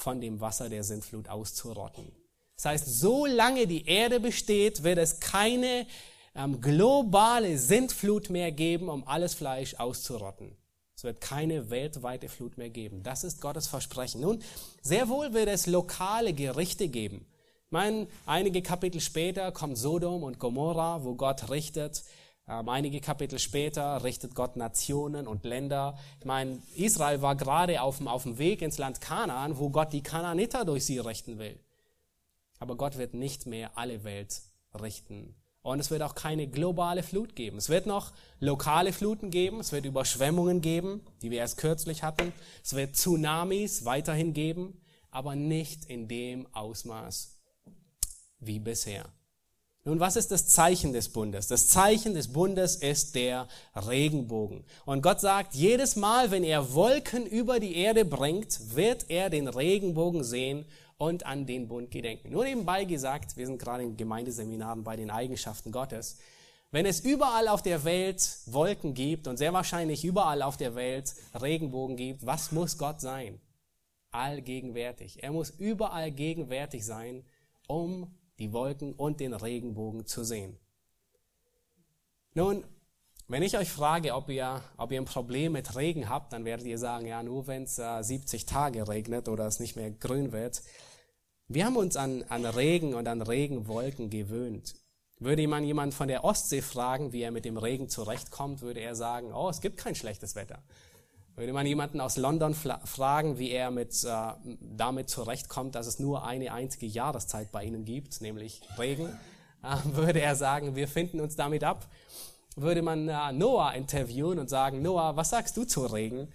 von 0.00 0.20
dem 0.20 0.40
Wasser 0.40 0.68
der 0.68 0.84
Sintflut 0.84 1.28
auszurotten. 1.28 2.10
Das 2.56 2.64
heißt, 2.66 3.00
solange 3.00 3.66
die 3.66 3.86
Erde 3.86 4.20
besteht, 4.20 4.82
wird 4.82 4.98
es 4.98 5.20
keine 5.20 5.86
ähm, 6.34 6.60
globale 6.60 7.58
Sintflut 7.58 8.30
mehr 8.30 8.52
geben, 8.52 8.88
um 8.88 9.06
alles 9.06 9.34
Fleisch 9.34 9.74
auszurotten. 9.74 10.56
Es 10.94 11.04
wird 11.04 11.22
keine 11.22 11.70
weltweite 11.70 12.28
Flut 12.28 12.58
mehr 12.58 12.68
geben. 12.68 13.02
Das 13.02 13.24
ist 13.24 13.40
Gottes 13.40 13.66
Versprechen. 13.66 14.20
Nun, 14.20 14.42
sehr 14.82 15.08
wohl 15.08 15.32
wird 15.32 15.48
es 15.48 15.66
lokale 15.66 16.34
Gerichte 16.34 16.88
geben. 16.88 17.26
Ich 17.64 17.72
meine, 17.72 18.06
einige 18.26 18.60
Kapitel 18.60 19.00
später 19.00 19.52
kommt 19.52 19.78
Sodom 19.78 20.22
und 20.22 20.38
Gomorra, 20.38 21.02
wo 21.04 21.14
Gott 21.14 21.48
richtet. 21.48 22.04
Ähm, 22.50 22.68
einige 22.68 23.00
Kapitel 23.00 23.38
später 23.38 24.02
richtet 24.02 24.34
Gott 24.34 24.56
Nationen 24.56 25.28
und 25.28 25.44
Länder. 25.44 25.96
Ich 26.18 26.26
meine, 26.26 26.60
Israel 26.74 27.22
war 27.22 27.36
gerade 27.36 27.80
auf 27.80 27.98
dem, 27.98 28.08
auf 28.08 28.24
dem 28.24 28.38
Weg 28.38 28.60
ins 28.60 28.76
Land 28.76 29.00
Kanaan, 29.00 29.58
wo 29.58 29.70
Gott 29.70 29.92
die 29.92 30.02
Kanaaniter 30.02 30.64
durch 30.64 30.84
sie 30.84 30.98
richten 30.98 31.38
will. 31.38 31.60
Aber 32.58 32.76
Gott 32.76 32.98
wird 32.98 33.14
nicht 33.14 33.46
mehr 33.46 33.78
alle 33.78 34.02
Welt 34.02 34.42
richten. 34.82 35.36
Und 35.62 35.78
es 35.78 35.90
wird 35.90 36.02
auch 36.02 36.16
keine 36.16 36.48
globale 36.48 37.04
Flut 37.04 37.36
geben. 37.36 37.58
Es 37.58 37.68
wird 37.68 37.86
noch 37.86 38.12
lokale 38.40 38.92
Fluten 38.92 39.30
geben, 39.30 39.60
es 39.60 39.70
wird 39.70 39.84
Überschwemmungen 39.84 40.60
geben, 40.60 41.02
die 41.22 41.30
wir 41.30 41.38
erst 41.38 41.58
kürzlich 41.58 42.02
hatten. 42.02 42.32
Es 42.64 42.74
wird 42.74 42.96
Tsunamis 42.96 43.84
weiterhin 43.84 44.32
geben, 44.32 44.80
aber 45.10 45.36
nicht 45.36 45.84
in 45.84 46.08
dem 46.08 46.52
Ausmaß, 46.52 47.38
wie 48.40 48.58
bisher. 48.58 49.04
Nun, 49.84 49.98
was 49.98 50.16
ist 50.16 50.30
das 50.30 50.46
Zeichen 50.46 50.92
des 50.92 51.08
Bundes? 51.08 51.46
Das 51.46 51.68
Zeichen 51.68 52.12
des 52.12 52.30
Bundes 52.30 52.76
ist 52.76 53.14
der 53.14 53.48
Regenbogen. 53.74 54.64
Und 54.84 55.02
Gott 55.02 55.20
sagt, 55.20 55.54
jedes 55.54 55.96
Mal, 55.96 56.30
wenn 56.30 56.44
er 56.44 56.74
Wolken 56.74 57.24
über 57.24 57.60
die 57.60 57.76
Erde 57.76 58.04
bringt, 58.04 58.76
wird 58.76 59.08
er 59.08 59.30
den 59.30 59.48
Regenbogen 59.48 60.22
sehen 60.22 60.66
und 60.98 61.24
an 61.24 61.46
den 61.46 61.66
Bund 61.66 61.90
gedenken. 61.90 62.30
Nur 62.30 62.44
nebenbei 62.44 62.84
gesagt, 62.84 63.38
wir 63.38 63.46
sind 63.46 63.58
gerade 63.58 63.82
in 63.82 63.96
Gemeindeseminaren 63.96 64.84
bei 64.84 64.96
den 64.96 65.10
Eigenschaften 65.10 65.72
Gottes. 65.72 66.18
Wenn 66.70 66.84
es 66.84 67.00
überall 67.00 67.48
auf 67.48 67.62
der 67.62 67.82
Welt 67.84 68.36
Wolken 68.46 68.92
gibt 68.92 69.26
und 69.26 69.38
sehr 69.38 69.54
wahrscheinlich 69.54 70.04
überall 70.04 70.42
auf 70.42 70.58
der 70.58 70.74
Welt 70.74 71.14
Regenbogen 71.40 71.96
gibt, 71.96 72.26
was 72.26 72.52
muss 72.52 72.76
Gott 72.76 73.00
sein? 73.00 73.40
Allgegenwärtig. 74.10 75.22
Er 75.22 75.32
muss 75.32 75.48
überall 75.48 76.10
gegenwärtig 76.10 76.84
sein, 76.84 77.24
um 77.66 78.14
die 78.40 78.52
Wolken 78.52 78.94
und 78.94 79.20
den 79.20 79.34
Regenbogen 79.34 80.06
zu 80.06 80.24
sehen. 80.24 80.58
Nun, 82.34 82.64
wenn 83.28 83.42
ich 83.44 83.56
euch 83.56 83.70
frage, 83.70 84.14
ob 84.14 84.28
ihr, 84.28 84.60
ob 84.76 84.90
ihr 84.90 85.00
ein 85.00 85.04
Problem 85.04 85.52
mit 85.52 85.76
Regen 85.76 86.08
habt, 86.08 86.32
dann 86.32 86.44
werdet 86.44 86.66
ihr 86.66 86.78
sagen, 86.78 87.06
ja, 87.06 87.22
nur 87.22 87.46
wenn 87.46 87.62
es 87.62 87.78
äh, 87.78 88.02
70 88.02 88.44
Tage 88.44 88.88
regnet 88.88 89.28
oder 89.28 89.46
es 89.46 89.60
nicht 89.60 89.76
mehr 89.76 89.90
grün 89.90 90.32
wird. 90.32 90.62
Wir 91.46 91.64
haben 91.64 91.76
uns 91.76 91.96
an, 91.96 92.24
an 92.24 92.44
Regen 92.44 92.94
und 92.94 93.06
an 93.06 93.22
Regenwolken 93.22 94.10
gewöhnt. 94.10 94.74
Würde 95.18 95.46
man 95.46 95.64
jemand 95.64 95.94
von 95.94 96.08
der 96.08 96.24
Ostsee 96.24 96.62
fragen, 96.62 97.12
wie 97.12 97.22
er 97.22 97.30
mit 97.30 97.44
dem 97.44 97.56
Regen 97.56 97.88
zurechtkommt, 97.88 98.62
würde 98.62 98.80
er 98.80 98.94
sagen, 98.94 99.32
oh, 99.32 99.50
es 99.50 99.60
gibt 99.60 99.76
kein 99.76 99.94
schlechtes 99.94 100.34
Wetter. 100.34 100.62
Würde 101.40 101.54
man 101.54 101.64
jemanden 101.64 102.02
aus 102.02 102.18
London 102.18 102.52
fragen, 102.52 103.38
wie 103.38 103.50
er 103.50 103.70
mit, 103.70 104.04
äh, 104.04 104.32
damit 104.60 105.08
zurechtkommt, 105.08 105.74
dass 105.74 105.86
es 105.86 105.98
nur 105.98 106.26
eine 106.26 106.52
einzige 106.52 106.84
Jahreszeit 106.84 107.50
bei 107.50 107.64
ihnen 107.64 107.86
gibt, 107.86 108.20
nämlich 108.20 108.60
Regen, 108.76 109.06
äh, 109.62 109.96
würde 109.96 110.20
er 110.20 110.36
sagen, 110.36 110.76
wir 110.76 110.86
finden 110.86 111.18
uns 111.18 111.36
damit 111.36 111.64
ab. 111.64 111.86
Würde 112.56 112.82
man 112.82 113.08
äh, 113.08 113.32
Noah 113.32 113.72
interviewen 113.72 114.38
und 114.38 114.50
sagen, 114.50 114.82
Noah, 114.82 115.16
was 115.16 115.30
sagst 115.30 115.56
du 115.56 115.64
zu 115.64 115.86
Regen? 115.86 116.30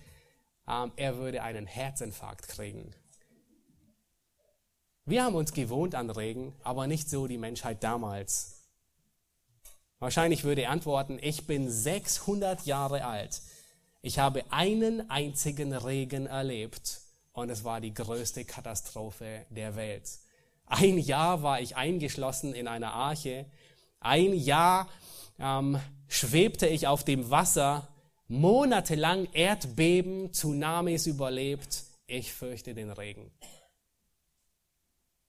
Ähm, 0.68 0.92
er 0.96 1.18
würde 1.18 1.44
einen 1.44 1.68
Herzinfarkt 1.68 2.48
kriegen. 2.48 2.90
Wir 5.06 5.24
haben 5.24 5.36
uns 5.36 5.54
gewohnt 5.54 5.94
an 5.94 6.10
Regen, 6.10 6.56
aber 6.64 6.88
nicht 6.88 7.12
so 7.12 7.28
die 7.28 7.38
Menschheit 7.38 7.84
damals. 7.84 8.64
Wahrscheinlich 10.00 10.44
würde 10.46 10.64
er 10.64 10.72
antworten, 10.72 11.20
ich 11.22 11.46
bin 11.46 11.70
600 11.70 12.66
Jahre 12.66 13.06
alt 13.06 13.40
ich 14.06 14.20
habe 14.20 14.44
einen 14.52 15.10
einzigen 15.10 15.74
Regen 15.74 16.28
erlebt 16.28 17.02
und 17.34 17.50
es 17.50 17.64
war 17.64 17.82
die 17.82 17.92
größte 17.92 18.46
Katastrophe 18.46 19.48
der 19.50 19.76
Welt. 19.76 20.08
Ein 20.68 21.00
Jahr 21.00 21.42
war 21.42 21.60
ich 21.60 21.76
eingeschlossen 21.76 22.54
in 22.54 22.68
einer 22.68 22.94
Arche. 22.94 23.48
Ein 24.00 24.36
Jahr 24.36 24.88
ähm, 25.40 25.80
schwebte 26.08 26.68
ich 26.68 26.86
auf 26.86 27.04
dem 27.04 27.32
Wasser. 27.32 27.88
Monatelang 28.28 29.28
Erdbeben, 29.34 30.32
Tsunamis 30.32 31.08
überlebt. 31.08 31.86
Ich 32.06 32.32
fürchte 32.32 32.76
den 32.76 32.92
Regen. 32.92 33.32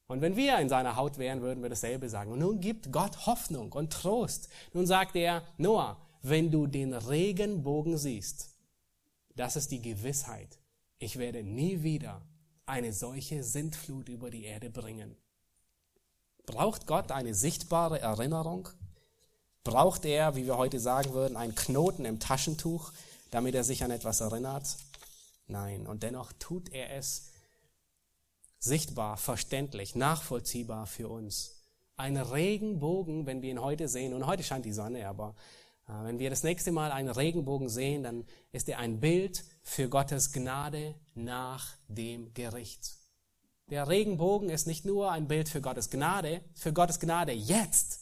Und 0.06 0.20
wenn 0.20 0.36
wir 0.36 0.58
in 0.58 0.68
seiner 0.68 0.96
Haut 0.96 1.16
wären, 1.16 1.40
würden 1.40 1.62
wir 1.62 1.70
dasselbe 1.70 2.10
sagen. 2.10 2.30
Und 2.30 2.40
nun 2.40 2.60
gibt 2.60 2.92
Gott 2.92 3.24
Hoffnung 3.24 3.72
und 3.72 3.90
Trost. 3.94 4.50
Nun 4.74 4.86
sagt 4.86 5.16
er, 5.16 5.42
Noah, 5.56 5.96
wenn 6.20 6.50
du 6.50 6.66
den 6.66 6.92
Regenbogen 6.92 7.96
siehst, 7.96 8.55
das 9.36 9.56
ist 9.56 9.70
die 9.70 9.82
Gewissheit. 9.82 10.58
Ich 10.98 11.18
werde 11.18 11.42
nie 11.42 11.82
wieder 11.82 12.22
eine 12.64 12.92
solche 12.92 13.44
Sintflut 13.44 14.08
über 14.08 14.30
die 14.30 14.44
Erde 14.44 14.70
bringen. 14.70 15.16
Braucht 16.46 16.86
Gott 16.86 17.12
eine 17.12 17.34
sichtbare 17.34 18.00
Erinnerung? 18.00 18.68
Braucht 19.62 20.04
er, 20.04 20.36
wie 20.36 20.46
wir 20.46 20.56
heute 20.56 20.80
sagen 20.80 21.12
würden, 21.12 21.36
einen 21.36 21.54
Knoten 21.54 22.04
im 22.04 22.18
Taschentuch, 22.20 22.92
damit 23.30 23.54
er 23.54 23.64
sich 23.64 23.84
an 23.84 23.90
etwas 23.90 24.20
erinnert? 24.20 24.76
Nein, 25.48 25.86
und 25.86 26.02
dennoch 26.02 26.32
tut 26.38 26.72
er 26.72 26.96
es 26.96 27.30
sichtbar, 28.58 29.16
verständlich, 29.16 29.94
nachvollziehbar 29.94 30.86
für 30.86 31.08
uns. 31.08 31.62
Ein 31.96 32.16
Regenbogen, 32.16 33.26
wenn 33.26 33.42
wir 33.42 33.50
ihn 33.50 33.60
heute 33.60 33.88
sehen, 33.88 34.14
und 34.14 34.26
heute 34.26 34.42
scheint 34.42 34.64
die 34.64 34.72
Sonne, 34.72 35.08
aber 35.08 35.34
wenn 35.86 36.18
wir 36.18 36.30
das 36.30 36.42
nächste 36.42 36.72
Mal 36.72 36.90
einen 36.90 37.08
Regenbogen 37.08 37.68
sehen, 37.68 38.02
dann 38.02 38.24
ist 38.52 38.68
er 38.68 38.78
ein 38.78 39.00
Bild 39.00 39.44
für 39.62 39.88
Gottes 39.88 40.32
Gnade 40.32 40.94
nach 41.14 41.76
dem 41.88 42.34
Gericht. 42.34 42.96
Der 43.68 43.88
Regenbogen 43.88 44.48
ist 44.48 44.66
nicht 44.66 44.84
nur 44.84 45.10
ein 45.10 45.28
Bild 45.28 45.48
für 45.48 45.60
Gottes 45.60 45.90
Gnade, 45.90 46.40
für 46.54 46.72
Gottes 46.72 47.00
Gnade 47.00 47.32
jetzt, 47.32 48.00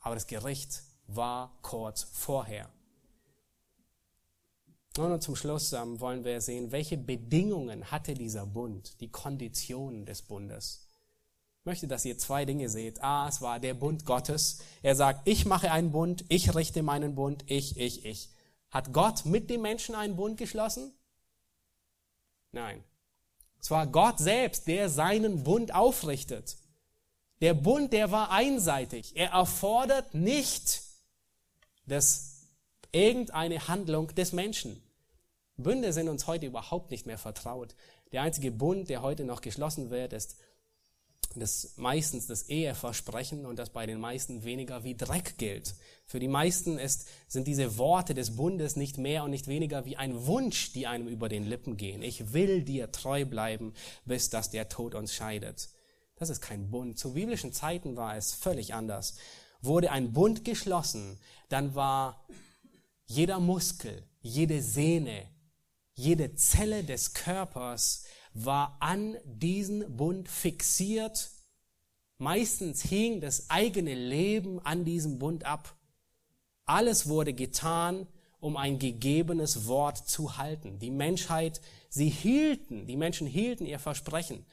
aber 0.00 0.14
das 0.14 0.26
Gericht 0.26 0.82
war 1.06 1.58
kurz 1.62 2.02
vorher. 2.02 2.70
Und 4.96 5.22
zum 5.22 5.34
Schluss 5.34 5.72
ähm, 5.72 5.98
wollen 6.00 6.24
wir 6.24 6.40
sehen, 6.40 6.70
welche 6.70 6.96
Bedingungen 6.96 7.90
hatte 7.90 8.14
dieser 8.14 8.46
Bund, 8.46 9.00
die 9.00 9.10
Konditionen 9.10 10.06
des 10.06 10.22
Bundes. 10.22 10.83
Möchte, 11.64 11.88
dass 11.88 12.04
ihr 12.04 12.18
zwei 12.18 12.44
Dinge 12.44 12.68
seht. 12.68 13.02
Ah, 13.02 13.26
es 13.26 13.40
war 13.40 13.58
der 13.58 13.72
Bund 13.72 14.04
Gottes. 14.04 14.58
Er 14.82 14.94
sagt, 14.94 15.26
ich 15.26 15.46
mache 15.46 15.72
einen 15.72 15.92
Bund, 15.92 16.24
ich 16.28 16.54
richte 16.54 16.82
meinen 16.82 17.14
Bund, 17.14 17.44
ich, 17.46 17.78
ich, 17.78 18.04
ich. 18.04 18.28
Hat 18.70 18.92
Gott 18.92 19.24
mit 19.24 19.48
dem 19.48 19.62
Menschen 19.62 19.94
einen 19.94 20.16
Bund 20.16 20.36
geschlossen? 20.36 20.92
Nein. 22.52 22.84
Es 23.60 23.70
war 23.70 23.86
Gott 23.86 24.18
selbst, 24.18 24.66
der 24.68 24.90
seinen 24.90 25.42
Bund 25.42 25.74
aufrichtet. 25.74 26.58
Der 27.40 27.54
Bund, 27.54 27.94
der 27.94 28.10
war 28.10 28.30
einseitig. 28.30 29.16
Er 29.16 29.30
erfordert 29.30 30.12
nicht 30.12 30.82
das 31.86 32.48
irgendeine 32.92 33.68
Handlung 33.68 34.08
des 34.14 34.32
Menschen. 34.32 34.82
Bünde 35.56 35.94
sind 35.94 36.10
uns 36.10 36.26
heute 36.26 36.44
überhaupt 36.44 36.90
nicht 36.90 37.06
mehr 37.06 37.18
vertraut. 37.18 37.74
Der 38.12 38.20
einzige 38.20 38.50
Bund, 38.50 38.90
der 38.90 39.00
heute 39.00 39.24
noch 39.24 39.40
geschlossen 39.40 39.88
wird, 39.88 40.12
ist 40.12 40.36
das 41.40 41.74
meistens 41.76 42.26
das 42.26 42.48
Eheversprechen 42.48 43.46
und 43.46 43.58
das 43.58 43.70
bei 43.70 43.86
den 43.86 44.00
meisten 44.00 44.44
weniger 44.44 44.84
wie 44.84 44.96
Dreck 44.96 45.38
gilt. 45.38 45.74
Für 46.06 46.20
die 46.20 46.28
meisten 46.28 46.78
ist, 46.78 47.08
sind 47.28 47.46
diese 47.46 47.78
Worte 47.78 48.14
des 48.14 48.36
Bundes 48.36 48.76
nicht 48.76 48.98
mehr 48.98 49.24
und 49.24 49.30
nicht 49.30 49.48
weniger 49.48 49.84
wie 49.84 49.96
ein 49.96 50.26
Wunsch, 50.26 50.72
die 50.72 50.86
einem 50.86 51.08
über 51.08 51.28
den 51.28 51.44
Lippen 51.44 51.76
gehen. 51.76 52.02
Ich 52.02 52.32
will 52.32 52.62
dir 52.62 52.92
treu 52.92 53.24
bleiben, 53.24 53.72
bis 54.04 54.30
dass 54.30 54.50
der 54.50 54.68
Tod 54.68 54.94
uns 54.94 55.14
scheidet. 55.14 55.70
Das 56.16 56.30
ist 56.30 56.40
kein 56.40 56.70
Bund. 56.70 56.98
Zu 56.98 57.14
biblischen 57.14 57.52
Zeiten 57.52 57.96
war 57.96 58.16
es 58.16 58.32
völlig 58.32 58.74
anders. 58.74 59.14
Wurde 59.60 59.90
ein 59.90 60.12
Bund 60.12 60.44
geschlossen, 60.44 61.18
dann 61.48 61.74
war 61.74 62.26
jeder 63.06 63.40
Muskel, 63.40 64.02
jede 64.20 64.62
Sehne, 64.62 65.26
jede 65.94 66.34
Zelle 66.34 66.84
des 66.84 67.14
Körpers 67.14 68.04
war 68.34 68.76
an 68.80 69.16
diesen 69.24 69.96
Bund 69.96 70.28
fixiert. 70.28 71.30
Meistens 72.18 72.82
hing 72.82 73.20
das 73.20 73.48
eigene 73.48 73.94
Leben 73.94 74.60
an 74.60 74.84
diesem 74.84 75.18
Bund 75.18 75.46
ab. 75.46 75.76
Alles 76.66 77.08
wurde 77.08 77.32
getan, 77.32 78.06
um 78.40 78.56
ein 78.56 78.78
gegebenes 78.78 79.66
Wort 79.66 79.96
zu 79.96 80.36
halten. 80.36 80.78
Die 80.78 80.90
Menschheit, 80.90 81.60
sie 81.88 82.08
hielten, 82.08 82.86
die 82.86 82.96
Menschen 82.96 83.26
hielten 83.26 83.64
ihr 83.64 83.78
Versprechen. 83.78 84.44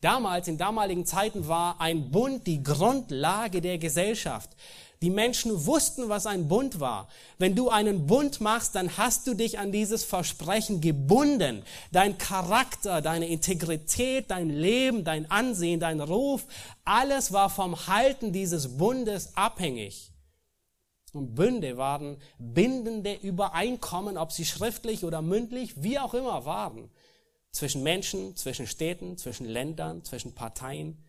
Damals, 0.00 0.48
in 0.48 0.58
damaligen 0.58 1.06
Zeiten 1.06 1.46
war 1.48 1.80
ein 1.80 2.10
Bund 2.10 2.46
die 2.46 2.62
Grundlage 2.62 3.60
der 3.60 3.78
Gesellschaft. 3.78 4.50
Die 5.02 5.10
Menschen 5.10 5.66
wussten, 5.66 6.08
was 6.08 6.26
ein 6.26 6.46
Bund 6.46 6.78
war. 6.78 7.08
Wenn 7.36 7.56
du 7.56 7.70
einen 7.70 8.06
Bund 8.06 8.40
machst, 8.40 8.76
dann 8.76 8.96
hast 8.96 9.26
du 9.26 9.34
dich 9.34 9.58
an 9.58 9.72
dieses 9.72 10.04
Versprechen 10.04 10.80
gebunden. 10.80 11.64
Dein 11.90 12.18
Charakter, 12.18 13.02
deine 13.02 13.26
Integrität, 13.26 14.30
dein 14.30 14.48
Leben, 14.48 15.02
dein 15.02 15.28
Ansehen, 15.28 15.80
dein 15.80 16.00
Ruf, 16.00 16.46
alles 16.84 17.32
war 17.32 17.50
vom 17.50 17.88
Halten 17.88 18.32
dieses 18.32 18.78
Bundes 18.78 19.36
abhängig. 19.36 20.12
Und 21.12 21.34
Bünde 21.34 21.76
waren 21.76 22.16
bindende 22.38 23.12
Übereinkommen, 23.14 24.16
ob 24.16 24.30
sie 24.30 24.46
schriftlich 24.46 25.04
oder 25.04 25.20
mündlich, 25.20 25.82
wie 25.82 25.98
auch 25.98 26.14
immer 26.14 26.44
waren. 26.44 26.90
Zwischen 27.50 27.82
Menschen, 27.82 28.36
zwischen 28.36 28.68
Städten, 28.68 29.18
zwischen 29.18 29.46
Ländern, 29.46 30.04
zwischen 30.04 30.34
Parteien. 30.34 31.02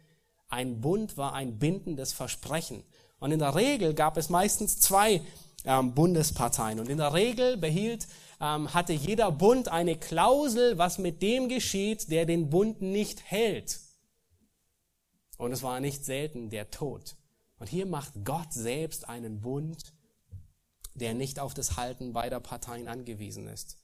Ein 0.49 0.82
Bund 0.82 1.15
war 1.15 1.34
ein 1.34 1.60
bindendes 1.60 2.11
Versprechen. 2.11 2.84
Und 3.24 3.32
in 3.32 3.40
der 3.40 3.56
Regel 3.56 3.94
gab 3.94 4.18
es 4.18 4.28
meistens 4.28 4.82
zwei 4.82 5.22
ähm, 5.64 5.94
Bundesparteien. 5.95 6.82
Und 6.82 6.90
in 6.90 6.98
der 6.98 7.14
Regel 7.14 7.56
behielt, 7.56 8.06
ähm, 8.41 8.74
hatte 8.74 8.91
jeder 8.91 9.32
Bund 9.32 9.70
eine 9.70 9.95
Klausel, 9.95 10.78
was 10.78 10.98
mit 10.98 11.22
dem 11.22 11.48
geschieht, 11.48 12.12
der 12.12 12.26
den 12.26 12.50
Bund 12.50 12.82
nicht 12.82 13.24
hält. 13.24 13.80
Und 15.38 15.54
es 15.54 15.64
war 15.64 15.80
nicht 15.80 16.04
selten 16.04 16.50
der 16.50 16.70
Tod. 16.70 17.16
Und 17.60 17.70
hier 17.70 17.86
macht 17.86 18.12
Gott 18.26 18.52
selbst 18.52 19.08
einen 19.08 19.40
Bund, 19.40 19.94
der 20.94 21.14
nicht 21.14 21.40
auf 21.40 21.54
das 21.54 21.78
Halten 21.78 22.12
beider 22.12 22.41
Parteien 22.41 22.90
angewiesen 22.90 23.48
ist. 23.48 23.78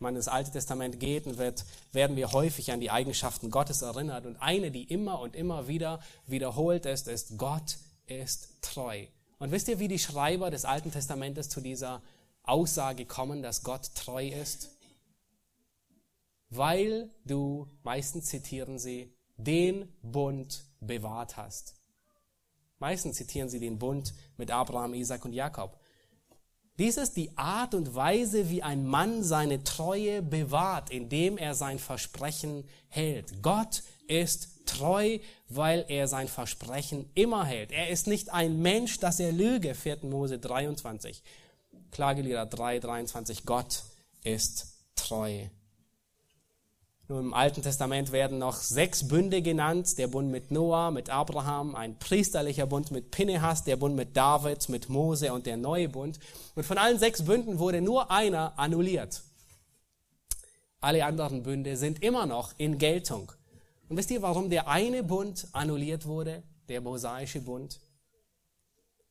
Wenn 0.00 0.06
man 0.06 0.16
ins 0.16 0.26
Alte 0.26 0.50
Testament 0.50 0.98
geht, 0.98 1.38
wird, 1.38 1.64
werden 1.92 2.16
wir 2.16 2.32
häufig 2.32 2.72
an 2.72 2.80
die 2.80 2.90
Eigenschaften 2.90 3.52
Gottes 3.52 3.82
erinnert. 3.82 4.26
Und 4.26 4.38
eine, 4.38 4.72
die 4.72 4.82
immer 4.82 5.20
und 5.20 5.36
immer 5.36 5.68
wieder 5.68 6.00
wiederholt 6.26 6.84
ist, 6.84 7.06
ist, 7.06 7.38
Gott 7.38 7.76
ist 8.20 8.58
treu. 8.62 9.06
Und 9.38 9.50
wisst 9.50 9.68
ihr, 9.68 9.78
wie 9.78 9.88
die 9.88 9.98
Schreiber 9.98 10.50
des 10.50 10.64
Alten 10.64 10.92
Testamentes 10.92 11.48
zu 11.48 11.60
dieser 11.60 12.02
Aussage 12.42 13.06
kommen, 13.06 13.42
dass 13.42 13.62
Gott 13.62 13.94
treu 13.94 14.28
ist? 14.28 14.70
Weil 16.48 17.10
du, 17.24 17.68
meistens 17.82 18.26
zitieren 18.26 18.78
sie, 18.78 19.14
den 19.36 19.92
Bund 20.02 20.64
bewahrt 20.80 21.36
hast. 21.36 21.74
Meistens 22.78 23.16
zitieren 23.16 23.48
sie 23.48 23.60
den 23.60 23.78
Bund 23.78 24.14
mit 24.36 24.50
Abraham, 24.50 24.94
Isaac 24.94 25.24
und 25.24 25.32
Jakob. 25.32 25.78
Dies 26.78 26.96
ist 26.96 27.16
die 27.16 27.36
Art 27.36 27.74
und 27.74 27.94
Weise, 27.94 28.50
wie 28.50 28.62
ein 28.62 28.86
Mann 28.86 29.22
seine 29.22 29.62
Treue 29.62 30.22
bewahrt, 30.22 30.90
indem 30.90 31.38
er 31.38 31.54
sein 31.54 31.78
Versprechen 31.78 32.64
hält. 32.88 33.42
Gott 33.42 33.82
treu, 34.66 35.18
weil 35.48 35.84
er 35.88 36.08
sein 36.08 36.28
Versprechen 36.28 37.10
immer 37.14 37.44
hält. 37.44 37.72
Er 37.72 37.90
ist 37.90 38.06
nicht 38.06 38.32
ein 38.32 38.60
Mensch, 38.60 38.98
dass 38.98 39.20
er 39.20 39.32
lüge. 39.32 39.74
4. 39.74 39.98
Mose 40.02 40.38
23. 40.38 41.22
Klagelieder 41.90 42.46
3, 42.46 42.78
23. 42.78 43.44
Gott 43.44 43.82
ist 44.24 44.74
treu. 44.96 45.46
Nur 47.08 47.20
im 47.20 47.34
Alten 47.34 47.62
Testament 47.62 48.10
werden 48.12 48.38
noch 48.38 48.56
sechs 48.56 49.06
Bünde 49.06 49.42
genannt. 49.42 49.98
Der 49.98 50.06
Bund 50.06 50.30
mit 50.30 50.50
Noah, 50.50 50.90
mit 50.90 51.10
Abraham, 51.10 51.74
ein 51.74 51.98
priesterlicher 51.98 52.66
Bund 52.66 52.90
mit 52.90 53.10
Pinehas, 53.10 53.64
der 53.64 53.76
Bund 53.76 53.96
mit 53.96 54.16
David, 54.16 54.68
mit 54.68 54.88
Mose 54.88 55.32
und 55.32 55.44
der 55.44 55.58
neue 55.58 55.88
Bund. 55.88 56.18
Und 56.54 56.64
von 56.64 56.78
allen 56.78 56.98
sechs 56.98 57.24
Bünden 57.24 57.58
wurde 57.58 57.82
nur 57.82 58.10
einer 58.10 58.58
annulliert. 58.58 59.22
Alle 60.80 61.04
anderen 61.04 61.42
Bünde 61.42 61.76
sind 61.76 62.02
immer 62.02 62.24
noch 62.24 62.54
in 62.56 62.78
Geltung. 62.78 63.32
Und 63.92 63.98
wisst 63.98 64.10
ihr, 64.10 64.22
warum 64.22 64.48
der 64.48 64.68
eine 64.68 65.02
Bund 65.02 65.48
annulliert 65.52 66.06
wurde, 66.06 66.42
der 66.70 66.80
mosaische 66.80 67.42
Bund? 67.42 67.78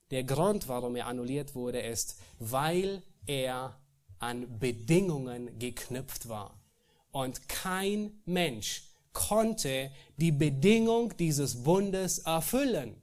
Der 0.09 0.23
Grund, 0.23 0.67
warum 0.67 0.95
er 0.95 1.05
annulliert 1.05 1.53
wurde, 1.53 1.79
ist, 1.79 2.19
weil 2.39 3.03
er 3.27 3.77
an 4.17 4.57
Bedingungen 4.57 5.59
geknüpft 5.59 6.29
war. 6.29 6.59
Und 7.11 7.47
kein 7.47 8.23
Mensch 8.25 8.81
konnte 9.13 9.91
die 10.17 10.31
Bedingung 10.31 11.15
dieses 11.15 11.61
Bundes 11.61 12.17
erfüllen. 12.17 12.99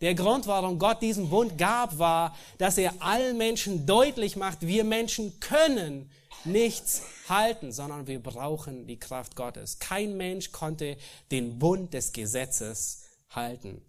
Der 0.00 0.16
Grund, 0.16 0.48
warum 0.48 0.80
Gott 0.80 1.00
diesen 1.00 1.30
Bund 1.30 1.56
gab, 1.56 1.96
war, 1.96 2.36
dass 2.58 2.76
er 2.76 2.92
allen 2.98 3.38
Menschen 3.38 3.86
deutlich 3.86 4.34
macht, 4.34 4.62
wir 4.62 4.82
Menschen 4.82 5.38
können 5.38 6.10
nichts 6.46 7.02
halten, 7.28 7.72
sondern 7.72 8.06
wir 8.06 8.22
brauchen 8.22 8.86
die 8.86 8.98
Kraft 8.98 9.36
Gottes. 9.36 9.78
Kein 9.78 10.16
Mensch 10.16 10.52
konnte 10.52 10.96
den 11.30 11.58
Bund 11.58 11.94
des 11.94 12.12
Gesetzes 12.12 13.02
halten. 13.30 13.82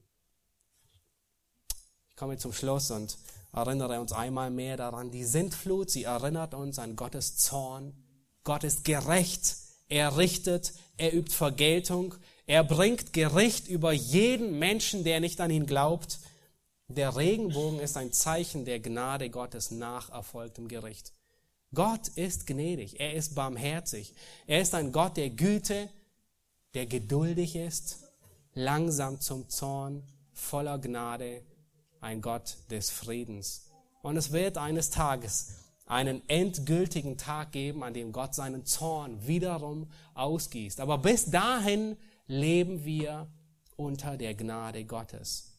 Ich 2.10 2.16
komme 2.16 2.38
zum 2.38 2.54
Schluss 2.54 2.92
und 2.92 3.18
erinnere 3.52 4.00
uns 4.00 4.14
einmal 4.14 4.50
mehr 4.50 4.78
daran, 4.78 5.12
die 5.12 5.26
Sintflut, 5.26 5.90
sie 5.90 6.04
erinnert 6.04 6.54
uns 6.54 6.80
an 6.80 6.96
Gottes 6.96 7.38
Zorn. 7.38 7.94
Gott 8.44 8.64
ist 8.64 8.86
gerecht, 8.86 9.58
er 9.88 10.18
richtet, 10.18 10.74
er 10.98 11.14
übt 11.14 11.34
Vergeltung, 11.34 12.16
er 12.48 12.64
bringt 12.64 13.12
Gericht 13.14 13.68
über 13.68 13.92
jeden 13.92 14.60
Menschen, 14.60 15.04
der 15.04 15.20
nicht 15.20 15.42
an 15.42 15.52
ihn 15.52 15.66
glaubt. 15.66 16.20
Der 16.88 17.16
Regenbogen 17.16 17.80
ist 17.80 17.98
ein 17.98 18.14
Zeichen 18.14 18.66
der 18.66 18.80
Gnade 18.80 19.30
Gottes 19.30 19.72
nach 19.72 20.10
erfolgtem 20.10 20.68
Gericht. 20.68 21.14
Gott 21.76 22.08
ist 22.10 22.48
gnädig, 22.48 23.00
er 23.00 23.14
ist 23.14 23.36
barmherzig, 23.36 24.14
er 24.48 24.62
ist 24.62 24.74
ein 24.74 24.92
Gott 24.92 25.18
der 25.18 25.30
Güte, 25.30 25.90
der 26.74 26.86
geduldig 26.86 27.56
ist, 27.56 28.00
langsam 28.54 29.20
zum 29.20 29.50
Zorn, 29.50 30.04
voller 30.34 30.80
Gnade, 30.80 31.44
ein 32.02 32.22
Gott 32.22 32.58
des 32.72 32.90
Friedens. 32.90 33.70
Und 34.02 34.18
es 34.18 34.32
wird 34.32 34.58
eines 34.58 34.90
Tages 34.90 35.56
einen 35.86 36.28
endgültigen 36.28 37.18
Tag 37.18 37.52
geben, 37.52 37.84
an 37.84 37.94
dem 37.94 38.12
Gott 38.12 38.34
seinen 38.34 38.66
Zorn 38.66 39.28
wiederum 39.28 39.88
ausgießt. 40.16 40.80
Aber 40.80 40.98
bis 40.98 41.30
dahin 41.30 41.98
leben 42.28 42.86
wir 42.86 43.28
unter 43.76 44.18
der 44.18 44.34
Gnade 44.34 44.86
Gottes. 44.86 45.52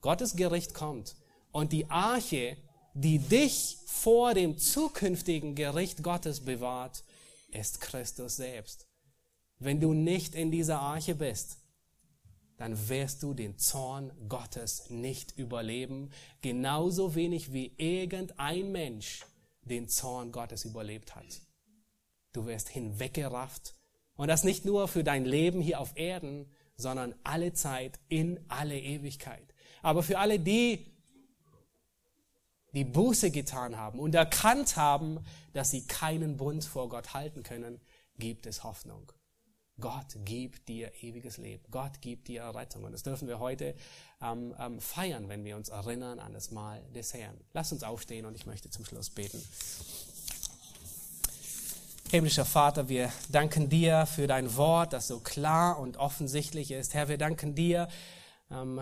Gottes 0.00 0.36
Gericht 0.36 0.74
kommt 0.74 1.16
und 1.52 1.72
die 1.72 1.90
Arche 1.90 2.56
die 2.94 3.18
dich 3.18 3.78
vor 3.86 4.34
dem 4.34 4.58
zukünftigen 4.58 5.54
Gericht 5.54 6.02
Gottes 6.02 6.40
bewahrt, 6.40 7.04
ist 7.52 7.80
Christus 7.80 8.36
selbst. 8.36 8.86
Wenn 9.58 9.80
du 9.80 9.92
nicht 9.92 10.34
in 10.34 10.50
dieser 10.50 10.80
Arche 10.80 11.14
bist, 11.14 11.58
dann 12.56 12.88
wirst 12.88 13.22
du 13.22 13.34
den 13.34 13.58
Zorn 13.58 14.12
Gottes 14.28 14.90
nicht 14.90 15.36
überleben, 15.38 16.10
genauso 16.42 17.14
wenig 17.14 17.52
wie 17.52 17.72
irgendein 17.78 18.70
Mensch 18.70 19.24
den 19.62 19.88
Zorn 19.88 20.32
Gottes 20.32 20.64
überlebt 20.64 21.14
hat. 21.16 21.40
du 22.32 22.46
wirst 22.46 22.68
hinweggerafft. 22.68 23.74
Und 24.14 24.28
das 24.28 24.44
nicht 24.44 24.64
nur 24.64 24.86
für 24.86 25.02
dein 25.02 25.24
Leben 25.24 25.60
hier 25.60 25.80
auf 25.80 25.96
Erden, 25.96 26.46
sondern 26.76 27.14
alle 27.24 27.52
Zeit 27.54 27.98
in 28.08 28.38
alle 28.48 28.78
Ewigkeit. 28.78 29.54
Aber 29.82 30.02
für 30.02 30.18
alle 30.18 30.38
die, 30.38 30.89
die 32.72 32.84
Buße 32.84 33.30
getan 33.30 33.76
haben 33.76 33.98
und 33.98 34.14
erkannt 34.14 34.76
haben, 34.76 35.20
dass 35.52 35.70
sie 35.70 35.86
keinen 35.86 36.36
Bund 36.36 36.64
vor 36.64 36.88
Gott 36.88 37.14
halten 37.14 37.42
können, 37.42 37.80
gibt 38.18 38.46
es 38.46 38.64
Hoffnung. 38.64 39.12
Gott 39.80 40.16
gibt 40.24 40.68
dir 40.68 40.92
ewiges 41.02 41.38
Leben. 41.38 41.64
Gott 41.70 42.00
gibt 42.00 42.28
dir 42.28 42.44
Rettung. 42.54 42.84
Und 42.84 42.92
das 42.92 43.02
dürfen 43.02 43.26
wir 43.26 43.38
heute 43.38 43.74
ähm, 44.20 44.54
ähm, 44.58 44.80
feiern, 44.80 45.28
wenn 45.28 45.44
wir 45.44 45.56
uns 45.56 45.70
erinnern 45.70 46.18
an 46.18 46.34
das 46.34 46.50
Mahl 46.50 46.82
des 46.94 47.14
Herrn. 47.14 47.38
Lass 47.54 47.72
uns 47.72 47.82
aufstehen 47.82 48.26
und 48.26 48.34
ich 48.34 48.46
möchte 48.46 48.68
zum 48.70 48.84
Schluss 48.84 49.10
beten. 49.10 49.42
Himmlischer 52.10 52.44
Vater, 52.44 52.88
wir 52.88 53.12
danken 53.30 53.68
dir 53.68 54.04
für 54.04 54.26
dein 54.26 54.56
Wort, 54.56 54.92
das 54.92 55.06
so 55.06 55.20
klar 55.20 55.78
und 55.78 55.96
offensichtlich 55.96 56.72
ist. 56.72 56.92
Herr, 56.92 57.08
wir 57.08 57.18
danken 57.18 57.54
dir, 57.54 57.88
ähm, 58.50 58.80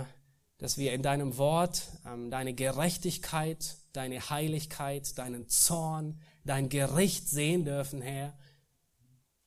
dass 0.59 0.77
wir 0.77 0.93
in 0.93 1.03
deinem 1.03 1.39
Wort 1.39 1.85
ähm, 2.05 2.31
deine 2.31 2.53
Gerechtigkeit, 2.53 3.77
deine 3.93 4.31
Heiligkeit, 4.31 5.17
deinen 5.17 5.49
Zorn, 5.49 6.21
dein 6.45 6.69
Gericht 6.69 7.29
sehen 7.29 7.65
dürfen, 7.65 8.03
Herr. 8.03 8.37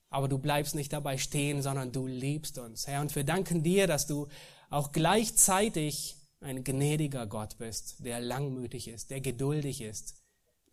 Aber 0.09 0.27
du 0.27 0.37
bleibst 0.37 0.75
nicht 0.75 0.91
dabei 0.93 1.17
stehen, 1.17 1.61
sondern 1.61 1.91
du 1.91 2.07
liebst 2.07 2.57
uns, 2.57 2.87
Herr. 2.87 3.01
Und 3.01 3.15
wir 3.15 3.23
danken 3.23 3.63
dir, 3.63 3.87
dass 3.87 4.07
du 4.07 4.27
auch 4.69 4.91
gleichzeitig 4.91 6.17
ein 6.39 6.63
gnädiger 6.63 7.27
Gott 7.27 7.57
bist, 7.57 8.03
der 8.03 8.19
langmütig 8.19 8.87
ist, 8.87 9.11
der 9.11 9.21
geduldig 9.21 9.81
ist, 9.81 10.15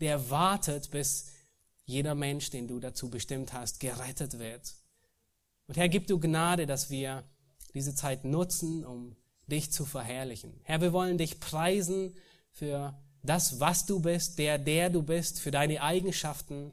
der 0.00 0.30
wartet, 0.30 0.90
bis 0.90 1.26
jeder 1.84 2.14
Mensch, 2.14 2.50
den 2.50 2.68
du 2.68 2.78
dazu 2.80 3.10
bestimmt 3.10 3.52
hast, 3.52 3.80
gerettet 3.80 4.38
wird. 4.38 4.74
Und 5.66 5.76
Herr, 5.76 5.88
gib 5.88 6.06
du 6.06 6.18
Gnade, 6.18 6.66
dass 6.66 6.90
wir 6.90 7.24
diese 7.74 7.94
Zeit 7.94 8.24
nutzen, 8.24 8.84
um 8.84 9.16
dich 9.48 9.70
zu 9.72 9.84
verherrlichen. 9.84 10.52
Herr, 10.62 10.80
wir 10.80 10.92
wollen 10.92 11.18
dich 11.18 11.40
preisen 11.40 12.14
für 12.52 12.96
das, 13.22 13.60
was 13.60 13.86
du 13.86 14.00
bist, 14.00 14.38
der, 14.38 14.58
der 14.58 14.90
du 14.90 15.02
bist, 15.02 15.40
für 15.40 15.50
deine 15.50 15.82
Eigenschaften, 15.82 16.72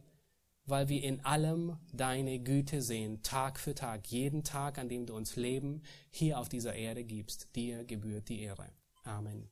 weil 0.66 0.90
wir 0.90 1.04
in 1.04 1.24
allem 1.26 1.78
deine 1.92 2.40
Güte 2.40 2.82
sehen, 2.82 3.22
Tag 3.24 3.60
für 3.60 3.76
Tag, 3.76 4.08
jeden 4.08 4.44
Tag, 4.44 4.78
an 4.78 4.90
dem 4.90 5.06
du 5.06 5.16
uns 5.16 5.36
Leben 5.36 5.82
hier 6.10 6.40
auf 6.40 6.50
dieser 6.50 6.74
Erde 6.74 7.04
gibst. 7.04 7.56
Dir 7.56 7.84
gebührt 7.84 8.30
die 8.30 8.42
Ehre. 8.42 8.70
Amen. 9.04 9.44